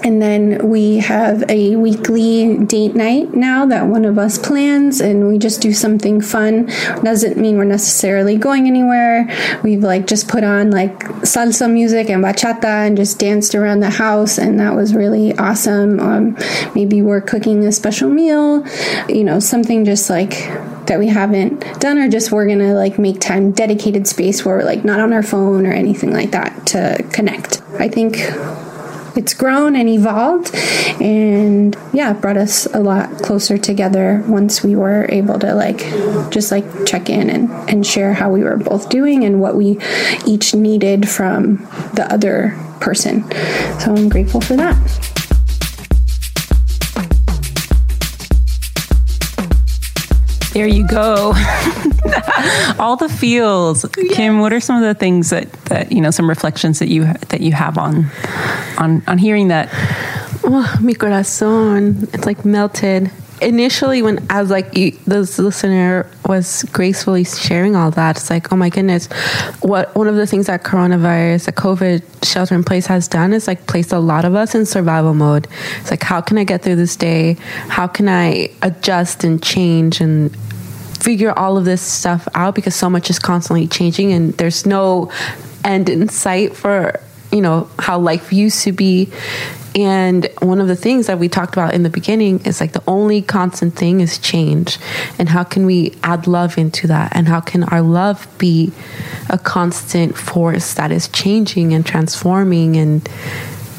and 0.03 0.21
then 0.21 0.69
we 0.69 0.97
have 0.97 1.43
a 1.49 1.75
weekly 1.75 2.57
date 2.65 2.95
night 2.95 3.33
now 3.33 3.65
that 3.65 3.87
one 3.87 4.05
of 4.05 4.17
us 4.17 4.37
plans, 4.37 4.99
and 5.01 5.27
we 5.27 5.37
just 5.37 5.61
do 5.61 5.73
something 5.73 6.21
fun. 6.21 6.65
Doesn't 7.03 7.37
mean 7.37 7.57
we're 7.57 7.63
necessarily 7.65 8.37
going 8.37 8.67
anywhere. 8.67 9.29
We've 9.63 9.83
like 9.83 10.07
just 10.07 10.27
put 10.27 10.43
on 10.43 10.71
like 10.71 10.99
salsa 11.21 11.71
music 11.71 12.09
and 12.09 12.23
bachata 12.23 12.87
and 12.87 12.97
just 12.97 13.19
danced 13.19 13.55
around 13.55 13.81
the 13.81 13.89
house, 13.89 14.37
and 14.37 14.59
that 14.59 14.75
was 14.75 14.93
really 14.93 15.37
awesome. 15.37 15.99
Um, 15.99 16.37
maybe 16.75 17.01
we're 17.01 17.21
cooking 17.21 17.65
a 17.65 17.71
special 17.71 18.09
meal, 18.09 18.65
you 19.07 19.23
know, 19.23 19.39
something 19.39 19.85
just 19.85 20.09
like 20.09 20.31
that 20.87 20.97
we 20.97 21.07
haven't 21.07 21.59
done, 21.79 21.97
or 21.97 22.09
just 22.09 22.31
we're 22.31 22.47
gonna 22.47 22.73
like 22.73 22.97
make 22.97 23.19
time, 23.19 23.51
dedicated 23.51 24.07
space 24.07 24.43
where 24.43 24.57
we're 24.57 24.63
like 24.63 24.83
not 24.83 24.99
on 24.99 25.13
our 25.13 25.23
phone 25.23 25.65
or 25.65 25.71
anything 25.71 26.11
like 26.11 26.31
that 26.31 26.65
to 26.67 27.03
connect. 27.13 27.61
I 27.79 27.87
think 27.87 28.17
it's 29.15 29.33
grown 29.33 29.75
and 29.75 29.89
evolved 29.89 30.53
and 31.01 31.75
yeah 31.93 32.13
brought 32.13 32.37
us 32.37 32.65
a 32.67 32.79
lot 32.79 33.09
closer 33.21 33.57
together 33.57 34.23
once 34.27 34.63
we 34.63 34.75
were 34.75 35.05
able 35.09 35.37
to 35.37 35.53
like 35.53 35.79
just 36.31 36.51
like 36.51 36.65
check 36.85 37.09
in 37.09 37.29
and, 37.29 37.49
and 37.69 37.85
share 37.85 38.13
how 38.13 38.29
we 38.29 38.43
were 38.43 38.57
both 38.57 38.89
doing 38.89 39.23
and 39.23 39.41
what 39.41 39.55
we 39.55 39.77
each 40.25 40.53
needed 40.53 41.09
from 41.09 41.57
the 41.93 42.07
other 42.09 42.57
person 42.79 43.23
so 43.79 43.93
i'm 43.95 44.09
grateful 44.09 44.41
for 44.41 44.55
that 44.55 44.77
There 50.53 50.67
you 50.67 50.85
go. 50.85 51.33
All 52.79 52.95
the 52.95 53.09
feels. 53.09 53.85
Kim, 54.11 54.39
what 54.39 54.53
are 54.53 54.59
some 54.59 54.75
of 54.75 54.83
the 54.83 54.93
things 54.93 55.29
that, 55.29 55.51
that 55.65 55.91
you 55.91 56.01
know, 56.01 56.11
some 56.11 56.27
reflections 56.27 56.79
that 56.79 56.89
you 56.89 57.05
that 57.29 57.41
you 57.41 57.51
have 57.51 57.77
on 57.77 58.07
on 58.77 59.03
on 59.07 59.17
hearing 59.17 59.49
that? 59.49 59.69
oh, 60.43 60.77
mi 60.81 60.93
corazón. 60.93 62.03
It's 62.13 62.25
like 62.25 62.45
melted. 62.45 63.11
Initially 63.41 64.03
when 64.03 64.23
I 64.29 64.39
was 64.39 64.51
like 64.51 64.71
this 64.71 65.39
listener 65.39 66.07
was 66.27 66.63
gracefully 66.71 67.23
sharing 67.23 67.75
all 67.75 67.89
that 67.89 68.17
it's 68.17 68.29
like 68.29 68.53
oh 68.53 68.55
my 68.55 68.69
goodness. 68.69 69.07
What 69.61 69.95
one 69.95 70.07
of 70.07 70.15
the 70.15 70.27
things 70.27 70.45
that 70.45 70.63
coronavirus 70.63 71.45
the 71.45 71.51
covid 71.51 72.03
shelter 72.23 72.53
in 72.53 72.63
place 72.63 72.85
has 72.85 73.07
done 73.07 73.33
is 73.33 73.47
like 73.47 73.65
placed 73.65 73.93
a 73.93 73.99
lot 73.99 74.25
of 74.25 74.35
us 74.35 74.53
in 74.53 74.67
survival 74.67 75.15
mode. 75.15 75.47
It's 75.79 75.89
like 75.89 76.03
how 76.03 76.21
can 76.21 76.37
i 76.37 76.43
get 76.43 76.61
through 76.61 76.75
this 76.75 76.95
day? 76.95 77.33
How 77.67 77.87
can 77.87 78.07
i 78.07 78.51
adjust 78.61 79.23
and 79.23 79.41
change 79.41 80.01
and 80.01 80.35
figure 81.01 81.37
all 81.37 81.57
of 81.57 81.65
this 81.65 81.81
stuff 81.81 82.27
out 82.35 82.55
because 82.55 82.75
so 82.75 82.89
much 82.89 83.09
is 83.09 83.19
constantly 83.19 83.67
changing 83.67 84.13
and 84.13 84.33
there's 84.33 84.65
no 84.65 85.11
end 85.63 85.89
in 85.89 86.07
sight 86.09 86.55
for 86.55 86.99
you 87.31 87.41
know 87.41 87.67
how 87.79 87.97
life 87.97 88.31
used 88.31 88.63
to 88.63 88.71
be 88.71 89.11
and 89.73 90.27
one 90.41 90.59
of 90.59 90.67
the 90.67 90.75
things 90.75 91.07
that 91.07 91.17
we 91.17 91.29
talked 91.29 91.53
about 91.53 91.73
in 91.73 91.83
the 91.83 91.89
beginning 91.89 92.43
is 92.45 92.59
like 92.59 92.73
the 92.73 92.83
only 92.87 93.21
constant 93.21 93.75
thing 93.75 94.01
is 94.01 94.17
change. 94.17 94.77
And 95.17 95.29
how 95.29 95.43
can 95.43 95.65
we 95.65 95.95
add 96.03 96.27
love 96.27 96.57
into 96.57 96.87
that? 96.87 97.15
And 97.15 97.27
how 97.27 97.39
can 97.39 97.63
our 97.65 97.81
love 97.81 98.27
be 98.37 98.73
a 99.29 99.37
constant 99.37 100.17
force 100.17 100.73
that 100.73 100.91
is 100.91 101.07
changing 101.07 101.73
and 101.73 101.85
transforming 101.85 102.75
and 102.75 103.07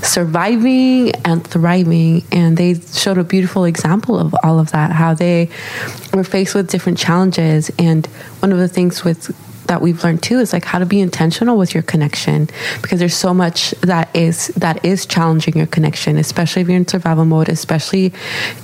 surviving 0.03 1.13
and 1.25 1.47
thriving. 1.47 2.25
And 2.31 2.57
they 2.57 2.75
showed 2.75 3.19
a 3.19 3.25
beautiful 3.25 3.65
example 3.65 4.19
of 4.19 4.35
all 4.43 4.59
of 4.59 4.73
that, 4.73 4.93
how 4.93 5.15
they 5.15 5.49
were 6.13 6.25
faced 6.25 6.55
with 6.55 6.71
different 6.71 6.99
challenges. 6.99 7.71
And 7.79 8.07
one 8.41 8.53
of 8.53 8.59
the 8.59 8.69
things 8.69 9.05
with 9.05 9.35
that 9.67 9.81
we've 9.81 10.03
learned 10.05 10.23
too 10.23 10.39
is 10.39 10.53
like 10.53 10.65
how 10.65 10.79
to 10.79 10.85
be 10.85 11.01
intentional 11.01 11.57
with 11.57 11.73
your 11.73 11.83
connection 11.83 12.49
because 12.83 12.99
there's 12.99 13.17
so 13.17 13.33
much 13.33 13.71
that 13.81 14.15
is 14.15 14.49
that 14.49 14.85
is 14.85 15.07
challenging 15.07 15.57
your 15.57 15.69
connection 15.69 16.19
especially 16.19 16.61
if 16.61 16.69
you're 16.69 16.77
in 16.77 16.87
survival 16.87 17.25
mode 17.25 17.49
especially 17.49 18.13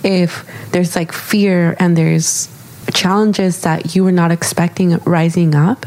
if 0.03 0.45
there's 0.73 0.97
like 0.97 1.13
fear 1.13 1.77
and 1.79 1.97
there's 1.97 2.49
challenges 2.93 3.63
that 3.63 3.95
you 3.95 4.03
were 4.05 4.13
not 4.13 4.31
expecting 4.31 4.97
rising 5.05 5.55
up 5.55 5.87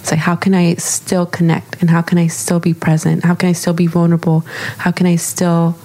it's 0.00 0.10
like 0.10 0.20
how 0.20 0.34
can 0.36 0.54
i 0.54 0.74
still 0.74 1.26
connect 1.26 1.80
and 1.80 1.90
how 1.90 2.02
can 2.02 2.18
i 2.18 2.26
still 2.26 2.58
be 2.60 2.72
present 2.74 3.24
how 3.24 3.34
can 3.34 3.48
i 3.48 3.52
still 3.52 3.74
be 3.74 3.86
vulnerable 3.86 4.40
how 4.78 4.90
can 4.90 5.06
i 5.06 5.16
still 5.16 5.76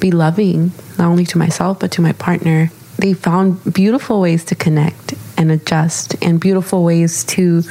be 0.00 0.10
loving 0.10 0.72
not 0.98 1.08
only 1.08 1.24
to 1.26 1.38
myself 1.38 1.78
but 1.80 1.90
to 1.90 2.00
my 2.00 2.12
partner 2.12 2.70
they 2.98 3.12
found 3.12 3.62
beautiful 3.74 4.20
ways 4.20 4.44
to 4.44 4.54
connect 4.54 5.14
and 5.36 5.50
adjust 5.50 6.14
and 6.22 6.40
beautiful 6.40 6.82
ways 6.84 7.24
to 7.24 7.62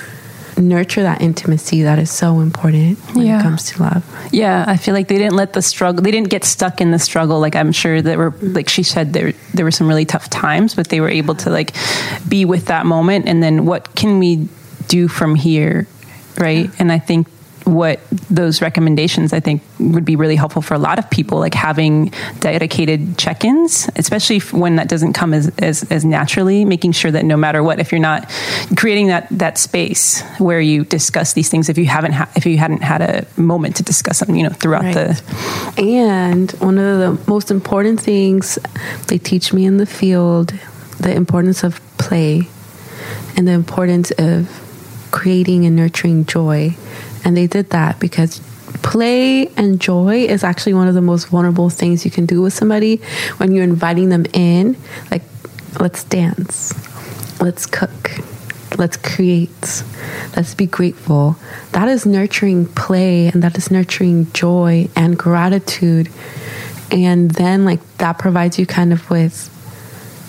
nurture 0.58 1.02
that 1.04 1.20
intimacy 1.22 1.82
that 1.84 2.00
is 2.00 2.10
so 2.12 2.40
important 2.40 2.98
when 3.14 3.26
Yeah. 3.26 3.40
it 3.40 3.44
comes 3.44 3.64
to 3.72 3.82
love. 3.84 4.04
Yeah, 4.32 4.64
I 4.68 4.78
feel 4.78 4.94
like 4.94 5.10
they 5.10 5.18
didn't 5.18 5.36
let 5.36 5.52
the 5.52 5.62
struggle. 5.62 6.02
They 6.02 6.12
didn't 6.12 6.30
get 6.30 6.46
stuck 6.46 6.80
in 6.80 6.92
the 6.92 7.00
struggle. 7.00 7.42
Like 7.42 7.56
I'm 7.58 7.74
sure 7.74 8.02
there 8.02 8.18
were, 8.18 8.34
like 8.42 8.70
she 8.70 8.82
said, 8.84 9.12
there 9.12 9.34
there 9.54 9.66
were 9.66 9.72
some 9.72 9.88
really 9.90 10.06
tough 10.06 10.30
times, 10.30 10.74
but 10.74 10.88
they 10.88 11.02
were 11.02 11.10
able 11.10 11.36
to 11.44 11.50
like 11.50 11.74
be 12.30 12.46
with 12.46 12.68
that 12.68 12.86
moment, 12.86 13.28
and 13.28 13.44
then 13.44 13.66
what 13.66 13.96
can 13.96 14.18
we 14.20 14.48
do 14.88 15.08
from 15.08 15.36
here, 15.36 15.88
right? 16.38 16.70
And 16.80 16.92
I 16.92 17.00
think 17.00 17.28
what 17.66 18.00
those 18.30 18.62
recommendations 18.62 19.34
I 19.34 19.40
think 19.40 19.64
would 19.80 20.06
be 20.06 20.16
really 20.16 20.36
helpful 20.36 20.62
for 20.62 20.76
a 20.76 20.78
lot 20.78 21.00
of 21.00 21.10
people, 21.10 21.40
like 21.40 21.56
having 21.56 22.14
dedicated 22.40 23.18
check-ins, 23.18 23.90
especially 23.96 24.38
when 24.56 24.76
that 24.76 24.88
doesn't 24.88 25.14
come 25.14 25.34
as, 25.34 25.52
as 25.58 25.84
as 25.92 26.06
naturally. 26.06 26.64
Making 26.64 26.92
sure 26.92 27.10
that 27.10 27.26
no 27.26 27.36
matter 27.36 27.64
what, 27.64 27.80
if 27.80 27.92
you're 27.92 28.00
not 28.00 28.30
creating 28.78 29.08
that 29.08 29.28
that 29.32 29.58
space 29.58 30.22
where 30.38 30.62
you 30.62 30.84
discuss 30.86 31.34
these 31.34 31.50
things, 31.50 31.68
if 31.68 31.80
you 31.80 31.88
haven't 31.88 32.12
ha- 32.12 32.30
if 32.36 32.46
you 32.46 32.60
hadn't 32.60 32.84
had 32.84 33.02
a 33.02 33.26
moment 33.36 33.78
to 33.78 33.84
discuss 33.84 34.20
them, 34.20 34.36
you 34.36 34.44
know, 34.44 34.50
throughout 34.50 34.84
Right. 34.84 34.94
the 34.94 35.74
And 35.82 36.52
one 36.60 36.78
of 36.78 37.00
the 37.00 37.32
most 37.32 37.50
important 37.50 38.00
things 38.00 38.60
they 39.08 39.18
teach 39.18 39.54
me 39.54 39.66
in 39.66 39.78
the 39.78 39.88
field 39.88 40.54
the 41.00 41.14
importance 41.14 41.64
of 41.64 41.82
play 41.98 42.48
and 43.36 43.48
the 43.48 43.52
importance 43.54 44.12
of 44.12 44.62
creating 45.16 45.66
and 45.66 45.78
nurturing 45.78 46.26
joy. 46.26 46.76
And 47.24 47.36
they 47.38 47.48
did 47.48 47.70
that 47.70 48.00
because 48.02 48.42
play 48.84 49.48
and 49.56 49.80
joy 49.80 50.26
is 50.26 50.44
actually 50.44 50.74
one 50.74 50.90
of 50.90 50.94
the 50.94 51.02
most 51.02 51.30
vulnerable 51.30 51.70
things 51.70 52.04
you 52.04 52.12
can 52.12 52.26
do 52.26 52.42
with 52.42 52.54
somebody 52.54 52.98
when 53.38 53.54
you're 53.54 53.64
inviting 53.64 54.10
them 54.10 54.26
in. 54.34 54.78
Like, 55.10 55.24
let's 55.80 56.04
dance, 56.04 56.74
let's 57.42 57.66
cook, 57.66 58.12
let's 58.78 58.98
create, 58.98 59.84
let's 60.36 60.54
be 60.54 60.66
grateful. 60.66 61.38
That 61.72 61.88
is 61.88 62.06
nurturing 62.06 62.66
play 62.66 63.28
and 63.28 63.42
that 63.42 63.58
is 63.58 63.72
nurturing 63.72 64.32
joy 64.34 64.90
and 64.98 65.18
gratitude. 65.18 66.12
And 66.92 67.32
then, 67.32 67.64
like, 67.64 67.80
that 67.98 68.20
provides 68.20 68.60
you 68.60 68.66
kind 68.66 68.92
of 68.92 69.10
with 69.10 69.50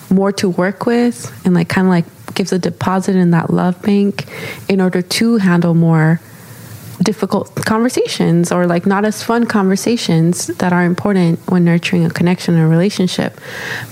more 0.09 0.31
to 0.31 0.47
work 0.47 0.85
with 0.85 1.29
and, 1.45 1.53
like, 1.53 1.67
kind 1.67 1.87
of 1.87 1.91
like 1.91 2.05
gives 2.37 2.53
a 2.53 2.59
deposit 2.59 3.15
in 3.15 3.31
that 3.31 3.49
love 3.49 3.81
bank 3.81 4.25
in 4.69 4.79
order 4.79 5.01
to 5.01 5.37
handle 5.37 5.73
more 5.73 6.21
difficult 7.01 7.53
conversations 7.65 8.51
or 8.51 8.65
like 8.65 8.85
not 8.85 9.05
as 9.05 9.21
fun 9.21 9.45
conversations 9.45 10.47
that 10.47 10.71
are 10.71 10.83
important 10.83 11.39
when 11.51 11.65
nurturing 11.65 12.05
a 12.05 12.09
connection 12.09 12.57
or 12.57 12.67
relationship. 12.67 13.39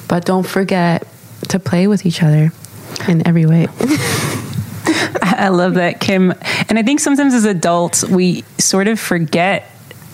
But 0.08 0.26
don't 0.26 0.46
forget 0.46 1.08
to 1.50 1.60
play 1.60 1.88
with 1.88 2.06
each 2.06 2.24
other 2.24 2.52
in 3.08 3.28
every 3.28 3.46
way. 3.46 3.68
I 5.22 5.50
love 5.50 5.76
that, 5.76 6.00
Kim. 6.00 6.34
And 6.70 6.80
I 6.80 6.84
think 6.84 7.00
sometimes 7.00 7.34
as 7.34 7.46
adults, 7.46 8.04
we 8.04 8.44
sort 8.58 8.88
of 8.88 9.00
forget 9.00 9.70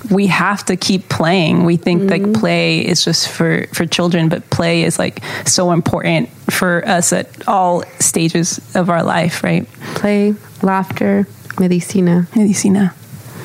we 0.10 0.28
have 0.28 0.66
to 0.66 0.76
keep 0.76 1.10
playing. 1.10 1.64
We 1.66 1.78
think 1.78 2.10
like 2.10 2.22
mm-hmm. 2.22 2.34
play 2.34 2.86
is 2.86 3.04
just 3.06 3.30
for 3.30 3.68
for 3.74 3.86
children, 3.86 4.30
but 4.30 4.50
play 4.50 4.84
is 4.84 4.98
like 4.98 5.24
so 5.46 5.72
important 5.72 6.30
for 6.50 6.88
us 6.88 7.14
at 7.14 7.48
all 7.48 7.84
stages 8.00 8.60
of 8.76 8.90
our 8.90 9.04
life, 9.04 9.44
right? 9.44 9.68
Play, 9.96 10.34
laughter, 10.62 11.28
medicina, 11.60 12.28
Medicina, 12.36 12.94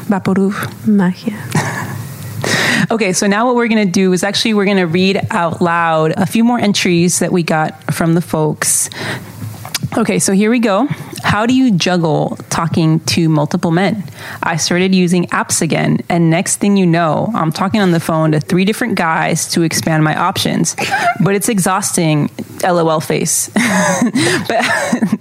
Vaporub. 0.08 0.86
magia. 0.86 1.36
Okay, 2.90 3.12
so 3.12 3.26
now 3.26 3.46
what 3.46 3.56
we're 3.56 3.66
going 3.68 3.84
to 3.84 3.92
do 3.92 4.12
is 4.12 4.22
actually 4.22 4.54
we're 4.54 4.64
going 4.64 4.76
to 4.76 4.86
read 4.86 5.20
out 5.30 5.60
loud 5.60 6.12
a 6.16 6.26
few 6.26 6.44
more 6.44 6.58
entries 6.58 7.18
that 7.18 7.32
we 7.32 7.42
got 7.42 7.92
from 7.92 8.14
the 8.14 8.20
folks. 8.20 8.88
Okay, 9.96 10.18
so 10.18 10.32
here 10.32 10.50
we 10.50 10.58
go. 10.58 10.86
How 11.22 11.46
do 11.46 11.54
you 11.54 11.72
juggle 11.72 12.36
talking 12.50 13.00
to 13.00 13.28
multiple 13.28 13.70
men? 13.70 14.04
I 14.42 14.56
started 14.56 14.94
using 14.94 15.26
apps 15.28 15.62
again, 15.62 16.00
and 16.08 16.28
next 16.28 16.56
thing 16.56 16.76
you 16.76 16.86
know, 16.86 17.30
I'm 17.34 17.50
talking 17.50 17.80
on 17.80 17.92
the 17.92 18.00
phone 18.00 18.32
to 18.32 18.40
three 18.40 18.64
different 18.64 18.96
guys 18.96 19.48
to 19.52 19.62
expand 19.62 20.04
my 20.04 20.14
options. 20.14 20.76
But 21.22 21.34
it's 21.34 21.48
exhausting, 21.48 22.30
lol 22.62 23.00
face. 23.00 23.48
but, 24.48 25.18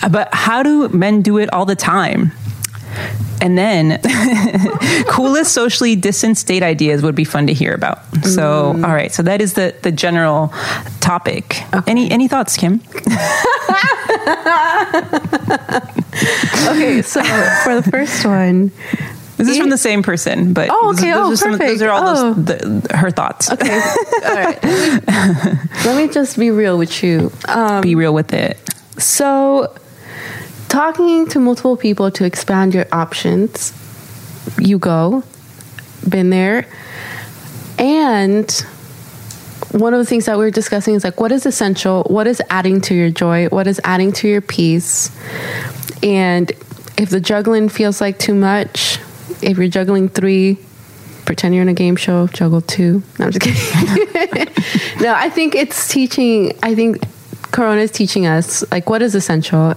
but 0.10 0.34
how 0.34 0.62
do 0.62 0.88
men 0.88 1.22
do 1.22 1.38
it 1.38 1.52
all 1.52 1.64
the 1.64 1.76
time? 1.76 2.32
And 3.40 3.58
then, 3.58 4.00
coolest 5.08 5.52
socially 5.52 5.96
distanced 5.96 6.46
date 6.46 6.62
ideas 6.62 7.02
would 7.02 7.16
be 7.16 7.24
fun 7.24 7.48
to 7.48 7.52
hear 7.52 7.74
about. 7.74 7.98
So, 8.24 8.68
all 8.68 8.94
right. 8.94 9.12
So 9.12 9.22
that 9.24 9.40
is 9.40 9.54
the 9.54 9.74
the 9.82 9.90
general 9.90 10.52
topic. 11.00 11.60
Any 11.88 12.08
any 12.10 12.28
thoughts, 12.28 12.56
Kim? 12.56 12.80
Okay, 16.68 17.02
so 17.02 17.22
for 17.64 17.80
the 17.80 17.88
first 17.90 18.24
one, 18.24 18.70
This 19.36 19.48
is 19.48 19.58
from 19.58 19.70
the 19.70 19.78
same 19.78 20.02
person, 20.02 20.52
but 20.52 20.68
Oh, 20.70 20.92
okay. 20.94 21.10
Those, 21.10 21.16
Oh, 21.28 21.32
are 21.32 21.36
some- 21.36 21.50
perfect. 21.52 21.68
those 21.70 21.82
are 21.82 21.90
all 21.90 22.02
Oh. 22.08 22.34
those, 22.34 22.82
the, 22.82 22.96
her 22.96 23.10
thoughts. 23.10 23.50
okay, 23.50 23.80
all 24.24 24.34
right. 24.34 24.62
Let 25.84 25.96
me 25.96 26.08
just 26.12 26.38
be 26.38 26.50
real 26.50 26.78
with 26.78 27.02
you. 27.02 27.32
Um, 27.48 27.80
Be 27.80 27.94
real 27.94 28.14
with 28.14 28.32
it. 28.32 28.58
So, 28.98 29.74
talking 30.72 31.26
to 31.26 31.38
multiple 31.38 31.76
people 31.76 32.10
to 32.10 32.24
expand 32.24 32.72
your 32.74 32.86
options, 32.92 33.74
you 34.58 34.78
go, 34.78 35.22
been 36.08 36.30
there. 36.30 36.66
And 37.78 38.50
one 39.72 39.92
of 39.92 39.98
the 39.98 40.06
things 40.06 40.24
that 40.24 40.38
we 40.38 40.46
are 40.46 40.50
discussing 40.50 40.94
is 40.94 41.04
like, 41.04 41.20
what 41.20 41.30
is 41.30 41.44
essential? 41.44 42.04
What 42.04 42.26
is 42.26 42.40
adding 42.48 42.80
to 42.82 42.94
your 42.94 43.10
joy? 43.10 43.48
What 43.48 43.66
is 43.66 43.82
adding 43.84 44.12
to 44.12 44.28
your 44.28 44.40
peace? 44.40 45.10
And 46.02 46.50
if 46.96 47.10
the 47.10 47.20
juggling 47.20 47.68
feels 47.68 48.00
like 48.00 48.18
too 48.18 48.34
much, 48.34 48.98
if 49.42 49.58
you're 49.58 49.68
juggling 49.68 50.08
three, 50.08 50.58
pretend 51.26 51.54
you're 51.54 51.62
in 51.62 51.68
a 51.68 51.74
game 51.74 51.96
show, 51.96 52.28
juggle 52.28 52.62
two. 52.62 53.02
No, 53.18 53.26
I'm 53.26 53.32
just 53.32 53.42
kidding. 53.42 54.54
no, 55.02 55.12
I 55.14 55.28
think 55.28 55.54
it's 55.54 55.88
teaching, 55.88 56.58
I 56.62 56.74
think 56.74 57.06
Corona 57.50 57.82
is 57.82 57.90
teaching 57.90 58.24
us 58.24 58.64
like 58.72 58.88
what 58.88 59.02
is 59.02 59.14
essential. 59.14 59.74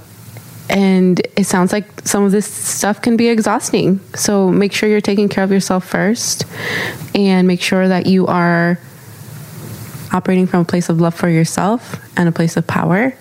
And 0.69 1.19
it 1.37 1.45
sounds 1.45 1.71
like 1.71 1.85
some 2.05 2.23
of 2.23 2.31
this 2.31 2.45
stuff 2.45 3.01
can 3.01 3.17
be 3.17 3.27
exhausting. 3.27 3.99
So 4.15 4.49
make 4.49 4.73
sure 4.73 4.89
you're 4.89 5.01
taking 5.01 5.29
care 5.29 5.43
of 5.43 5.51
yourself 5.51 5.85
first 5.85 6.45
and 7.13 7.47
make 7.47 7.61
sure 7.61 7.87
that 7.87 8.07
you 8.07 8.25
are 8.27 8.79
operating 10.11 10.47
from 10.47 10.61
a 10.61 10.65
place 10.65 10.89
of 10.89 10.99
love 10.99 11.13
for 11.13 11.29
yourself 11.29 11.99
and 12.17 12.27
a 12.27 12.31
place 12.31 12.57
of 12.57 12.65
power. 12.65 13.13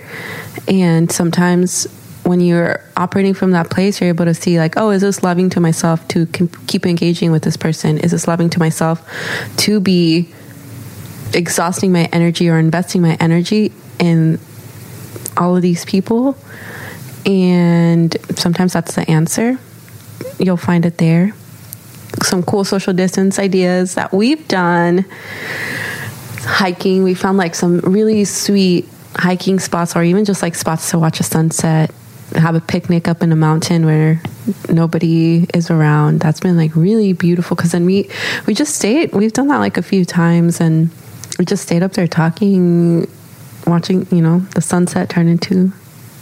And 0.69 1.11
sometimes 1.13 1.87
when 2.23 2.41
you're 2.41 2.81
operating 2.97 3.35
from 3.35 3.51
that 3.51 3.69
place, 3.69 4.01
you're 4.01 4.09
able 4.09 4.25
to 4.25 4.33
see, 4.33 4.59
like, 4.59 4.79
oh, 4.79 4.91
is 4.91 5.03
this 5.03 5.23
loving 5.23 5.51
to 5.51 5.61
myself 5.61 6.07
to 6.09 6.27
keep 6.67 6.87
engaging 6.87 7.31
with 7.31 7.43
this 7.43 7.57
person? 7.57 7.99
Is 7.99 8.13
this 8.13 8.27
loving 8.27 8.49
to 8.51 8.59
myself 8.59 9.07
to 9.59 9.81
be 9.81 10.33
exhausting 11.35 11.93
my 11.93 12.09
energy 12.13 12.49
or 12.49 12.59
investing 12.59 13.03
my 13.03 13.17
energy 13.21 13.73
in 13.99 14.39
all 15.37 15.57
of 15.57 15.63
these 15.63 15.85
people. 15.85 16.37
And 17.27 18.17
sometimes 18.37 18.73
that's 18.73 18.95
the 18.95 19.09
answer. 19.11 19.59
You'll 20.39 20.57
find 20.57 20.85
it 20.85 20.99
there. 20.99 21.35
Some 22.23 22.43
cool 22.43 22.65
social 22.65 22.93
distance 22.93 23.39
ideas 23.39 23.95
that 23.95 24.13
we've 24.13 24.47
done. 24.49 25.05
Hiking, 26.43 27.03
we 27.03 27.15
found 27.15 27.39
like 27.39 27.55
some 27.55 27.79
really 27.81 28.25
sweet 28.25 28.89
hiking 29.17 29.59
spots 29.59 29.97
or 29.97 30.03
even 30.03 30.25
just 30.25 30.43
like 30.43 30.55
spots 30.55 30.91
to 30.91 30.99
watch 30.99 31.21
a 31.21 31.23
sunset 31.23 31.91
have 32.35 32.55
a 32.55 32.61
picnic 32.61 33.07
up 33.07 33.23
in 33.23 33.31
a 33.33 33.37
mountain 33.37 33.87
where 33.87 34.21
nobody 34.69 35.47
is 35.55 35.71
around 35.71 36.21
that's 36.21 36.41
been 36.41 36.57
like 36.57 36.75
really 36.75 37.13
beautiful 37.13 37.55
because 37.55 37.73
then 37.73 37.85
we 37.85 38.09
we 38.47 38.55
just 38.55 38.75
stayed 38.75 39.13
we've 39.13 39.33
done 39.33 39.49
that 39.49 39.59
like 39.59 39.77
a 39.77 39.83
few 39.83 40.05
times 40.05 40.61
and 40.61 40.91
we 41.39 41.45
just 41.45 41.63
stayed 41.63 41.83
up 41.83 41.93
there 41.93 42.09
talking 42.09 43.09
watching 43.67 44.07
you 44.11 44.21
know 44.21 44.41
the 44.55 44.61
sunset 44.61 45.09
turn 45.09 45.29
into 45.29 45.73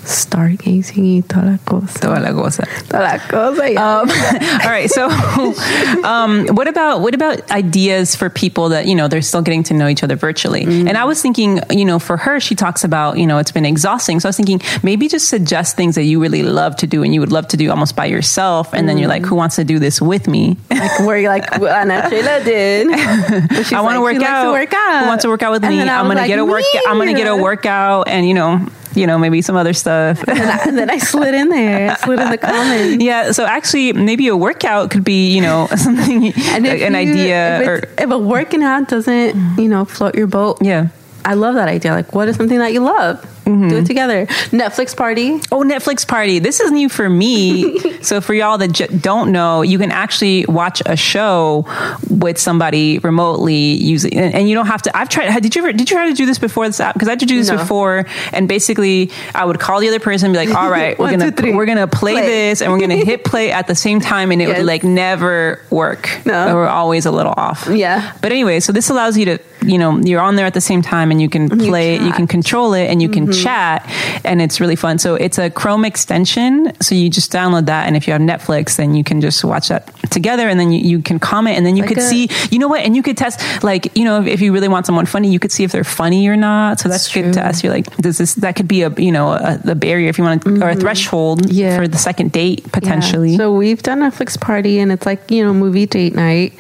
stargazing 0.05 1.05
y 1.05 1.23
toda 1.23 1.47
la 1.53 1.59
cosa. 1.59 1.99
Toda 2.01 2.21
la 2.21 2.33
cosa. 2.33 2.67
Toda 2.89 3.03
la 3.03 3.19
cosa. 3.19 3.71
Yeah. 3.71 4.01
Um, 4.01 4.11
all 4.65 4.71
right. 4.71 4.91
So, 4.91 5.09
um, 6.05 6.47
what 6.49 6.69
about 6.69 7.01
what 7.01 7.15
about 7.15 7.51
ideas 7.51 8.15
for 8.17 8.29
people 8.31 8.71
that 8.71 8.87
you 8.87 8.95
know 8.95 9.09
they're 9.09 9.23
still 9.23 9.43
getting 9.43 9.63
to 9.65 9.75
know 9.75 9.89
each 9.89 10.03
other 10.03 10.17
virtually? 10.17 10.65
Mm. 10.65 10.89
And 10.89 10.99
I 10.99 11.05
was 11.05 11.23
thinking, 11.23 11.61
you 11.71 11.85
know, 11.85 11.99
for 11.99 12.17
her, 12.17 12.41
she 12.41 12.55
talks 12.55 12.85
about 12.85 13.19
you 13.19 13.27
know 13.27 13.39
it's 13.39 13.53
been 13.53 13.65
exhausting. 13.65 14.21
So 14.21 14.29
I 14.29 14.31
was 14.31 14.37
thinking 14.37 14.61
maybe 14.83 15.09
just 15.09 15.29
suggest 15.29 15.77
things 15.77 15.95
that 15.95 16.05
you 16.05 16.21
really 16.21 16.43
love 16.43 16.77
to 16.77 16.87
do 16.87 17.03
and 17.03 17.15
you 17.15 17.21
would 17.21 17.33
love 17.33 17.49
to 17.49 17.57
do 17.57 17.71
almost 17.71 17.97
by 17.97 18.07
yourself, 18.07 18.73
and 18.75 18.89
then 18.89 18.99
you're 18.99 19.09
like, 19.09 19.25
who 19.25 19.35
wants 19.37 19.57
to 19.57 19.65
do 19.65 19.79
this 19.79 20.01
with 20.01 20.29
me? 20.29 20.57
like 20.71 20.99
where 21.01 21.19
you're 21.19 21.31
like 21.31 21.53
Ana 21.61 22.09
Sheila 22.11 22.45
did. 22.45 22.89
I 23.73 23.81
want 23.81 23.97
to 23.97 24.01
like, 24.01 24.01
work 24.01 24.23
out. 24.23 24.45
to 24.45 24.51
work 24.53 24.73
out. 24.75 25.03
Who 25.03 25.07
wants 25.09 25.23
to 25.23 25.29
work 25.29 25.43
out 25.43 25.53
with 25.53 25.65
And 25.65 25.75
me? 25.75 25.81
I'm 25.83 26.07
gonna 26.07 26.21
like, 26.21 26.29
get 26.29 26.39
a 26.39 26.45
work. 26.45 26.65
I'm 26.87 26.99
gonna 26.99 27.15
get 27.15 27.29
a 27.29 27.37
workout, 27.37 28.09
and 28.09 28.27
you 28.27 28.35
know, 28.35 28.67
you 28.97 29.07
know, 29.07 29.19
maybe 29.19 29.43
some 29.43 29.57
other 29.57 29.73
stuff. 29.73 30.19
and, 30.27 30.39
then 30.39 30.49
I, 30.49 30.63
and 30.69 30.79
then 30.79 30.91
I 30.91 30.99
slid 30.99 31.35
in 31.35 31.49
there, 31.49 31.91
I 31.93 31.95
slid 31.97 32.19
in 32.21 32.31
the 32.31 32.39
comments. 32.51 33.05
yeah. 33.05 33.33
So 33.33 33.45
actually, 33.45 33.93
maybe 33.93 34.29
a 34.29 34.37
workout 34.37 34.91
could 34.91 35.05
be, 35.05 35.35
you 35.35 35.41
know, 35.43 35.67
something, 35.77 36.33
an 36.35 36.65
you- 36.65 36.73
idea, 36.99 37.61
if, 37.63 37.69
or 37.69 37.89
if 37.99 38.11
a 38.11 38.19
working 38.19 38.63
out 38.63 38.89
doesn't, 38.89 39.59
you 39.59 39.69
know, 39.69 39.85
float 39.85 40.15
your 40.15 40.27
boat, 40.27 40.59
yeah. 40.61 40.89
I 41.25 41.35
love 41.35 41.55
that 41.55 41.69
idea. 41.69 41.93
Like, 41.93 42.15
what 42.15 42.27
is 42.29 42.37
something 42.37 42.59
that 42.59 42.73
you 42.73 42.81
love? 42.81 43.25
Mm-hmm. 43.45 43.69
Do 43.69 43.77
it 43.79 43.87
together. 43.87 44.27
Netflix 44.51 44.97
party. 44.97 45.41
Oh, 45.51 45.63
Netflix 45.63 46.07
party. 46.07 46.39
This 46.39 46.61
is 46.61 46.71
new 46.71 46.89
for 46.89 47.09
me. 47.09 47.79
so, 48.03 48.21
for 48.21 48.35
y'all 48.35 48.59
that 48.59 48.73
j- 48.73 48.87
don't 48.87 49.33
know, 49.33 49.63
you 49.63 49.79
can 49.79 49.91
actually 49.91 50.45
watch 50.47 50.81
a 50.87 50.97
show 50.97 51.67
with 52.09 52.39
somebody 52.39 52.99
remotely 53.01 53.55
using, 53.55 54.17
and, 54.17 54.35
and 54.35 54.49
you 54.49 54.55
don't 54.55 54.67
have 54.67 54.83
to. 54.83 54.97
I've 54.97 55.09
tried. 55.09 55.41
Did 55.43 55.55
you 55.57 55.63
ever? 55.63 55.73
Did 55.73 55.91
you 55.91 55.97
try 55.97 56.09
to 56.09 56.15
do 56.15 56.25
this 56.27 56.39
before 56.39 56.67
this 56.67 56.81
app? 56.81 56.95
Because 56.95 57.09
I 57.09 57.13
had 57.13 57.21
to 57.21 57.27
do 57.27 57.37
this 57.37 57.49
No. 57.51 57.57
before, 57.59 58.07
and 58.33 58.47
basically, 58.49 59.11
I 59.35 59.45
would 59.45 59.59
call 59.59 59.81
the 59.81 59.89
other 59.89 60.01
person 60.01 60.27
and 60.27 60.35
be 60.35 60.47
like, 60.47 60.57
"All 60.57 60.71
right, 60.71 60.99
we're 60.99 61.07
One, 61.11 61.19
gonna 61.19 61.33
two, 61.33 61.57
we're 61.57 61.67
gonna 61.67 61.87
play, 61.89 62.13
Play. 62.15 62.27
this, 62.27 62.63
and 62.63 62.73
we're 62.73 62.81
gonna 62.81 62.97
hit 62.97 63.25
play 63.33 63.51
at 63.53 63.67
the 63.67 63.75
same 63.75 64.01
time, 64.01 64.31
and 64.31 64.41
it 64.41 64.49
Yes. 64.49 64.59
would 64.59 64.67
like 64.67 64.85
never 64.85 65.61
work. 65.71 66.09
No. 66.25 66.47
we 66.49 66.55
we're 66.55 66.69
always 66.69 67.07
a 67.07 67.11
little 67.11 67.35
off. 67.37 67.69
Yeah. 67.71 68.13
But 68.21 68.33
anyway, 68.33 68.61
so 68.61 68.73
this 68.73 68.91
allows 68.91 69.17
you 69.19 69.25
to, 69.27 69.39
you 69.65 69.79
know, 69.79 69.99
you're 69.99 70.21
on 70.21 70.37
there 70.37 70.47
at 70.47 70.55
the 70.55 70.61
same 70.61 70.83
time, 70.83 71.11
and 71.11 71.21
you 71.21 71.29
can 71.29 71.49
play, 71.49 71.95
you, 71.95 72.09
chat. 72.09 72.17
can 72.17 72.27
control 72.27 72.75
it, 72.75 72.87
and 72.89 73.01
you 73.03 73.09
can 73.09 73.32
Mm-hmm. 73.33 73.45
chat, 73.45 74.21
and 74.25 74.41
it's 74.41 74.61
really 74.61 74.77
fun. 74.77 74.99
So 74.99 75.15
it's 75.15 75.39
a 75.39 75.51
Chrome 75.51 75.85
extension. 75.85 76.73
So 76.81 76.95
you 76.95 77.11
just 77.11 77.33
download 77.33 77.67
that, 77.67 77.87
and 77.87 77.97
if 77.97 78.07
you 78.07 78.13
have 78.13 78.23
Netflix, 78.23 78.77
then 78.77 78.95
you 78.95 79.05
can 79.05 79.21
just 79.21 79.45
watch 79.45 79.69
that 79.69 79.89
together, 80.11 80.49
and 80.49 80.59
then 80.61 80.73
you, 80.73 80.81
you 80.81 81.03
can 81.03 81.19
comment, 81.19 81.57
and 81.57 81.67
then 81.67 81.77
you 81.77 81.83
Like 81.83 81.89
could 81.91 81.99
a- 81.99 82.03
see, 82.03 82.29
you 82.51 82.59
know 82.59 82.69
what, 82.69 82.83
and 82.83 82.95
you 82.97 83.03
could 83.03 83.17
test, 83.17 83.63
like, 83.63 83.97
you 83.97 84.05
know, 84.05 84.21
if, 84.21 84.27
if 84.27 84.41
you 84.41 84.53
really 84.53 84.69
want 84.69 84.87
someone 84.87 85.07
funny, 85.07 85.31
you 85.31 85.39
could 85.39 85.53
see 85.53 85.65
if 85.65 85.73
they're 85.73 85.85
funny 85.85 86.29
or 86.29 86.37
not. 86.37 86.81
So 86.81 86.89
that's, 86.89 87.05
That's 87.05 87.15
good 87.15 87.33
to 87.33 87.41
true. 87.41 87.43
ask. 87.43 87.65
You're 87.65 87.73
like, 87.73 87.97
does 87.97 88.19
this 88.19 88.35
that 88.35 88.57
could 88.57 88.69
be 88.69 88.83
a 88.83 88.91
you 88.99 89.13
know 89.13 89.33
a, 89.33 89.59
the 89.65 89.75
barrier 89.75 90.09
if 90.09 90.19
you 90.19 90.25
want 90.25 90.43
to, 90.43 90.49
or 90.49 90.53
a 90.53 90.57
mm-hmm. 90.73 90.81
threshold 90.81 91.51
Yeah. 91.51 91.77
for 91.77 91.89
the 91.89 91.97
second 91.99 92.33
date 92.33 92.61
Yeah. 92.65 92.71
potentially. 92.73 93.37
So 93.37 93.53
we've 93.55 93.83
done 93.83 94.01
Netflix 94.01 94.39
party 94.39 94.79
and 94.81 94.93
it's 94.93 95.07
like, 95.07 95.31
you 95.31 95.43
know, 95.45 95.55
movie 95.55 95.87
date 95.87 96.15
night. 96.15 96.53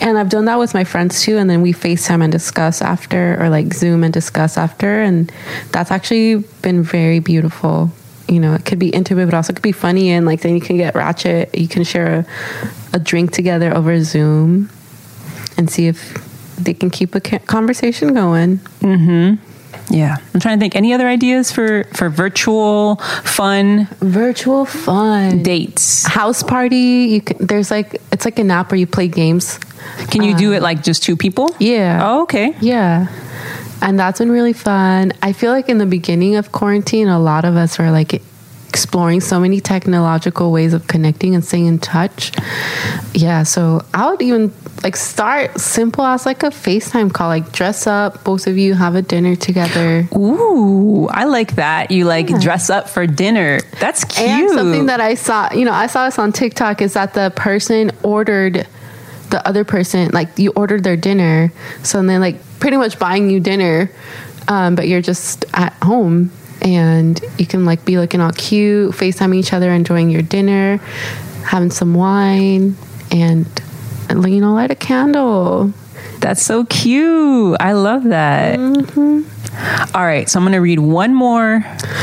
And 0.00 0.18
I've 0.18 0.28
done 0.30 0.46
that 0.46 0.58
with 0.58 0.74
my 0.74 0.84
friends 0.84 1.20
too. 1.22 1.36
And 1.36 1.48
then 1.48 1.60
we 1.62 1.72
FaceTime 1.72 2.22
and 2.22 2.32
discuss 2.32 2.80
after 2.82 3.40
or 3.40 3.48
like 3.50 3.72
Zoom 3.74 4.02
and 4.02 4.12
discuss 4.12 4.56
after. 4.56 5.02
And 5.02 5.30
that's 5.70 5.90
actually 5.90 6.07
been 6.62 6.82
very 6.82 7.20
beautiful. 7.20 7.90
You 8.28 8.40
know, 8.40 8.54
it 8.54 8.64
could 8.64 8.78
be 8.78 8.90
intimate, 8.90 9.26
but 9.26 9.34
also 9.34 9.52
it 9.52 9.56
could 9.56 9.62
be 9.62 9.72
funny. 9.72 10.10
And 10.10 10.26
like 10.26 10.42
then 10.42 10.54
you 10.54 10.60
can 10.60 10.76
get 10.76 10.94
ratchet. 10.94 11.56
You 11.56 11.68
can 11.68 11.84
share 11.84 12.26
a, 12.92 12.96
a 12.96 12.98
drink 12.98 13.32
together 13.32 13.74
over 13.74 14.02
Zoom 14.04 14.70
and 15.56 15.70
see 15.70 15.86
if 15.86 16.14
they 16.56 16.74
can 16.74 16.90
keep 16.90 17.14
a 17.14 17.20
conversation 17.20 18.14
going. 18.14 18.58
Mm-hmm. 18.80 19.44
Yeah, 19.90 20.16
I'm 20.34 20.40
trying 20.40 20.58
to 20.58 20.60
think. 20.60 20.76
Any 20.76 20.92
other 20.92 21.08
ideas 21.08 21.50
for 21.50 21.84
for 21.94 22.10
virtual 22.10 22.96
fun 23.24 23.86
Virtual 24.00 24.66
fun. 24.66 25.42
dates? 25.42 26.06
House 26.06 26.42
party. 26.42 27.08
You 27.08 27.20
can, 27.22 27.46
there's 27.46 27.70
like, 27.70 28.00
it's 28.12 28.26
like 28.26 28.38
an 28.38 28.50
app 28.50 28.70
where 28.70 28.78
you 28.78 28.86
play 28.86 29.08
games. 29.08 29.58
Can 30.10 30.22
you 30.22 30.36
do 30.36 30.52
it 30.52 30.60
like 30.60 30.82
just 30.82 31.02
two 31.02 31.16
people? 31.16 31.54
Yeah. 31.58 32.00
Oh, 32.04 32.22
okay. 32.24 32.54
Yeah. 32.60 33.06
And 33.80 33.98
that's 33.98 34.18
been 34.18 34.30
really 34.30 34.52
fun. 34.52 35.12
I 35.22 35.32
feel 35.32 35.52
like 35.52 35.68
in 35.68 35.78
the 35.78 35.86
beginning 35.86 36.36
of 36.36 36.52
quarantine, 36.52 37.08
a 37.08 37.18
lot 37.20 37.44
of 37.44 37.56
us 37.56 37.78
were 37.78 37.90
like 37.90 38.22
exploring 38.68 39.20
so 39.20 39.40
many 39.40 39.60
technological 39.60 40.52
ways 40.52 40.74
of 40.74 40.86
connecting 40.86 41.34
and 41.34 41.44
staying 41.44 41.66
in 41.66 41.78
touch. 41.78 42.32
Yeah. 43.14 43.42
So 43.42 43.84
I 43.94 44.10
would 44.10 44.20
even 44.20 44.52
like 44.82 44.94
start 44.94 45.58
simple 45.58 46.04
as 46.04 46.26
like 46.26 46.42
a 46.42 46.50
FaceTime 46.50 47.12
call, 47.12 47.28
like 47.28 47.50
dress 47.50 47.86
up, 47.86 48.24
both 48.24 48.46
of 48.46 48.58
you 48.58 48.74
have 48.74 48.94
a 48.94 49.02
dinner 49.02 49.36
together. 49.36 50.08
Ooh, 50.14 51.08
I 51.08 51.24
like 51.24 51.56
that. 51.56 51.90
You 51.90 52.04
like 52.04 52.28
dress 52.40 52.70
up 52.70 52.88
for 52.88 53.06
dinner. 53.06 53.60
That's 53.80 54.04
cute. 54.04 54.28
And 54.28 54.50
something 54.50 54.86
that 54.86 55.00
I 55.00 55.14
saw, 55.14 55.52
you 55.52 55.64
know, 55.64 55.72
I 55.72 55.86
saw 55.86 56.04
this 56.04 56.18
on 56.18 56.32
TikTok 56.32 56.82
is 56.82 56.92
that 56.92 57.14
the 57.14 57.32
person 57.34 57.90
ordered 58.02 58.66
the 59.30 59.46
other 59.46 59.64
person, 59.64 60.10
like 60.12 60.38
you 60.38 60.52
ordered 60.54 60.84
their 60.84 60.96
dinner. 60.96 61.52
So 61.82 62.02
then, 62.02 62.20
like, 62.20 62.36
pretty 62.60 62.76
much 62.76 62.98
buying 62.98 63.30
you 63.30 63.40
dinner, 63.40 63.90
um, 64.48 64.74
but 64.74 64.88
you're 64.88 65.02
just 65.02 65.44
at 65.54 65.72
home 65.82 66.30
and 66.62 67.20
you 67.38 67.46
can, 67.46 67.64
like, 67.64 67.84
be 67.84 67.98
looking 67.98 68.20
all 68.20 68.32
cute, 68.32 68.92
FaceTime 68.92 69.34
each 69.34 69.52
other, 69.52 69.70
enjoying 69.70 70.10
your 70.10 70.22
dinner, 70.22 70.78
having 71.44 71.70
some 71.70 71.94
wine, 71.94 72.76
and, 73.10 73.46
you 74.10 74.40
know, 74.40 74.54
light 74.54 74.70
a 74.70 74.74
candle. 74.74 75.72
That's 76.20 76.42
so 76.42 76.64
cute. 76.64 77.56
I 77.60 77.72
love 77.72 78.04
that. 78.04 78.58
All 79.94 80.04
right, 80.04 80.28
so 80.28 80.38
I'm 80.38 80.44
gonna 80.44 80.60
read 80.60 80.78
one 80.78 81.14
more 81.14 81.62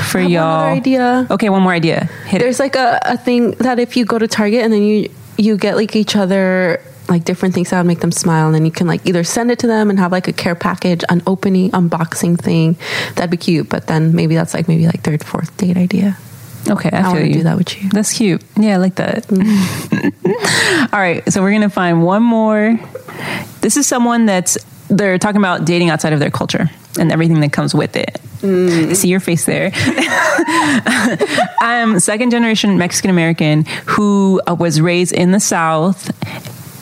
for 0.10 0.20
y'all. 0.20 0.66
idea. 0.66 1.28
Okay, 1.30 1.49
one 1.49 1.62
more 1.62 1.74
idea. 1.74 2.06
Hit 2.26 2.39
There's 2.39 2.60
like 2.60 2.76
a, 2.76 2.99
a 3.03 3.18
thing 3.18 3.51
that 3.51 3.80
if 3.80 3.95
you 3.95 4.06
go 4.06 4.18
to 4.18 4.28
Target 4.28 4.64
and 4.64 4.74
then 4.74 4.84
you 4.84 5.10
you 5.38 5.58
get 5.58 5.76
like 5.76 5.95
each 5.95 6.16
other 6.16 6.82
like 7.10 7.24
different 7.24 7.53
things 7.53 7.70
that 7.70 7.78
would 7.78 7.88
make 7.88 7.99
them 7.99 8.12
smile 8.12 8.47
and 8.47 8.56
then 8.56 8.66
you 8.66 8.72
can 8.72 8.88
like 8.88 9.06
either 9.06 9.24
send 9.24 9.51
it 9.51 9.60
to 9.60 9.68
them 9.68 9.89
and 9.89 9.99
have 9.99 10.12
like 10.12 10.28
a 10.28 10.34
care 10.34 10.56
package, 10.56 11.03
an 11.10 11.22
opening, 11.28 11.72
unboxing 11.72 12.39
thing. 12.39 12.78
That'd 13.16 13.32
be 13.32 13.38
cute. 13.38 13.70
But 13.70 13.88
then 13.88 14.16
maybe 14.16 14.36
that's 14.36 14.53
like 14.53 14.68
maybe 14.68 14.86
like 14.86 15.01
third, 15.01 15.24
fourth 15.24 15.56
date 15.58 15.78
idea. 15.78 16.18
Okay, 16.68 16.89
I, 16.91 17.01
I 17.01 17.14
want 17.14 17.26
to 17.26 17.32
do 17.32 17.43
that 17.43 17.58
with 17.58 17.82
you. 17.82 17.89
That's 17.89 18.12
cute. 18.14 18.43
Yeah, 18.58 18.76
I 18.76 18.78
like 18.78 18.95
that. 18.95 19.32
All 20.93 20.99
right, 20.99 21.22
so 21.32 21.41
we're 21.41 21.51
gonna 21.51 21.70
find 21.70 22.03
one 22.03 22.24
more. 22.24 22.80
This 23.62 23.78
is 23.78 23.86
someone 23.86 24.26
that's 24.26 24.58
they're 24.89 25.18
talking 25.18 25.38
about 25.38 25.66
dating 25.66 25.89
outside 25.89 26.14
of 26.14 26.20
their 26.20 26.32
culture 26.32 26.70
and 26.99 27.12
everything 27.12 27.39
that 27.41 27.51
comes 27.51 27.76
with 27.76 27.95
it. 27.95 28.20
I 28.43 28.93
see 28.93 29.10
your 29.10 29.20
face 29.20 29.45
there. 29.45 29.72
I'm 31.62 31.99
second 31.99 32.32
generation 32.32 32.78
Mexican 32.78 33.10
American 33.10 33.66
who 33.86 34.41
uh, 34.47 34.56
was 34.56 34.80
raised 34.82 35.14
in 35.14 35.32
the 35.32 35.39
South, 35.39 36.12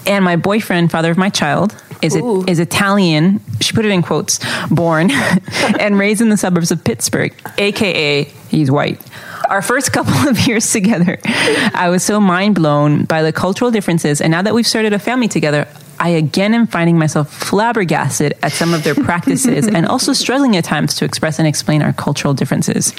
and 0.05 0.23
my 0.23 0.35
boyfriend, 0.35 0.91
father 0.91 1.11
of 1.11 1.17
my 1.17 1.29
child, 1.29 1.75
is 2.01 2.15
it, 2.15 2.23
is 2.49 2.59
Italian. 2.59 3.39
She 3.61 3.73
put 3.73 3.85
it 3.85 3.91
in 3.91 4.01
quotes. 4.01 4.39
Born 4.69 5.09
and 5.79 5.97
raised 5.97 6.21
in 6.21 6.29
the 6.29 6.37
suburbs 6.37 6.71
of 6.71 6.83
Pittsburgh, 6.83 7.33
aka 7.57 8.23
he's 8.49 8.69
white. 8.69 9.01
Our 9.49 9.61
first 9.61 9.91
couple 9.91 10.29
of 10.29 10.47
years 10.47 10.71
together, 10.71 11.19
I 11.25 11.89
was 11.89 12.03
so 12.03 12.19
mind 12.19 12.55
blown 12.55 13.05
by 13.05 13.23
the 13.23 13.33
cultural 13.33 13.71
differences, 13.71 14.21
and 14.21 14.31
now 14.31 14.41
that 14.41 14.53
we've 14.53 14.67
started 14.67 14.93
a 14.93 14.99
family 14.99 15.27
together. 15.27 15.67
I 15.99 16.09
again 16.09 16.53
am 16.53 16.67
finding 16.67 16.97
myself 16.97 17.31
flabbergasted 17.33 18.37
at 18.41 18.51
some 18.51 18.73
of 18.73 18.83
their 18.83 18.95
practices 18.95 19.67
and 19.67 19.85
also 19.85 20.13
struggling 20.23 20.55
at 20.55 20.63
times 20.63 20.95
to 20.95 21.05
express 21.05 21.39
and 21.39 21.47
explain 21.47 21.81
our 21.81 21.93
cultural 21.93 22.33
differences. 22.33 22.93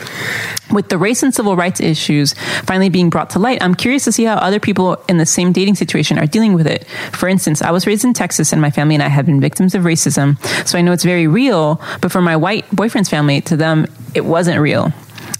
With 0.72 0.88
the 0.88 0.98
race 0.98 1.22
and 1.22 1.34
civil 1.34 1.56
rights 1.56 1.80
issues 1.80 2.34
finally 2.64 2.88
being 2.88 3.10
brought 3.10 3.30
to 3.30 3.38
light, 3.38 3.62
I'm 3.62 3.74
curious 3.74 4.04
to 4.04 4.12
see 4.12 4.24
how 4.24 4.36
other 4.36 4.60
people 4.60 5.02
in 5.08 5.18
the 5.18 5.26
same 5.26 5.52
dating 5.52 5.76
situation 5.76 6.18
are 6.18 6.26
dealing 6.26 6.54
with 6.54 6.66
it. 6.66 6.84
For 7.12 7.28
instance, 7.28 7.62
I 7.62 7.70
was 7.70 7.86
raised 7.86 8.04
in 8.04 8.14
Texas 8.14 8.52
and 8.52 8.60
my 8.60 8.70
family 8.70 8.94
and 8.94 9.02
I 9.02 9.08
have 9.08 9.26
been 9.26 9.40
victims 9.40 9.74
of 9.74 9.82
racism, 9.82 10.38
so 10.66 10.78
I 10.78 10.82
know 10.82 10.92
it's 10.92 11.04
very 11.04 11.26
real, 11.26 11.80
but 12.00 12.10
for 12.12 12.22
my 12.22 12.36
white 12.36 12.70
boyfriend's 12.70 13.08
family, 13.08 13.40
to 13.42 13.56
them, 13.56 13.86
it 14.14 14.24
wasn't 14.24 14.60
real. 14.60 14.92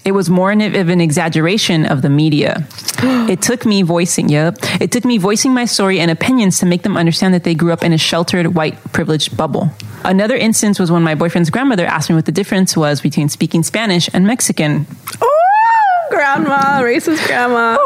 It 0.05 0.13
was 0.13 0.29
more 0.29 0.53
of 0.53 0.89
an 0.89 1.01
exaggeration 1.01 1.87
of 1.87 2.03
the 2.03 2.11
media. 2.11 2.67
it 3.29 3.41
took 3.43 3.65
me 3.65 3.83
voicing, 3.83 4.29
yep, 4.29 4.59
it 4.81 4.93
took 4.93 5.05
me 5.05 5.19
voicing 5.19 5.55
my 5.55 5.65
story 5.65 6.01
and 6.01 6.11
opinions 6.11 6.59
to 6.59 6.67
make 6.67 6.83
them 6.83 6.97
understand 6.97 7.35
that 7.35 7.45
they 7.45 7.55
grew 7.55 7.73
up 7.73 7.83
in 7.83 7.93
a 7.93 7.99
sheltered, 7.99 8.55
white, 8.55 8.77
privileged 8.93 9.37
bubble. 9.37 9.71
Another 10.05 10.37
instance 10.37 10.79
was 10.79 10.91
when 10.91 11.03
my 11.03 11.15
boyfriend's 11.15 11.51
grandmother 11.51 11.87
asked 11.87 12.11
me 12.11 12.17
what 12.17 12.27
the 12.27 12.33
difference 12.33 12.77
was 12.77 13.01
between 13.01 13.29
speaking 13.29 13.63
Spanish 13.63 14.11
and 14.13 14.27
Mexican. 14.27 14.87
Oh, 15.23 15.45
grandma, 16.11 16.81
racist 16.83 17.27
grandma. 17.27 17.77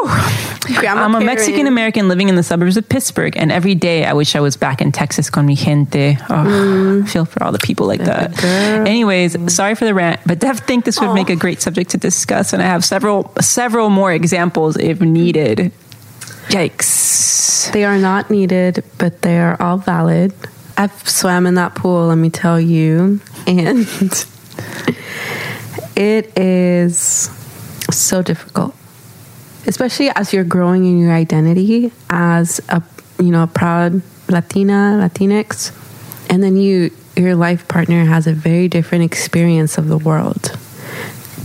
Grandma 0.77 1.01
I'm 1.01 1.15
a 1.15 1.19
Karen. 1.19 1.25
Mexican 1.25 1.67
American 1.67 2.07
living 2.07 2.29
in 2.29 2.35
the 2.35 2.43
suburbs 2.43 2.77
of 2.77 2.87
Pittsburgh, 2.87 3.35
and 3.35 3.51
every 3.51 3.75
day 3.75 4.05
I 4.05 4.13
wish 4.13 4.35
I 4.35 4.39
was 4.39 4.55
back 4.55 4.81
in 4.81 4.91
Texas 4.91 5.29
con 5.29 5.45
mi 5.45 5.55
gente. 5.55 6.17
Oh, 6.29 7.01
I 7.03 7.07
feel 7.07 7.25
for 7.25 7.43
all 7.43 7.51
the 7.51 7.59
people 7.59 7.87
like 7.87 8.01
that. 8.01 8.41
Anyways, 8.43 9.53
sorry 9.53 9.75
for 9.75 9.85
the 9.85 9.93
rant, 9.93 10.21
but 10.25 10.39
Dev 10.39 10.59
think 10.59 10.85
this 10.85 10.99
would 11.01 11.13
make 11.13 11.29
a 11.29 11.35
great 11.35 11.61
subject 11.61 11.91
to 11.91 11.97
discuss, 11.97 12.53
and 12.53 12.61
I 12.61 12.65
have 12.65 12.85
several 12.85 13.33
several 13.41 13.89
more 13.89 14.13
examples 14.13 14.77
if 14.77 15.01
needed. 15.01 15.71
Yikes! 16.49 17.71
They 17.71 17.83
are 17.85 17.97
not 17.97 18.29
needed, 18.29 18.83
but 18.97 19.21
they 19.21 19.39
are 19.39 19.61
all 19.61 19.77
valid. 19.77 20.33
I've 20.77 21.07
swam 21.07 21.45
in 21.45 21.55
that 21.55 21.75
pool, 21.75 22.07
let 22.07 22.15
me 22.15 22.29
tell 22.29 22.59
you. 22.59 23.19
And 23.45 23.79
it 25.95 26.37
is 26.37 27.29
so 27.97 28.21
difficult. 28.21 28.75
Especially 29.67 30.09
as 30.09 30.33
you're 30.33 30.43
growing 30.43 30.85
in 30.85 30.99
your 30.99 31.11
identity 31.11 31.91
as 32.09 32.61
a 32.69 32.81
you 33.19 33.31
know, 33.31 33.43
a 33.43 33.47
proud 33.47 34.01
Latina, 34.29 34.97
Latinx. 35.01 35.75
And 36.29 36.43
then 36.43 36.57
you 36.57 36.91
your 37.15 37.35
life 37.35 37.67
partner 37.67 38.05
has 38.05 38.27
a 38.27 38.33
very 38.33 38.67
different 38.67 39.03
experience 39.03 39.77
of 39.77 39.87
the 39.87 39.97
world. 39.97 40.57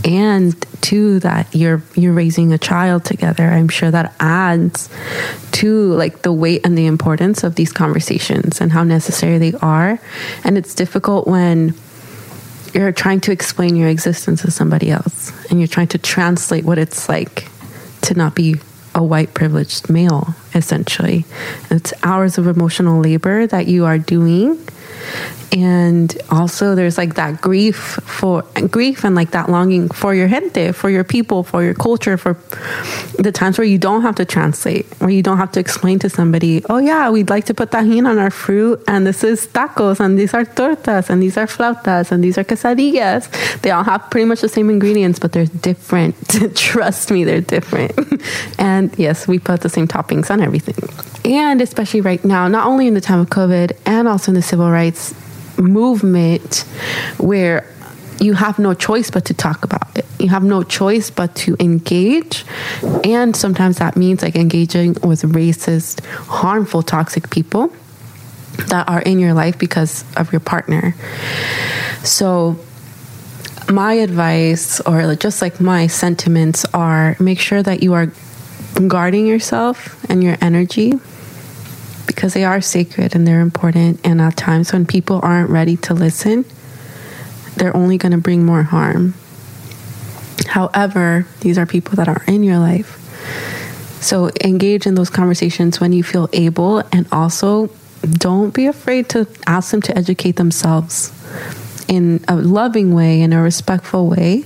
And 0.05 0.55
two, 0.81 1.19
that 1.19 1.53
you're 1.53 1.81
you're 1.95 2.13
raising 2.13 2.53
a 2.53 2.57
child 2.57 3.03
together. 3.05 3.43
I'm 3.43 3.69
sure 3.69 3.91
that 3.91 4.13
adds 4.19 4.89
to 5.53 5.93
like 5.93 6.21
the 6.21 6.31
weight 6.31 6.61
and 6.63 6.77
the 6.77 6.85
importance 6.85 7.43
of 7.43 7.55
these 7.55 7.73
conversations 7.73 8.61
and 8.61 8.71
how 8.71 8.83
necessary 8.83 9.37
they 9.37 9.53
are. 9.61 9.99
And 10.43 10.57
it's 10.57 10.75
difficult 10.75 11.27
when 11.27 11.73
you're 12.75 12.91
trying 12.91 13.21
to 13.21 13.31
explain 13.31 13.77
your 13.77 13.87
existence 13.87 14.41
to 14.41 14.51
somebody 14.51 14.91
else 14.91 15.31
and 15.49 15.59
you're 15.59 15.67
trying 15.67 15.87
to 15.87 15.97
translate 15.97 16.65
what 16.65 16.77
it's 16.77 17.07
like 17.07 17.47
to 18.01 18.13
not 18.13 18.35
be 18.35 18.55
a 18.93 19.01
white 19.01 19.33
privileged 19.33 19.89
male 19.89 20.35
essentially. 20.53 21.25
It's 21.71 21.93
hours 22.03 22.37
of 22.37 22.47
emotional 22.47 22.99
labor 22.99 23.47
that 23.47 23.67
you 23.67 23.85
are 23.85 23.97
doing 23.97 24.59
and 25.51 26.17
also 26.29 26.75
there's 26.75 26.97
like 26.97 27.15
that 27.15 27.41
grief 27.41 27.75
for 28.03 28.41
grief 28.69 29.03
and 29.03 29.15
like 29.15 29.31
that 29.31 29.49
longing 29.49 29.87
for 29.89 30.13
your 30.13 30.27
gente 30.27 30.71
for 30.71 30.89
your 30.89 31.03
people 31.03 31.43
for 31.43 31.63
your 31.63 31.73
culture 31.73 32.17
for 32.17 32.33
the 33.19 33.31
times 33.31 33.57
where 33.57 33.67
you 33.67 33.77
don't 33.77 34.01
have 34.01 34.15
to 34.15 34.25
translate 34.25 34.85
where 34.99 35.09
you 35.09 35.21
don't 35.21 35.37
have 35.37 35.51
to 35.51 35.59
explain 35.59 35.99
to 35.99 36.09
somebody 36.09 36.63
oh 36.69 36.77
yeah 36.77 37.09
we'd 37.09 37.29
like 37.29 37.45
to 37.45 37.53
put 37.53 37.71
tajin 37.71 38.07
on 38.07 38.17
our 38.17 38.31
fruit 38.31 38.81
and 38.87 39.05
this 39.05 39.23
is 39.23 39.47
tacos 39.47 39.99
and 39.99 40.17
these 40.17 40.33
are 40.33 40.45
tortas 40.45 41.09
and 41.09 41.21
these 41.21 41.37
are 41.37 41.47
flautas 41.47 42.11
and 42.11 42.23
these 42.23 42.37
are 42.37 42.43
quesadillas. 42.43 43.29
They 43.61 43.71
all 43.71 43.83
have 43.83 44.09
pretty 44.09 44.25
much 44.25 44.41
the 44.41 44.49
same 44.49 44.69
ingredients 44.69 45.19
but 45.19 45.31
they're 45.31 45.45
different. 45.45 46.15
Trust 46.55 47.11
me 47.11 47.23
they're 47.23 47.41
different. 47.41 47.93
And 48.57 48.93
yes 48.97 49.27
we 49.27 49.39
put 49.39 49.61
the 49.61 49.69
same 49.69 49.87
toppings 49.87 50.31
on 50.31 50.41
everything. 50.41 50.75
And 51.25 51.61
especially 51.61 52.01
right 52.01 52.23
now 52.23 52.47
not 52.47 52.65
only 52.67 52.87
in 52.87 52.93
the 52.93 53.01
time 53.01 53.19
of 53.19 53.29
covid 53.29 53.77
and 53.85 54.07
also 54.07 54.31
in 54.31 54.35
the 54.35 54.41
civil 54.41 54.69
rights 54.69 54.84
movement 55.57 56.65
where 57.17 57.65
you 58.19 58.33
have 58.33 58.59
no 58.59 58.73
choice 58.73 59.09
but 59.09 59.25
to 59.25 59.33
talk 59.33 59.63
about 59.63 59.97
it. 59.97 60.05
You 60.19 60.29
have 60.29 60.43
no 60.43 60.63
choice 60.63 61.09
but 61.09 61.35
to 61.35 61.55
engage. 61.59 62.45
And 63.03 63.35
sometimes 63.35 63.77
that 63.77 63.95
means 63.95 64.21
like 64.21 64.35
engaging 64.35 64.93
with 65.03 65.21
racist, 65.23 66.03
harmful, 66.05 66.81
toxic 66.81 67.29
people 67.29 67.73
that 68.67 68.87
are 68.87 69.01
in 69.01 69.19
your 69.19 69.33
life 69.33 69.59
because 69.59 70.05
of 70.15 70.31
your 70.31 70.39
partner. 70.39 70.95
So, 72.03 72.57
my 73.69 73.93
advice, 73.93 74.79
or 74.81 75.15
just 75.15 75.41
like 75.41 75.59
my 75.59 75.87
sentiments, 75.87 76.65
are 76.73 77.17
make 77.19 77.39
sure 77.39 77.63
that 77.63 77.81
you 77.81 77.93
are 77.93 78.11
guarding 78.87 79.25
yourself 79.25 80.03
and 80.09 80.23
your 80.23 80.37
energy 80.39 80.93
because 82.15 82.33
they 82.33 82.45
are 82.45 82.61
sacred 82.61 83.13
and 83.13 83.27
they're 83.27 83.41
important. 83.41 83.99
And 84.05 84.21
at 84.21 84.37
times 84.37 84.71
when 84.71 84.85
people 84.85 85.19
aren't 85.21 85.49
ready 85.49 85.75
to 85.77 85.93
listen, 85.93 86.45
they're 87.57 87.75
only 87.75 87.97
going 87.97 88.13
to 88.13 88.17
bring 88.17 88.45
more 88.45 88.63
harm. 88.63 89.13
However, 90.47 91.27
these 91.41 91.57
are 91.57 91.65
people 91.65 91.97
that 91.97 92.07
are 92.07 92.23
in 92.27 92.43
your 92.43 92.57
life. 92.57 93.01
So 94.01 94.29
engage 94.43 94.87
in 94.87 94.95
those 94.95 95.09
conversations 95.09 95.81
when 95.81 95.91
you 95.91 96.03
feel 96.03 96.29
able, 96.31 96.79
and 96.91 97.07
also 97.11 97.69
don't 98.03 98.53
be 98.53 98.67
afraid 98.67 99.09
to 99.09 99.27
ask 99.47 99.71
them 99.71 99.81
to 99.81 99.97
educate 99.97 100.35
themselves 100.35 101.11
in 101.87 102.23
a 102.27 102.35
loving 102.35 102.93
way, 102.93 103.21
in 103.21 103.33
a 103.33 103.41
respectful 103.41 104.07
way. 104.07 104.45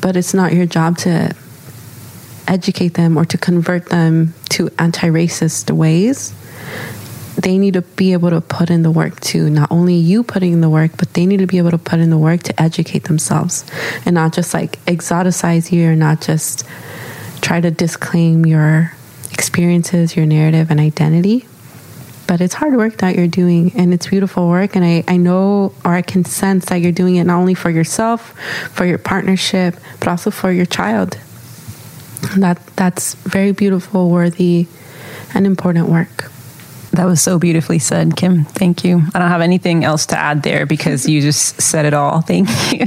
But 0.00 0.16
it's 0.16 0.32
not 0.32 0.52
your 0.52 0.66
job 0.66 0.98
to 0.98 1.34
educate 2.46 2.94
them 2.94 3.16
or 3.16 3.24
to 3.26 3.36
convert 3.36 3.86
them 3.90 4.34
to 4.50 4.70
anti 4.78 5.08
racist 5.08 5.70
ways 5.70 6.34
they 7.38 7.56
need 7.56 7.74
to 7.74 7.82
be 7.82 8.12
able 8.12 8.30
to 8.30 8.40
put 8.40 8.68
in 8.68 8.82
the 8.82 8.90
work 8.90 9.20
too. 9.20 9.48
Not 9.48 9.70
only 9.70 9.94
you 9.94 10.24
putting 10.24 10.52
in 10.52 10.60
the 10.60 10.68
work, 10.68 10.92
but 10.96 11.14
they 11.14 11.24
need 11.24 11.38
to 11.38 11.46
be 11.46 11.58
able 11.58 11.70
to 11.70 11.78
put 11.78 12.00
in 12.00 12.10
the 12.10 12.18
work 12.18 12.42
to 12.44 12.60
educate 12.60 13.04
themselves 13.04 13.64
and 14.04 14.14
not 14.14 14.32
just 14.32 14.54
like 14.54 14.84
exoticize 14.86 15.70
you 15.70 15.88
or 15.88 15.94
not 15.94 16.20
just 16.20 16.66
try 17.40 17.60
to 17.60 17.70
disclaim 17.70 18.44
your 18.44 18.92
experiences, 19.32 20.16
your 20.16 20.26
narrative, 20.26 20.70
and 20.70 20.80
identity. 20.80 21.46
But 22.26 22.40
it's 22.40 22.54
hard 22.54 22.76
work 22.76 22.98
that 22.98 23.14
you're 23.14 23.28
doing 23.28 23.72
and 23.76 23.94
it's 23.94 24.08
beautiful 24.08 24.48
work. 24.48 24.74
And 24.74 24.84
I, 24.84 25.04
I 25.06 25.16
know 25.16 25.72
or 25.84 25.94
I 25.94 26.02
can 26.02 26.24
sense 26.24 26.66
that 26.66 26.76
you're 26.76 26.92
doing 26.92 27.16
it 27.16 27.24
not 27.24 27.38
only 27.38 27.54
for 27.54 27.70
yourself, 27.70 28.34
for 28.72 28.84
your 28.84 28.98
partnership, 28.98 29.76
but 30.00 30.08
also 30.08 30.30
for 30.30 30.50
your 30.50 30.66
child. 30.66 31.16
That 32.36 32.60
that's 32.74 33.14
very 33.14 33.52
beautiful, 33.52 34.10
worthy, 34.10 34.66
and 35.32 35.46
important 35.46 35.88
work. 35.88 36.32
That 36.98 37.06
was 37.06 37.22
so 37.22 37.38
beautifully 37.38 37.78
said, 37.78 38.16
Kim. 38.16 38.42
Thank 38.44 38.82
you. 38.82 39.04
I 39.14 39.20
don't 39.20 39.28
have 39.28 39.40
anything 39.40 39.84
else 39.84 40.04
to 40.06 40.18
add 40.18 40.42
there 40.42 40.66
because 40.66 41.08
you 41.08 41.20
just 41.20 41.62
said 41.62 41.84
it 41.84 41.94
all. 41.94 42.22
Thank 42.22 42.48
you. 42.72 42.86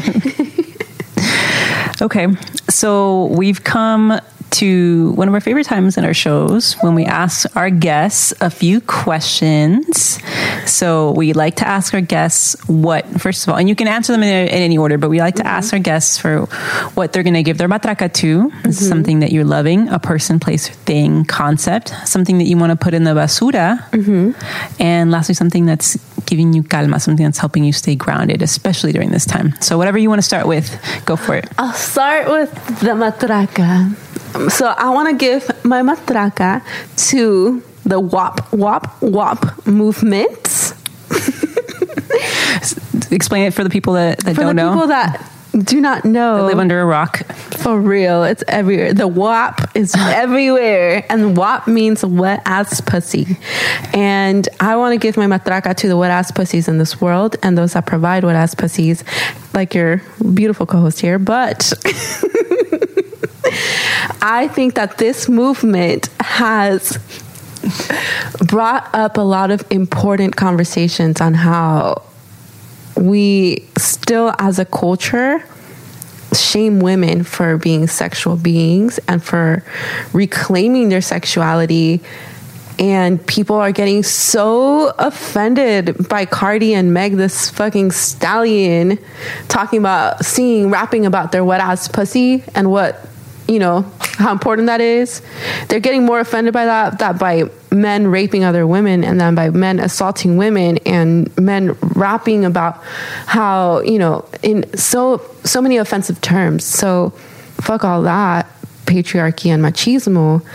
okay, 2.01 2.27
so 2.69 3.27
we've 3.27 3.63
come 3.63 4.19
to 4.51 5.11
one 5.13 5.27
of 5.27 5.33
our 5.33 5.39
favorite 5.39 5.65
times 5.65 5.97
in 5.97 6.05
our 6.05 6.13
shows 6.13 6.73
when 6.81 6.95
we 6.95 7.05
ask 7.05 7.55
our 7.55 7.69
guests 7.69 8.33
a 8.41 8.49
few 8.49 8.81
questions. 8.81 10.19
So 10.65 11.11
we 11.11 11.33
like 11.33 11.55
to 11.57 11.67
ask 11.67 11.93
our 11.93 12.01
guests 12.01 12.55
what, 12.67 13.05
first 13.19 13.43
of 13.43 13.49
all, 13.49 13.57
and 13.57 13.67
you 13.67 13.75
can 13.75 13.87
answer 13.87 14.11
them 14.11 14.23
in, 14.23 14.47
in 14.47 14.53
any 14.53 14.77
order, 14.77 14.97
but 14.97 15.09
we 15.09 15.19
like 15.19 15.35
to 15.35 15.43
mm-hmm. 15.43 15.55
ask 15.55 15.73
our 15.73 15.79
guests 15.79 16.17
for 16.17 16.45
what 16.93 17.13
they're 17.13 17.23
going 17.23 17.35
to 17.35 17.43
give 17.43 17.57
their 17.57 17.69
matraca 17.69 18.11
to. 18.13 18.49
Mm-hmm. 18.49 18.71
Something 18.71 19.19
that 19.21 19.31
you're 19.31 19.45
loving, 19.45 19.87
a 19.89 19.99
person, 19.99 20.39
place, 20.39 20.67
thing, 20.67 21.25
concept, 21.25 21.93
something 22.05 22.37
that 22.37 22.45
you 22.45 22.57
want 22.57 22.71
to 22.71 22.75
put 22.75 22.93
in 22.93 23.03
the 23.03 23.11
basura. 23.11 23.81
Mm-hmm. 23.91 24.81
And 24.81 25.11
lastly, 25.11 25.35
something 25.35 25.65
that's 25.65 25.97
giving 26.31 26.53
you 26.53 26.63
calma, 26.63 26.97
something 26.97 27.25
that's 27.25 27.39
helping 27.39 27.65
you 27.65 27.73
stay 27.73 27.93
grounded, 27.93 28.41
especially 28.41 28.93
during 28.93 29.11
this 29.11 29.25
time. 29.25 29.53
So 29.59 29.77
whatever 29.77 29.97
you 29.97 30.07
want 30.07 30.19
to 30.19 30.27
start 30.33 30.47
with, 30.47 30.65
go 31.05 31.17
for 31.17 31.35
it. 31.35 31.45
I'll 31.57 31.73
start 31.73 32.29
with 32.29 32.49
the 32.79 32.93
matraca. 32.95 33.93
So 34.49 34.67
I 34.67 34.89
want 34.91 35.09
to 35.09 35.15
give 35.25 35.43
my 35.65 35.81
matraca 35.81 36.63
to 37.09 37.61
the 37.83 37.99
WAP, 37.99 38.53
WAP, 38.53 39.01
WAP 39.01 39.67
movement. 39.67 40.73
Explain 43.11 43.47
it 43.47 43.53
for 43.53 43.65
the 43.65 43.69
people 43.69 43.93
that, 43.93 44.19
that 44.19 44.35
for 44.35 44.41
don't 44.41 44.55
the 44.55 44.63
know. 44.63 44.71
people 44.71 44.87
that 44.87 45.30
do 45.51 45.81
not 45.81 46.05
know. 46.05 46.37
They 46.37 46.43
live 46.43 46.59
under 46.59 46.79
a 46.79 46.85
rock. 46.85 47.25
For 47.57 47.79
real, 47.79 48.23
it's 48.23 48.43
everywhere. 48.47 48.93
The 48.93 49.07
WAP 49.07 49.75
is 49.75 49.93
everywhere, 49.97 51.05
and 51.09 51.35
WAP 51.35 51.67
means 51.67 52.05
wet 52.05 52.41
ass 52.45 52.79
pussy. 52.81 53.37
And 53.93 54.47
I 54.59 54.75
want 54.77 54.93
to 54.93 54.97
give 54.97 55.17
my 55.17 55.25
matraca 55.25 55.75
to 55.75 55.87
the 55.87 55.97
wet 55.97 56.11
ass 56.11 56.31
pussies 56.31 56.67
in 56.67 56.77
this 56.77 57.01
world 57.01 57.35
and 57.43 57.57
those 57.57 57.73
that 57.73 57.85
provide 57.85 58.23
wet 58.23 58.35
ass 58.35 58.55
pussies, 58.55 59.03
like 59.53 59.73
your 59.73 60.01
beautiful 60.33 60.65
co-host 60.65 61.01
here. 61.01 61.19
But 61.19 61.73
I 64.21 64.49
think 64.53 64.75
that 64.75 64.97
this 64.97 65.27
movement 65.27 66.07
has 66.19 66.97
brought 68.47 68.89
up 68.93 69.17
a 69.17 69.21
lot 69.21 69.51
of 69.51 69.63
important 69.69 70.35
conversations 70.35 71.19
on 71.19 71.33
how 71.33 72.03
we 72.95 73.65
still, 73.77 74.33
as 74.39 74.59
a 74.59 74.65
culture, 74.65 75.43
shame 76.33 76.79
women 76.79 77.23
for 77.23 77.57
being 77.57 77.87
sexual 77.87 78.35
beings 78.35 78.99
and 79.07 79.23
for 79.23 79.63
reclaiming 80.13 80.89
their 80.89 81.01
sexuality. 81.01 82.01
And 82.79 83.23
people 83.27 83.57
are 83.57 83.71
getting 83.71 84.01
so 84.01 84.93
offended 84.97 86.07
by 86.07 86.25
Cardi 86.25 86.73
and 86.73 86.93
Meg, 86.93 87.15
this 87.15 87.49
fucking 87.49 87.91
stallion, 87.91 88.97
talking 89.49 89.79
about 89.79 90.25
seeing 90.25 90.71
rapping 90.71 91.05
about 91.05 91.31
their 91.31 91.45
wet 91.45 91.59
ass 91.59 91.87
pussy 91.87 92.43
and 92.55 92.71
what 92.71 93.07
you 93.47 93.59
know 93.59 93.81
how 94.17 94.31
important 94.31 94.67
that 94.67 94.81
is. 94.81 95.21
They're 95.67 95.79
getting 95.79 96.05
more 96.05 96.19
offended 96.19 96.53
by 96.53 96.65
that 96.65 96.99
that 96.99 97.19
by 97.19 97.49
men 97.71 98.07
raping 98.07 98.43
other 98.43 98.67
women 98.67 99.03
and 99.03 99.19
then 99.19 99.35
by 99.35 99.49
men 99.49 99.79
assaulting 99.79 100.37
women 100.37 100.77
and 100.79 101.35
men 101.37 101.73
rapping 101.81 102.45
about 102.45 102.77
how 103.25 103.81
you 103.81 103.99
know 103.99 104.25
in 104.43 104.77
so 104.77 105.21
so 105.43 105.61
many 105.61 105.77
offensive 105.77 106.21
terms. 106.21 106.63
So 106.63 107.11
fuck 107.57 107.83
all 107.83 108.03
that 108.03 108.47
patriarchy 108.85 109.49
and 109.53 109.63
machismo. 109.63 110.45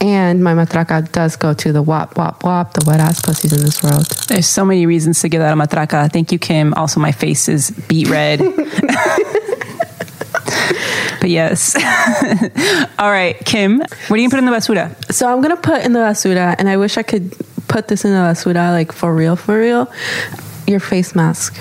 And 0.00 0.44
my 0.44 0.52
matraca 0.52 1.10
does 1.12 1.36
go 1.36 1.54
to 1.54 1.72
the 1.72 1.80
WAP, 1.80 2.18
WAP, 2.18 2.44
WAP, 2.44 2.74
the 2.74 2.84
wet 2.86 3.00
ass 3.00 3.22
pussies 3.22 3.54
in 3.54 3.60
this 3.60 3.82
world. 3.82 4.06
There's 4.28 4.46
so 4.46 4.64
many 4.64 4.84
reasons 4.84 5.20
to 5.20 5.30
give 5.30 5.40
that 5.40 5.52
a 5.52 5.56
matraca. 5.56 6.12
Thank 6.12 6.30
you, 6.30 6.38
Kim. 6.38 6.74
Also, 6.74 7.00
my 7.00 7.12
face 7.12 7.48
is 7.48 7.70
beet 7.70 8.08
red. 8.10 8.40
but 11.20 11.30
yes. 11.30 11.74
All 12.98 13.10
right, 13.10 13.36
Kim, 13.44 13.78
what 13.78 14.10
are 14.10 14.16
you 14.16 14.28
gonna 14.28 14.30
put 14.30 14.38
in 14.38 14.44
the 14.46 14.52
basura? 14.52 15.12
So 15.12 15.28
I'm 15.30 15.40
gonna 15.40 15.56
put 15.56 15.84
in 15.84 15.92
the 15.92 16.00
basura, 16.00 16.54
and 16.58 16.68
I 16.68 16.76
wish 16.76 16.96
I 16.96 17.02
could 17.02 17.34
put 17.68 17.88
this 17.88 18.04
in 18.04 18.12
the 18.12 18.18
basura, 18.18 18.70
like 18.70 18.92
for 18.92 19.14
real, 19.14 19.36
for 19.36 19.58
real. 19.58 19.92
Your 20.66 20.80
face 20.80 21.14
mask, 21.14 21.58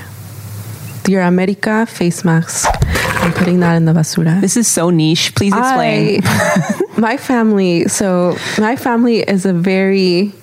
your 1.08 1.22
America 1.22 1.86
face 1.86 2.24
mask. 2.24 2.70
I'm 3.24 3.34
putting 3.34 3.60
that 3.62 3.76
in 3.76 3.86
the 3.86 3.94
basura. 3.94 4.40
This 4.42 4.58
is 4.58 4.68
so 4.68 4.90
niche. 4.90 5.34
Please 5.36 5.54
explain. 5.54 6.22
I, 6.24 6.82
my 6.98 7.18
family, 7.18 7.88
so 7.88 8.38
my 8.58 8.76
family 8.76 9.20
is 9.20 9.46
a 9.46 9.54
very 9.54 10.34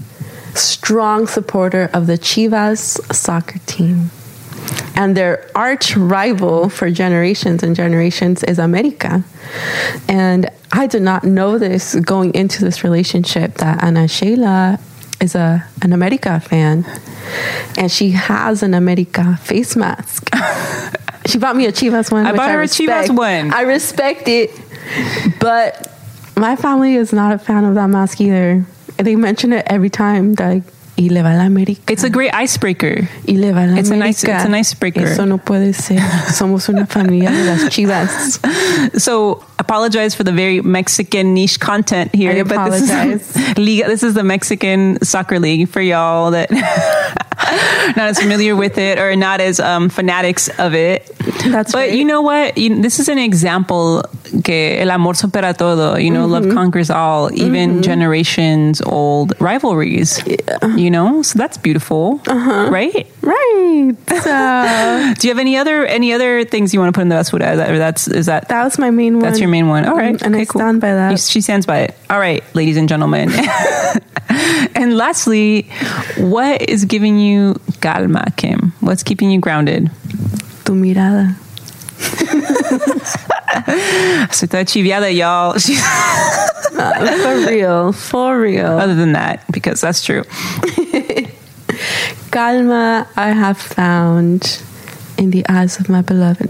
strong 0.55 1.27
supporter 1.27 1.91
of 1.93 2.07
the 2.07 2.15
Chivas 2.19 3.01
soccer 3.15 3.59
team. 3.67 4.11
And 4.97 5.17
their 5.17 5.49
arch 5.55 5.97
rival 5.97 6.69
for 6.69 6.91
generations 6.91 7.63
and 7.63 7.75
generations 7.75 8.43
is 8.45 8.59
America. 8.59 9.25
And 10.09 10.51
I 10.73 10.87
did 10.87 11.03
not 11.03 11.25
know 11.25 11.59
this 11.59 11.95
going 11.95 12.35
into 12.35 12.65
this 12.65 12.85
relationship 12.85 13.55
that 13.55 13.83
Ana 13.83 14.09
Sheila 14.09 14.79
is 15.21 15.35
a 15.35 15.67
an 15.83 15.93
America 15.93 16.41
fan, 16.41 16.85
and 17.77 17.91
she 17.91 18.11
has 18.11 18.63
an 18.63 18.75
America 18.75 19.37
face 19.43 19.77
mask. 19.77 20.31
she 21.27 21.39
bought 21.39 21.57
me 21.57 21.67
a 21.67 21.73
Chivas 21.73 22.11
one. 22.11 22.27
I 22.27 22.33
bought 22.33 22.51
her 22.51 22.57
a 22.57 22.61
respect. 22.61 23.11
Chivas 23.11 23.17
one. 23.17 23.53
I 23.53 23.63
respect 23.63 24.29
it, 24.29 24.51
but 25.39 25.93
my 26.37 26.57
family 26.57 26.95
is 26.95 27.13
not 27.13 27.35
a 27.35 27.39
fan 27.39 27.65
of 27.65 27.75
that 27.75 27.89
mask 27.89 28.21
either. 28.21 28.65
They 28.97 29.17
mention 29.17 29.53
it 29.53 29.67
every 29.67 29.91
time. 29.91 30.35
Like, 30.35 30.63
y 31.01 31.09
le 31.09 31.23
va 31.23 31.33
la 31.35 31.45
América. 31.45 31.93
It's 31.93 32.05
a 32.05 32.11
great 32.11 32.31
icebreaker. 32.35 33.09
Y 33.27 33.37
le 33.39 33.53
va 33.53 33.67
la 33.67 33.79
It's 33.79 33.91
a 33.91 33.97
nice- 33.97 34.23
América. 34.25 34.37
it's 34.37 34.45
an 34.45 34.55
icebreaker. 34.55 35.07
Eso 35.07 35.25
no 35.25 35.39
puede 35.39 35.73
ser. 35.75 36.01
Somos 36.33 36.69
una 36.69 36.87
familia 36.87 37.31
de 37.31 37.45
las 37.45 37.69
Chivas. 37.71 38.41
So 38.99 39.43
apologize 39.59 40.15
for 40.15 40.25
the 40.25 40.33
very 40.33 40.61
Mexican 40.61 41.33
niche 41.35 41.59
content 41.59 42.15
here, 42.15 42.33
I 42.33 42.43
but 42.43 42.71
this 42.71 42.83
apologize. 42.91 43.37
is 43.37 43.57
Liga. 43.59 43.87
This 43.87 44.03
is 44.03 44.15
the 44.15 44.23
Mexican 44.23 44.99
soccer 45.03 45.39
league 45.39 45.69
for 45.69 45.81
y'all 45.81 46.31
that 46.33 46.51
not 47.97 48.09
as 48.11 48.19
familiar 48.21 48.55
with 48.57 48.79
it 48.79 48.99
or 48.99 49.15
not 49.17 49.41
as 49.41 49.61
um, 49.61 49.89
fanatics 49.89 50.49
of 50.59 50.75
it. 50.75 51.07
That's 51.47 51.73
but 51.73 51.79
right. 51.89 51.93
you 51.93 52.05
know 52.05 52.23
what? 52.23 52.57
You, 52.59 52.81
this 52.83 52.99
is 52.99 53.09
an 53.09 53.19
example 53.19 54.03
que 54.45 54.77
el 54.81 54.91
amor 54.91 55.15
supera 55.15 55.57
todo. 55.57 55.97
You 55.97 56.11
know, 56.11 56.21
Mm-hmm. 56.21 56.33
love 56.33 56.55
conquers 56.55 56.91
all, 56.91 57.33
even 57.35 57.83
generations 57.83 58.81
old 58.83 59.33
rivalries. 59.41 60.21
You 60.77 60.91
know, 60.91 61.23
so 61.23 61.39
that's 61.39 61.57
beautiful, 61.59 62.21
Uh-huh. 62.27 62.69
right? 62.71 63.07
Right. 63.23 63.93
So 64.21 65.15
Do 65.19 65.27
you 65.29 65.33
have 65.35 65.39
any 65.39 65.57
other 65.57 65.85
any 65.87 66.13
other 66.13 66.45
things 66.45 66.73
you 66.75 66.81
want 66.81 66.93
to 66.95 66.99
put 66.99 67.03
in 67.03 67.09
the 67.09 67.15
best 67.17 67.33
that, 67.33 67.71
or 67.71 67.79
that's 67.79 68.07
is 68.09 68.27
that 68.27 68.49
that 68.49 68.65
was 68.65 68.79
my 68.79 68.91
main 68.91 69.15
one. 69.15 69.23
that's 69.23 69.39
your 69.41 69.49
main 69.49 69.69
one. 69.69 69.87
All 69.87 69.97
right. 69.97 70.15
Mm, 70.17 70.23
and 70.23 70.35
I 70.37 70.39
Okay, 70.41 70.47
cool. 70.47 70.61
stand 70.61 70.81
by 70.81 70.93
that. 70.95 71.19
She 71.21 71.41
stands 71.41 71.67
by 71.67 71.81
it. 71.81 71.95
All 72.11 72.19
right, 72.19 72.43
ladies 72.55 72.77
and 72.77 72.89
gentlemen. 72.89 73.31
and 74.75 74.97
lastly, 74.97 75.69
what 76.19 76.63
is 76.63 76.85
giving 76.85 77.19
you 77.19 77.57
calma, 77.81 78.25
Kim? 78.37 78.73
What's 78.81 79.03
keeping 79.03 79.31
you 79.31 79.41
grounded? 79.41 79.91
Tu 80.65 80.73
mirada. 80.73 81.37
Toda 84.31 84.65
chiviada, 84.65 85.15
y'all. 85.15 85.59
She- 85.59 85.77
uh, 85.79 87.17
For 87.19 87.51
real. 87.51 87.93
For 87.93 88.39
real. 88.41 88.67
Other 88.79 88.95
than 88.95 89.13
that, 89.13 89.45
because 89.51 89.81
that's 89.81 90.03
true. 90.05 90.23
Calma, 92.31 93.09
I 93.17 93.31
have 93.31 93.59
found 93.59 94.63
in 95.19 95.31
the 95.31 95.45
eyes 95.49 95.81
of 95.81 95.89
my 95.89 96.01
beloved. 96.01 96.49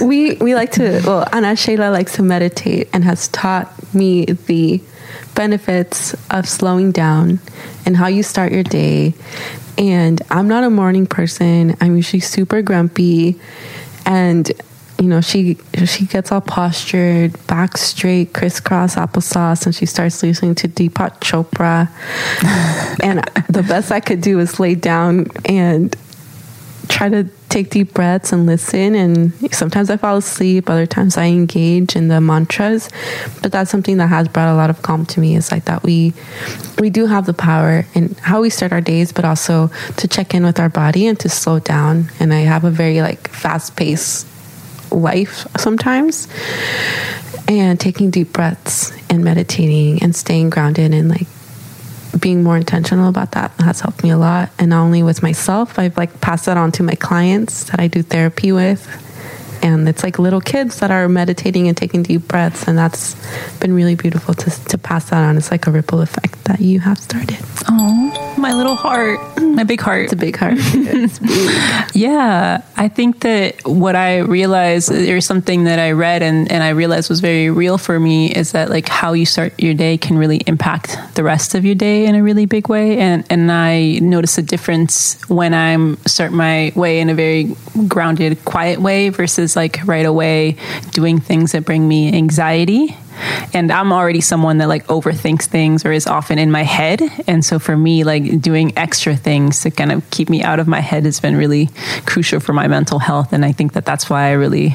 we 0.00 0.34
we 0.36 0.54
like 0.54 0.72
to. 0.72 1.02
Well, 1.04 1.28
Ana 1.32 1.56
Sheila 1.56 1.90
likes 1.90 2.14
to 2.16 2.22
meditate 2.22 2.88
and 2.92 3.04
has 3.04 3.28
taught 3.28 3.70
me 3.94 4.24
the 4.24 4.80
benefits 5.34 6.14
of 6.30 6.48
slowing 6.48 6.90
down 6.90 7.38
and 7.84 7.96
how 7.96 8.06
you 8.06 8.22
start 8.22 8.50
your 8.50 8.62
day. 8.62 9.14
And 9.78 10.22
I'm 10.30 10.48
not 10.48 10.64
a 10.64 10.70
morning 10.70 11.06
person. 11.06 11.76
I'm 11.80 11.96
usually 11.96 12.20
super 12.20 12.62
grumpy, 12.62 13.38
and 14.06 14.50
you 14.98 15.06
know 15.06 15.20
she 15.20 15.58
she 15.84 16.06
gets 16.06 16.32
all 16.32 16.40
postured, 16.40 17.46
back 17.46 17.76
straight, 17.76 18.32
crisscross 18.32 18.94
applesauce, 18.94 19.66
and 19.66 19.74
she 19.74 19.86
starts 19.86 20.22
listening 20.22 20.54
to 20.56 20.68
Deepak 20.68 21.20
Chopra. 21.20 21.88
and 23.02 23.20
the 23.48 23.62
best 23.62 23.92
I 23.92 24.00
could 24.00 24.20
do 24.20 24.38
is 24.38 24.58
lay 24.58 24.74
down 24.74 25.26
and 25.44 25.94
try 26.88 27.08
to 27.08 27.24
take 27.48 27.70
deep 27.70 27.92
breaths 27.92 28.32
and 28.32 28.46
listen. 28.46 28.94
And 28.94 29.32
sometimes 29.52 29.90
I 29.90 29.96
fall 29.96 30.16
asleep, 30.18 30.70
other 30.70 30.86
times 30.86 31.16
I 31.16 31.26
engage 31.26 31.96
in 31.96 32.08
the 32.08 32.20
mantras. 32.20 32.88
But 33.42 33.52
that's 33.52 33.70
something 33.70 33.98
that 33.98 34.08
has 34.08 34.28
brought 34.28 34.52
a 34.52 34.56
lot 34.56 34.70
of 34.70 34.82
calm 34.82 35.04
to 35.06 35.20
me. 35.20 35.36
Is 35.36 35.52
like 35.52 35.66
that 35.66 35.82
we 35.82 36.14
we 36.78 36.88
do 36.88 37.06
have 37.06 37.26
the 37.26 37.34
power 37.34 37.84
in 37.94 38.14
how 38.22 38.40
we 38.40 38.50
start 38.50 38.72
our 38.72 38.80
days, 38.80 39.12
but 39.12 39.24
also 39.24 39.70
to 39.98 40.08
check 40.08 40.34
in 40.34 40.44
with 40.44 40.58
our 40.58 40.70
body 40.70 41.06
and 41.06 41.18
to 41.20 41.28
slow 41.28 41.58
down. 41.58 42.10
And 42.18 42.32
I 42.32 42.40
have 42.40 42.64
a 42.64 42.70
very 42.70 43.02
like 43.02 43.28
fast 43.28 43.76
paced 43.76 44.26
life 44.90 45.46
sometimes 45.56 46.28
and 47.48 47.78
taking 47.78 48.10
deep 48.10 48.32
breaths 48.32 48.92
and 49.10 49.24
meditating 49.24 50.02
and 50.02 50.14
staying 50.14 50.50
grounded 50.50 50.92
and 50.92 51.08
like 51.08 51.26
being 52.18 52.42
more 52.42 52.56
intentional 52.56 53.08
about 53.08 53.32
that. 53.32 53.52
Has 53.60 53.80
helped 53.80 54.02
me 54.02 54.10
a 54.10 54.16
lot. 54.16 54.50
And 54.58 54.70
not 54.70 54.82
only 54.82 55.02
with 55.02 55.22
myself 55.22 55.78
i've 55.78 55.96
like 55.96 56.20
passed 56.20 56.46
that 56.46 56.56
on 56.56 56.72
to 56.72 56.82
my 56.82 56.94
clients 56.94 57.64
that 57.64 57.80
i 57.80 57.86
do 57.86 58.02
therapy 58.02 58.52
with 58.52 58.86
and 59.66 59.88
it's 59.88 60.02
like 60.02 60.18
little 60.18 60.40
kids 60.40 60.80
that 60.80 60.90
are 60.90 61.08
meditating 61.08 61.68
and 61.68 61.76
taking 61.76 62.02
deep 62.02 62.26
breaths 62.28 62.66
and 62.68 62.78
that's 62.78 63.14
been 63.60 63.74
really 63.74 63.94
beautiful 63.94 64.34
to, 64.34 64.50
to 64.68 64.78
pass 64.78 65.10
that 65.10 65.22
on 65.28 65.36
it's 65.36 65.50
like 65.50 65.66
a 65.66 65.70
ripple 65.70 66.00
effect 66.00 66.42
that 66.44 66.60
you 66.60 66.80
have 66.80 66.98
started 66.98 67.38
Oh, 67.68 68.36
my 68.38 68.52
little 68.52 68.76
heart, 68.76 69.18
my 69.42 69.64
big 69.64 69.80
heart. 69.80 70.04
it's 70.04 70.12
a 70.12 70.16
big 70.16 70.36
heart 70.36 70.56
Yeah, 71.94 72.62
I 72.76 72.88
think 72.88 73.20
that 73.20 73.66
what 73.66 73.96
I 73.96 74.18
realized, 74.18 74.90
there's 74.90 75.24
something 75.24 75.64
that 75.64 75.78
I 75.78 75.92
read 75.92 76.22
and, 76.22 76.50
and 76.52 76.62
I 76.62 76.70
realized 76.70 77.08
was 77.08 77.20
very 77.20 77.50
real 77.50 77.78
for 77.78 77.98
me 77.98 78.32
is 78.32 78.52
that 78.52 78.68
like 78.70 78.88
how 78.88 79.14
you 79.14 79.26
start 79.26 79.58
your 79.58 79.74
day 79.74 79.96
can 79.98 80.18
really 80.18 80.38
impact 80.46 80.96
the 81.14 81.24
rest 81.24 81.54
of 81.54 81.64
your 81.64 81.74
day 81.74 82.06
in 82.06 82.14
a 82.14 82.22
really 82.22 82.46
big 82.46 82.68
way. 82.68 82.98
And, 82.98 83.24
and 83.30 83.50
I 83.50 83.98
notice 84.00 84.38
a 84.38 84.42
difference 84.42 85.18
when 85.28 85.54
I'm 85.54 85.96
start 86.06 86.32
my 86.32 86.72
way 86.76 87.00
in 87.00 87.08
a 87.08 87.14
very 87.14 87.56
grounded, 87.88 88.44
quiet 88.44 88.80
way 88.80 89.08
versus 89.08 89.55
like 89.56 89.78
right 89.86 90.06
away 90.06 90.56
doing 90.90 91.18
things 91.18 91.52
that 91.52 91.64
bring 91.64 91.88
me 91.88 92.12
anxiety 92.12 92.96
and 93.52 93.70
I'm 93.70 93.92
already 93.92 94.20
someone 94.20 94.58
that 94.58 94.68
like 94.68 94.86
overthinks 94.86 95.44
things 95.44 95.84
or 95.84 95.92
is 95.92 96.06
often 96.06 96.38
in 96.38 96.50
my 96.50 96.62
head. 96.62 97.02
And 97.26 97.44
so 97.44 97.58
for 97.58 97.76
me, 97.76 98.04
like 98.04 98.40
doing 98.40 98.76
extra 98.76 99.16
things 99.16 99.60
to 99.60 99.70
kind 99.70 99.92
of 99.92 100.08
keep 100.10 100.28
me 100.28 100.42
out 100.42 100.58
of 100.58 100.66
my 100.66 100.80
head 100.80 101.04
has 101.04 101.20
been 101.20 101.36
really 101.36 101.70
crucial 102.06 102.40
for 102.40 102.52
my 102.52 102.68
mental 102.68 102.98
health. 102.98 103.32
And 103.32 103.44
I 103.44 103.52
think 103.52 103.72
that 103.74 103.84
that's 103.84 104.10
why 104.10 104.28
I 104.28 104.32
really 104.32 104.68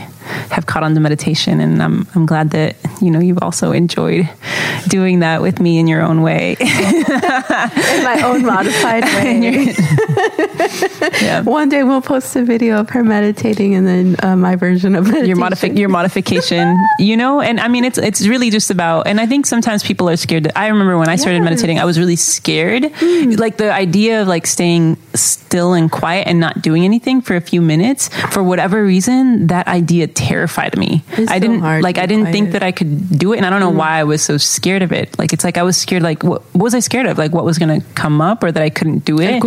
have 0.51 0.65
caught 0.65 0.83
on 0.83 0.93
to 0.93 0.99
meditation. 0.99 1.59
And 1.59 1.81
I'm, 1.81 2.07
I'm 2.15 2.25
glad 2.25 2.51
that, 2.51 2.75
you 3.01 3.11
know, 3.11 3.19
you've 3.19 3.41
also 3.41 3.71
enjoyed 3.71 4.29
doing 4.87 5.19
that 5.19 5.41
with 5.41 5.59
me 5.59 5.79
in 5.79 5.87
your 5.87 6.01
own 6.01 6.21
way. 6.21 6.57
in 6.59 8.03
my 8.03 8.21
own 8.23 8.45
modified 8.45 9.03
way 9.15 9.73
yeah. 11.21 11.41
one 11.41 11.69
day 11.69 11.83
we'll 11.83 12.01
post 12.01 12.35
a 12.35 12.43
video 12.43 12.79
of 12.79 12.89
her 12.89 13.03
meditating 13.03 13.75
and 13.75 13.87
then 13.87 14.15
uh, 14.23 14.35
my 14.35 14.55
version 14.55 14.95
of 14.95 15.05
meditation. 15.05 15.27
your 15.27 15.37
modifi- 15.37 15.77
your 15.77 15.89
modification 15.89 16.77
you 16.99 17.15
know 17.15 17.41
and 17.41 17.59
i 17.59 17.67
mean 17.67 17.83
it's 17.83 17.97
it's 17.97 18.25
really 18.31 18.49
just 18.49 18.71
about 18.71 19.05
and 19.09 19.19
i 19.19 19.25
think 19.31 19.45
sometimes 19.45 19.83
people 19.83 20.07
are 20.09 20.15
scared 20.15 20.43
That, 20.47 20.55
i 20.57 20.67
remember 20.73 20.95
when 20.97 21.11
i 21.11 21.17
started 21.19 21.43
meditating 21.43 21.77
i 21.83 21.85
was 21.91 21.99
really 21.99 22.15
scared 22.15 22.83
like 23.45 23.57
the 23.57 23.69
idea 23.85 24.21
of 24.21 24.27
like 24.31 24.47
staying 24.47 24.95
still 25.13 25.73
and 25.73 25.91
quiet 25.91 26.23
and 26.29 26.39
not 26.39 26.61
doing 26.63 26.85
anything 26.85 27.19
for 27.21 27.35
a 27.35 27.43
few 27.51 27.61
minutes 27.61 28.07
for 28.31 28.41
whatever 28.41 28.77
reason 28.83 29.47
that 29.47 29.67
idea 29.67 30.07
terrified 30.07 30.77
me. 30.77 31.03
It's 31.19 31.29
I 31.29 31.39
didn't 31.43 31.59
hard 31.59 31.83
like 31.83 31.97
I 31.97 32.05
didn't 32.05 32.31
think 32.31 32.51
that 32.55 32.63
I 32.63 32.71
could 32.71 33.19
do 33.19 33.33
it 33.33 33.37
and 33.37 33.45
I 33.45 33.49
don't 33.51 33.59
know 33.59 33.69
why 33.83 33.99
I 33.99 34.05
was 34.05 34.21
so 34.23 34.37
scared 34.37 34.81
of 34.81 34.91
it. 34.93 35.17
Like 35.19 35.33
it's 35.33 35.43
like 35.43 35.57
I 35.57 35.63
was 35.63 35.75
scared 35.75 36.03
like 36.03 36.23
what, 36.23 36.41
what 36.55 36.63
was 36.63 36.75
I 36.75 36.79
scared 36.79 37.05
of? 37.11 37.17
Like 37.17 37.33
what 37.33 37.43
was 37.43 37.57
going 37.59 37.81
to 37.81 37.85
come 37.95 38.21
up 38.21 38.43
or 38.45 38.51
that 38.51 38.63
I 38.63 38.69
couldn't 38.69 39.03
do 39.03 39.19
it. 39.19 39.41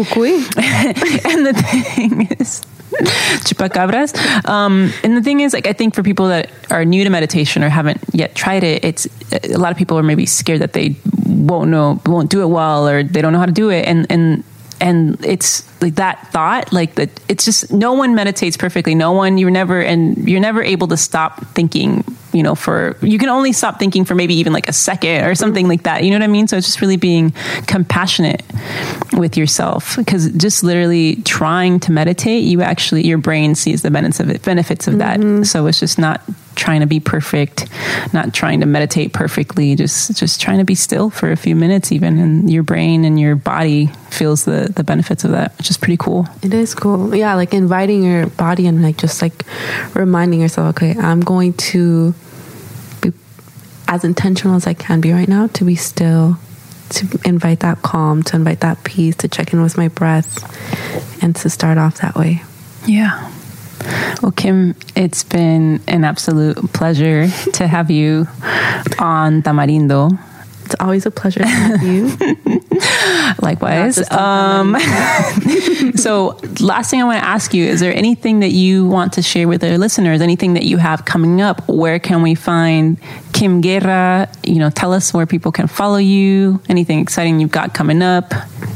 And 1.30 1.46
the 1.46 1.54
thing 1.54 2.28
is 2.38 2.60
chupacabras 3.44 4.14
um, 4.48 4.92
and 5.02 5.16
the 5.16 5.22
thing 5.22 5.40
is 5.40 5.52
like 5.52 5.66
i 5.66 5.72
think 5.72 5.94
for 5.94 6.02
people 6.02 6.28
that 6.28 6.50
are 6.70 6.84
new 6.84 7.02
to 7.02 7.10
meditation 7.10 7.62
or 7.62 7.68
haven't 7.68 8.00
yet 8.12 8.34
tried 8.34 8.62
it 8.62 8.84
it's 8.84 9.08
a 9.32 9.58
lot 9.58 9.72
of 9.72 9.78
people 9.78 9.98
are 9.98 10.02
maybe 10.02 10.26
scared 10.26 10.60
that 10.60 10.74
they 10.74 10.96
won't 11.44 11.70
know 11.70 12.00
won't 12.06 12.30
do 12.30 12.42
it 12.42 12.46
well 12.46 12.88
or 12.88 13.02
they 13.02 13.20
don't 13.20 13.32
know 13.32 13.38
how 13.38 13.46
to 13.46 13.52
do 13.52 13.70
it. 13.70 13.86
And 13.86 14.06
and 14.10 14.44
and 14.80 15.24
it's 15.24 15.62
like 15.84 15.96
that 15.96 16.32
thought 16.32 16.72
like 16.72 16.94
that 16.94 17.10
it's 17.28 17.44
just 17.44 17.72
no 17.72 17.92
one 17.92 18.14
meditates 18.14 18.56
perfectly. 18.56 18.94
No 18.94 19.12
one 19.12 19.38
you're 19.38 19.50
never 19.50 19.80
and 19.80 20.28
you're 20.28 20.40
never 20.40 20.62
able 20.62 20.88
to 20.88 20.96
stop 20.96 21.46
thinking 21.48 22.04
you 22.32 22.42
know 22.42 22.54
for 22.54 22.96
you 23.00 23.18
can 23.18 23.28
only 23.28 23.52
stop 23.52 23.78
thinking 23.78 24.04
for 24.04 24.14
maybe 24.14 24.34
even 24.34 24.52
like 24.52 24.68
a 24.68 24.72
second 24.72 25.24
or 25.24 25.34
something 25.34 25.68
like 25.68 25.84
that. 25.84 26.02
You 26.02 26.10
know 26.10 26.16
what 26.16 26.24
i 26.24 26.28
mean? 26.28 26.48
So 26.48 26.56
it's 26.56 26.66
just 26.66 26.80
really 26.80 26.96
being 26.96 27.32
compassionate 27.66 28.42
with 29.12 29.36
yourself. 29.36 29.96
Because 29.96 30.30
just 30.32 30.64
literally 30.64 31.16
trying 31.22 31.80
to 31.80 31.92
meditate 31.92 32.44
you 32.44 32.62
actually 32.62 33.06
your 33.06 33.18
brain 33.18 33.54
sees 33.54 33.82
the 33.82 33.90
benefits 33.90 34.20
of 34.20 34.30
it 34.30 34.42
benefits 34.42 34.88
of 34.88 34.98
that. 34.98 35.20
Mm-hmm. 35.20 35.44
So 35.44 35.66
it's 35.66 35.78
just 35.78 35.98
not 35.98 36.22
trying 36.54 36.80
to 36.80 36.86
be 36.86 37.00
perfect 37.00 37.68
not 38.12 38.32
trying 38.32 38.60
to 38.60 38.66
meditate 38.66 39.12
perfectly 39.12 39.74
just 39.74 40.16
just 40.16 40.40
trying 40.40 40.58
to 40.58 40.64
be 40.64 40.74
still 40.74 41.10
for 41.10 41.32
a 41.32 41.36
few 41.36 41.56
minutes 41.56 41.90
even 41.92 42.18
and 42.18 42.50
your 42.50 42.62
brain 42.62 43.04
and 43.04 43.18
your 43.18 43.36
body 43.36 43.86
feels 44.10 44.44
the 44.44 44.72
the 44.76 44.84
benefits 44.84 45.24
of 45.24 45.32
that 45.32 45.56
which 45.58 45.70
is 45.74 45.78
pretty 45.78 45.96
cool 45.96 46.26
It 46.42 46.54
is 46.54 46.74
cool. 46.74 47.14
Yeah, 47.14 47.34
like 47.34 47.52
inviting 47.52 48.02
your 48.04 48.26
body 48.26 48.66
and 48.66 48.82
like 48.82 48.96
just 48.96 49.20
like 49.20 49.44
reminding 49.94 50.40
yourself, 50.40 50.76
okay, 50.76 50.94
I'm 50.98 51.20
going 51.20 51.52
to 51.74 52.14
be 53.00 53.12
as 53.88 54.04
intentional 54.04 54.56
as 54.56 54.66
I 54.66 54.74
can 54.74 55.00
be 55.00 55.12
right 55.12 55.28
now 55.28 55.48
to 55.48 55.64
be 55.64 55.74
still, 55.74 56.38
to 56.90 57.18
invite 57.24 57.60
that 57.60 57.82
calm, 57.82 58.22
to 58.24 58.36
invite 58.36 58.60
that 58.60 58.84
peace, 58.84 59.16
to 59.16 59.28
check 59.28 59.52
in 59.52 59.62
with 59.62 59.76
my 59.76 59.88
breath, 59.88 60.42
and 61.22 61.34
to 61.36 61.50
start 61.50 61.78
off 61.78 62.00
that 62.00 62.14
way. 62.14 62.42
Yeah. 62.86 63.32
Well, 64.22 64.32
Kim, 64.32 64.76
it's 64.94 65.24
been 65.24 65.80
an 65.88 66.04
absolute 66.04 66.56
pleasure 66.72 67.28
to 67.54 67.66
have 67.66 67.90
you 67.90 68.26
on 68.98 69.42
Tamarindo. 69.42 70.18
It's 70.64 70.76
always 70.80 71.04
a 71.04 71.10
pleasure 71.10 71.40
to 71.40 71.46
have 71.46 71.82
you. 71.82 72.16
Likewise. 73.40 73.98
Not 73.98 74.08
just 74.08 74.12
on 74.12 74.76
Um, 74.76 75.94
so, 75.96 76.38
last 76.60 76.90
thing 76.90 77.00
I 77.00 77.04
want 77.04 77.20
to 77.22 77.28
ask 77.28 77.54
you 77.54 77.64
is 77.64 77.80
there 77.80 77.94
anything 77.94 78.40
that 78.40 78.50
you 78.50 78.86
want 78.86 79.12
to 79.14 79.22
share 79.22 79.48
with 79.48 79.62
our 79.64 79.78
listeners? 79.78 80.20
Anything 80.20 80.54
that 80.54 80.64
you 80.64 80.78
have 80.78 81.04
coming 81.04 81.40
up? 81.40 81.68
Where 81.68 81.98
can 81.98 82.22
we 82.22 82.34
find 82.34 82.98
Kim 83.32 83.60
Guerra? 83.60 84.28
You 84.42 84.58
know, 84.58 84.70
tell 84.70 84.92
us 84.92 85.12
where 85.14 85.26
people 85.26 85.52
can 85.52 85.66
follow 85.66 85.98
you. 85.98 86.60
Anything 86.68 87.00
exciting 87.00 87.40
you've 87.40 87.52
got 87.52 87.74
coming 87.74 88.02
up? 88.02 88.32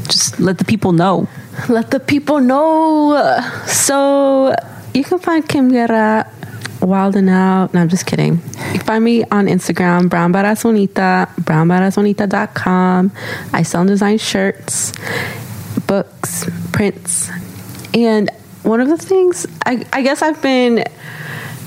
Just 0.07 0.39
let 0.39 0.57
the 0.57 0.65
people 0.65 0.91
know. 0.91 1.27
Let 1.67 1.91
the 1.91 1.99
people 1.99 2.39
know. 2.39 3.41
So 3.67 4.55
you 4.93 5.03
can 5.03 5.19
find 5.19 5.47
Kim 5.47 5.69
Guerra 5.69 6.29
wild 6.81 7.15
and 7.15 7.29
out. 7.29 7.73
No, 7.73 7.81
I'm 7.81 7.89
just 7.89 8.05
kidding. 8.05 8.41
You 8.73 8.79
find 8.79 9.03
me 9.03 9.23
on 9.25 9.47
Instagram, 9.47 10.09
Brown 10.09 10.33
Badass 10.33 10.63
Bonita. 10.63 11.27
I 13.53 13.63
sell 13.63 13.81
and 13.81 13.89
design 13.89 14.17
shirts, 14.17 14.93
books, 15.87 16.49
prints. 16.71 17.29
And 17.93 18.29
one 18.63 18.81
of 18.81 18.87
the 18.87 18.97
things, 18.97 19.45
I, 19.65 19.85
I 19.91 20.01
guess 20.01 20.21
I've 20.21 20.41
been 20.41 20.83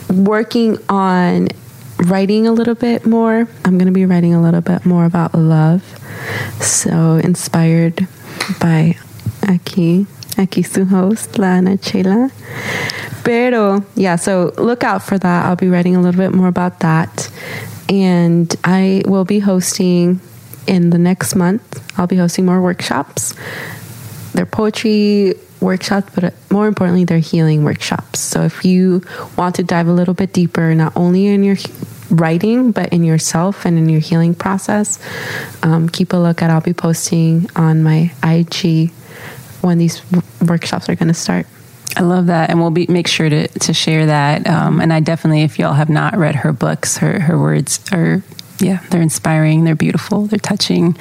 working 0.08 0.78
on 0.88 1.48
writing 2.06 2.46
a 2.46 2.52
little 2.52 2.74
bit 2.74 3.06
more. 3.06 3.48
I'm 3.64 3.78
going 3.78 3.86
to 3.86 3.92
be 3.92 4.06
writing 4.06 4.34
a 4.34 4.42
little 4.42 4.60
bit 4.60 4.84
more 4.84 5.04
about 5.04 5.34
love. 5.34 5.82
So 6.60 7.16
inspired 7.22 8.06
by 8.60 8.96
aquí, 9.42 10.06
aquí 10.38 10.62
su 10.62 10.84
host, 10.84 11.38
La 11.38 11.58
Ana 11.58 11.76
Chela. 11.76 12.30
Pero, 13.24 13.84
yeah, 13.94 14.16
so 14.16 14.52
look 14.58 14.82
out 14.84 15.02
for 15.02 15.18
that. 15.18 15.46
I'll 15.46 15.56
be 15.56 15.68
writing 15.68 15.96
a 15.96 16.00
little 16.00 16.18
bit 16.18 16.34
more 16.34 16.48
about 16.48 16.80
that. 16.80 17.30
And 17.88 18.54
I 18.64 19.02
will 19.06 19.24
be 19.24 19.38
hosting 19.38 20.20
in 20.66 20.90
the 20.90 20.98
next 20.98 21.34
month, 21.34 21.82
I'll 21.98 22.06
be 22.06 22.16
hosting 22.16 22.46
more 22.46 22.60
workshops. 22.60 23.34
They're 24.32 24.46
poetry 24.46 25.34
workshops, 25.60 26.10
but 26.14 26.34
more 26.50 26.66
importantly, 26.66 27.04
they're 27.04 27.18
healing 27.18 27.64
workshops. 27.64 28.20
So 28.20 28.42
if 28.42 28.64
you 28.64 29.02
want 29.36 29.56
to 29.56 29.62
dive 29.62 29.88
a 29.88 29.92
little 29.92 30.14
bit 30.14 30.32
deeper, 30.32 30.74
not 30.74 30.92
only 30.96 31.26
in 31.26 31.44
your 31.44 31.56
writing, 32.10 32.72
but 32.72 32.92
in 32.92 33.04
yourself 33.04 33.64
and 33.64 33.78
in 33.78 33.88
your 33.88 34.00
healing 34.00 34.34
process, 34.34 34.98
um, 35.62 35.88
keep 35.88 36.12
a 36.12 36.16
look 36.16 36.42
at. 36.42 36.50
I'll 36.50 36.60
be 36.60 36.74
posting 36.74 37.48
on 37.56 37.82
my 37.82 38.12
IG 38.22 38.92
when 39.62 39.78
these 39.78 40.00
w- 40.10 40.22
workshops 40.46 40.88
are 40.88 40.94
going 40.94 41.08
to 41.08 41.14
start. 41.14 41.46
I 41.96 42.02
love 42.02 42.26
that, 42.26 42.50
and 42.50 42.60
we'll 42.60 42.70
be 42.70 42.86
make 42.88 43.08
sure 43.08 43.28
to 43.28 43.48
to 43.48 43.72
share 43.72 44.06
that. 44.06 44.46
Um, 44.46 44.80
and 44.80 44.92
I 44.92 45.00
definitely, 45.00 45.42
if 45.42 45.58
y'all 45.58 45.74
have 45.74 45.90
not 45.90 46.16
read 46.16 46.36
her 46.36 46.52
books, 46.52 46.98
her 46.98 47.20
her 47.20 47.38
words 47.38 47.80
are. 47.92 48.22
Yeah, 48.60 48.78
they're 48.90 49.02
inspiring. 49.02 49.64
They're 49.64 49.74
beautiful. 49.74 50.26
They're 50.26 50.38
touching. 50.38 50.96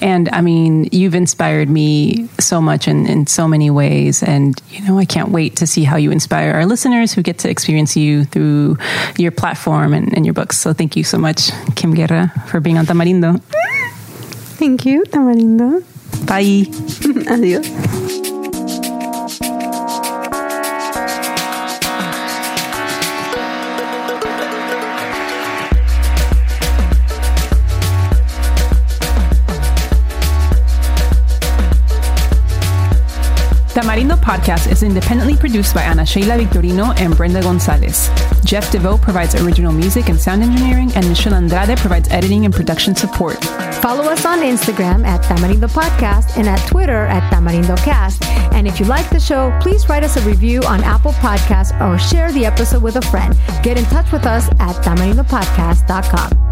And 0.00 0.30
I 0.32 0.40
mean, 0.40 0.88
you've 0.92 1.14
inspired 1.14 1.68
me 1.68 2.28
so 2.40 2.58
much 2.58 2.88
in, 2.88 3.06
in 3.06 3.26
so 3.26 3.46
many 3.46 3.68
ways. 3.68 4.22
And, 4.22 4.58
you 4.70 4.82
know, 4.86 4.96
I 4.96 5.04
can't 5.04 5.28
wait 5.28 5.56
to 5.56 5.66
see 5.66 5.84
how 5.84 5.96
you 5.98 6.10
inspire 6.10 6.54
our 6.54 6.64
listeners 6.64 7.12
who 7.12 7.20
get 7.20 7.36
to 7.40 7.50
experience 7.50 7.98
you 7.98 8.24
through 8.24 8.78
your 9.18 9.30
platform 9.30 9.92
and, 9.92 10.16
and 10.16 10.24
your 10.24 10.32
books. 10.32 10.56
So 10.56 10.72
thank 10.72 10.96
you 10.96 11.04
so 11.04 11.18
much, 11.18 11.50
Kim 11.76 11.92
Guerra, 11.92 12.32
for 12.46 12.60
being 12.60 12.78
on 12.78 12.86
Tamarindo. 12.86 13.42
Thank 14.56 14.86
you, 14.86 15.04
Tamarindo. 15.04 15.84
Bye. 16.26 16.68
Adiós. 17.26 18.31
Tamarindo 33.82 34.16
Podcast 34.16 34.70
is 34.70 34.84
independently 34.84 35.36
produced 35.36 35.74
by 35.74 35.82
Ana 35.82 36.06
Sheila 36.06 36.38
Victorino 36.38 36.96
and 37.00 37.16
Brenda 37.16 37.42
Gonzalez. 37.42 38.08
Jeff 38.44 38.70
DeVoe 38.70 38.96
provides 38.96 39.34
original 39.34 39.72
music 39.72 40.08
and 40.08 40.20
sound 40.20 40.44
engineering, 40.44 40.92
and 40.94 41.08
Michelle 41.08 41.34
Andrade 41.34 41.76
provides 41.78 42.08
editing 42.10 42.44
and 42.44 42.54
production 42.54 42.94
support. 42.94 43.42
Follow 43.82 44.04
us 44.04 44.24
on 44.24 44.38
Instagram 44.38 45.04
at 45.04 45.24
Tamarindo 45.24 45.68
Podcast 45.68 46.36
and 46.38 46.48
at 46.48 46.64
Twitter 46.68 47.06
at 47.06 47.28
Tamarindo 47.32 47.76
Cast. 47.78 48.22
And 48.54 48.68
if 48.68 48.78
you 48.78 48.86
like 48.86 49.10
the 49.10 49.18
show, 49.18 49.50
please 49.60 49.88
write 49.88 50.04
us 50.04 50.16
a 50.16 50.20
review 50.20 50.62
on 50.62 50.84
Apple 50.84 51.12
Podcasts 51.14 51.74
or 51.80 51.98
share 51.98 52.30
the 52.30 52.46
episode 52.46 52.84
with 52.84 52.94
a 52.94 53.02
friend. 53.02 53.36
Get 53.64 53.78
in 53.78 53.84
touch 53.86 54.12
with 54.12 54.26
us 54.26 54.48
at 54.60 54.76
tamarindopodcast.com. 54.84 56.51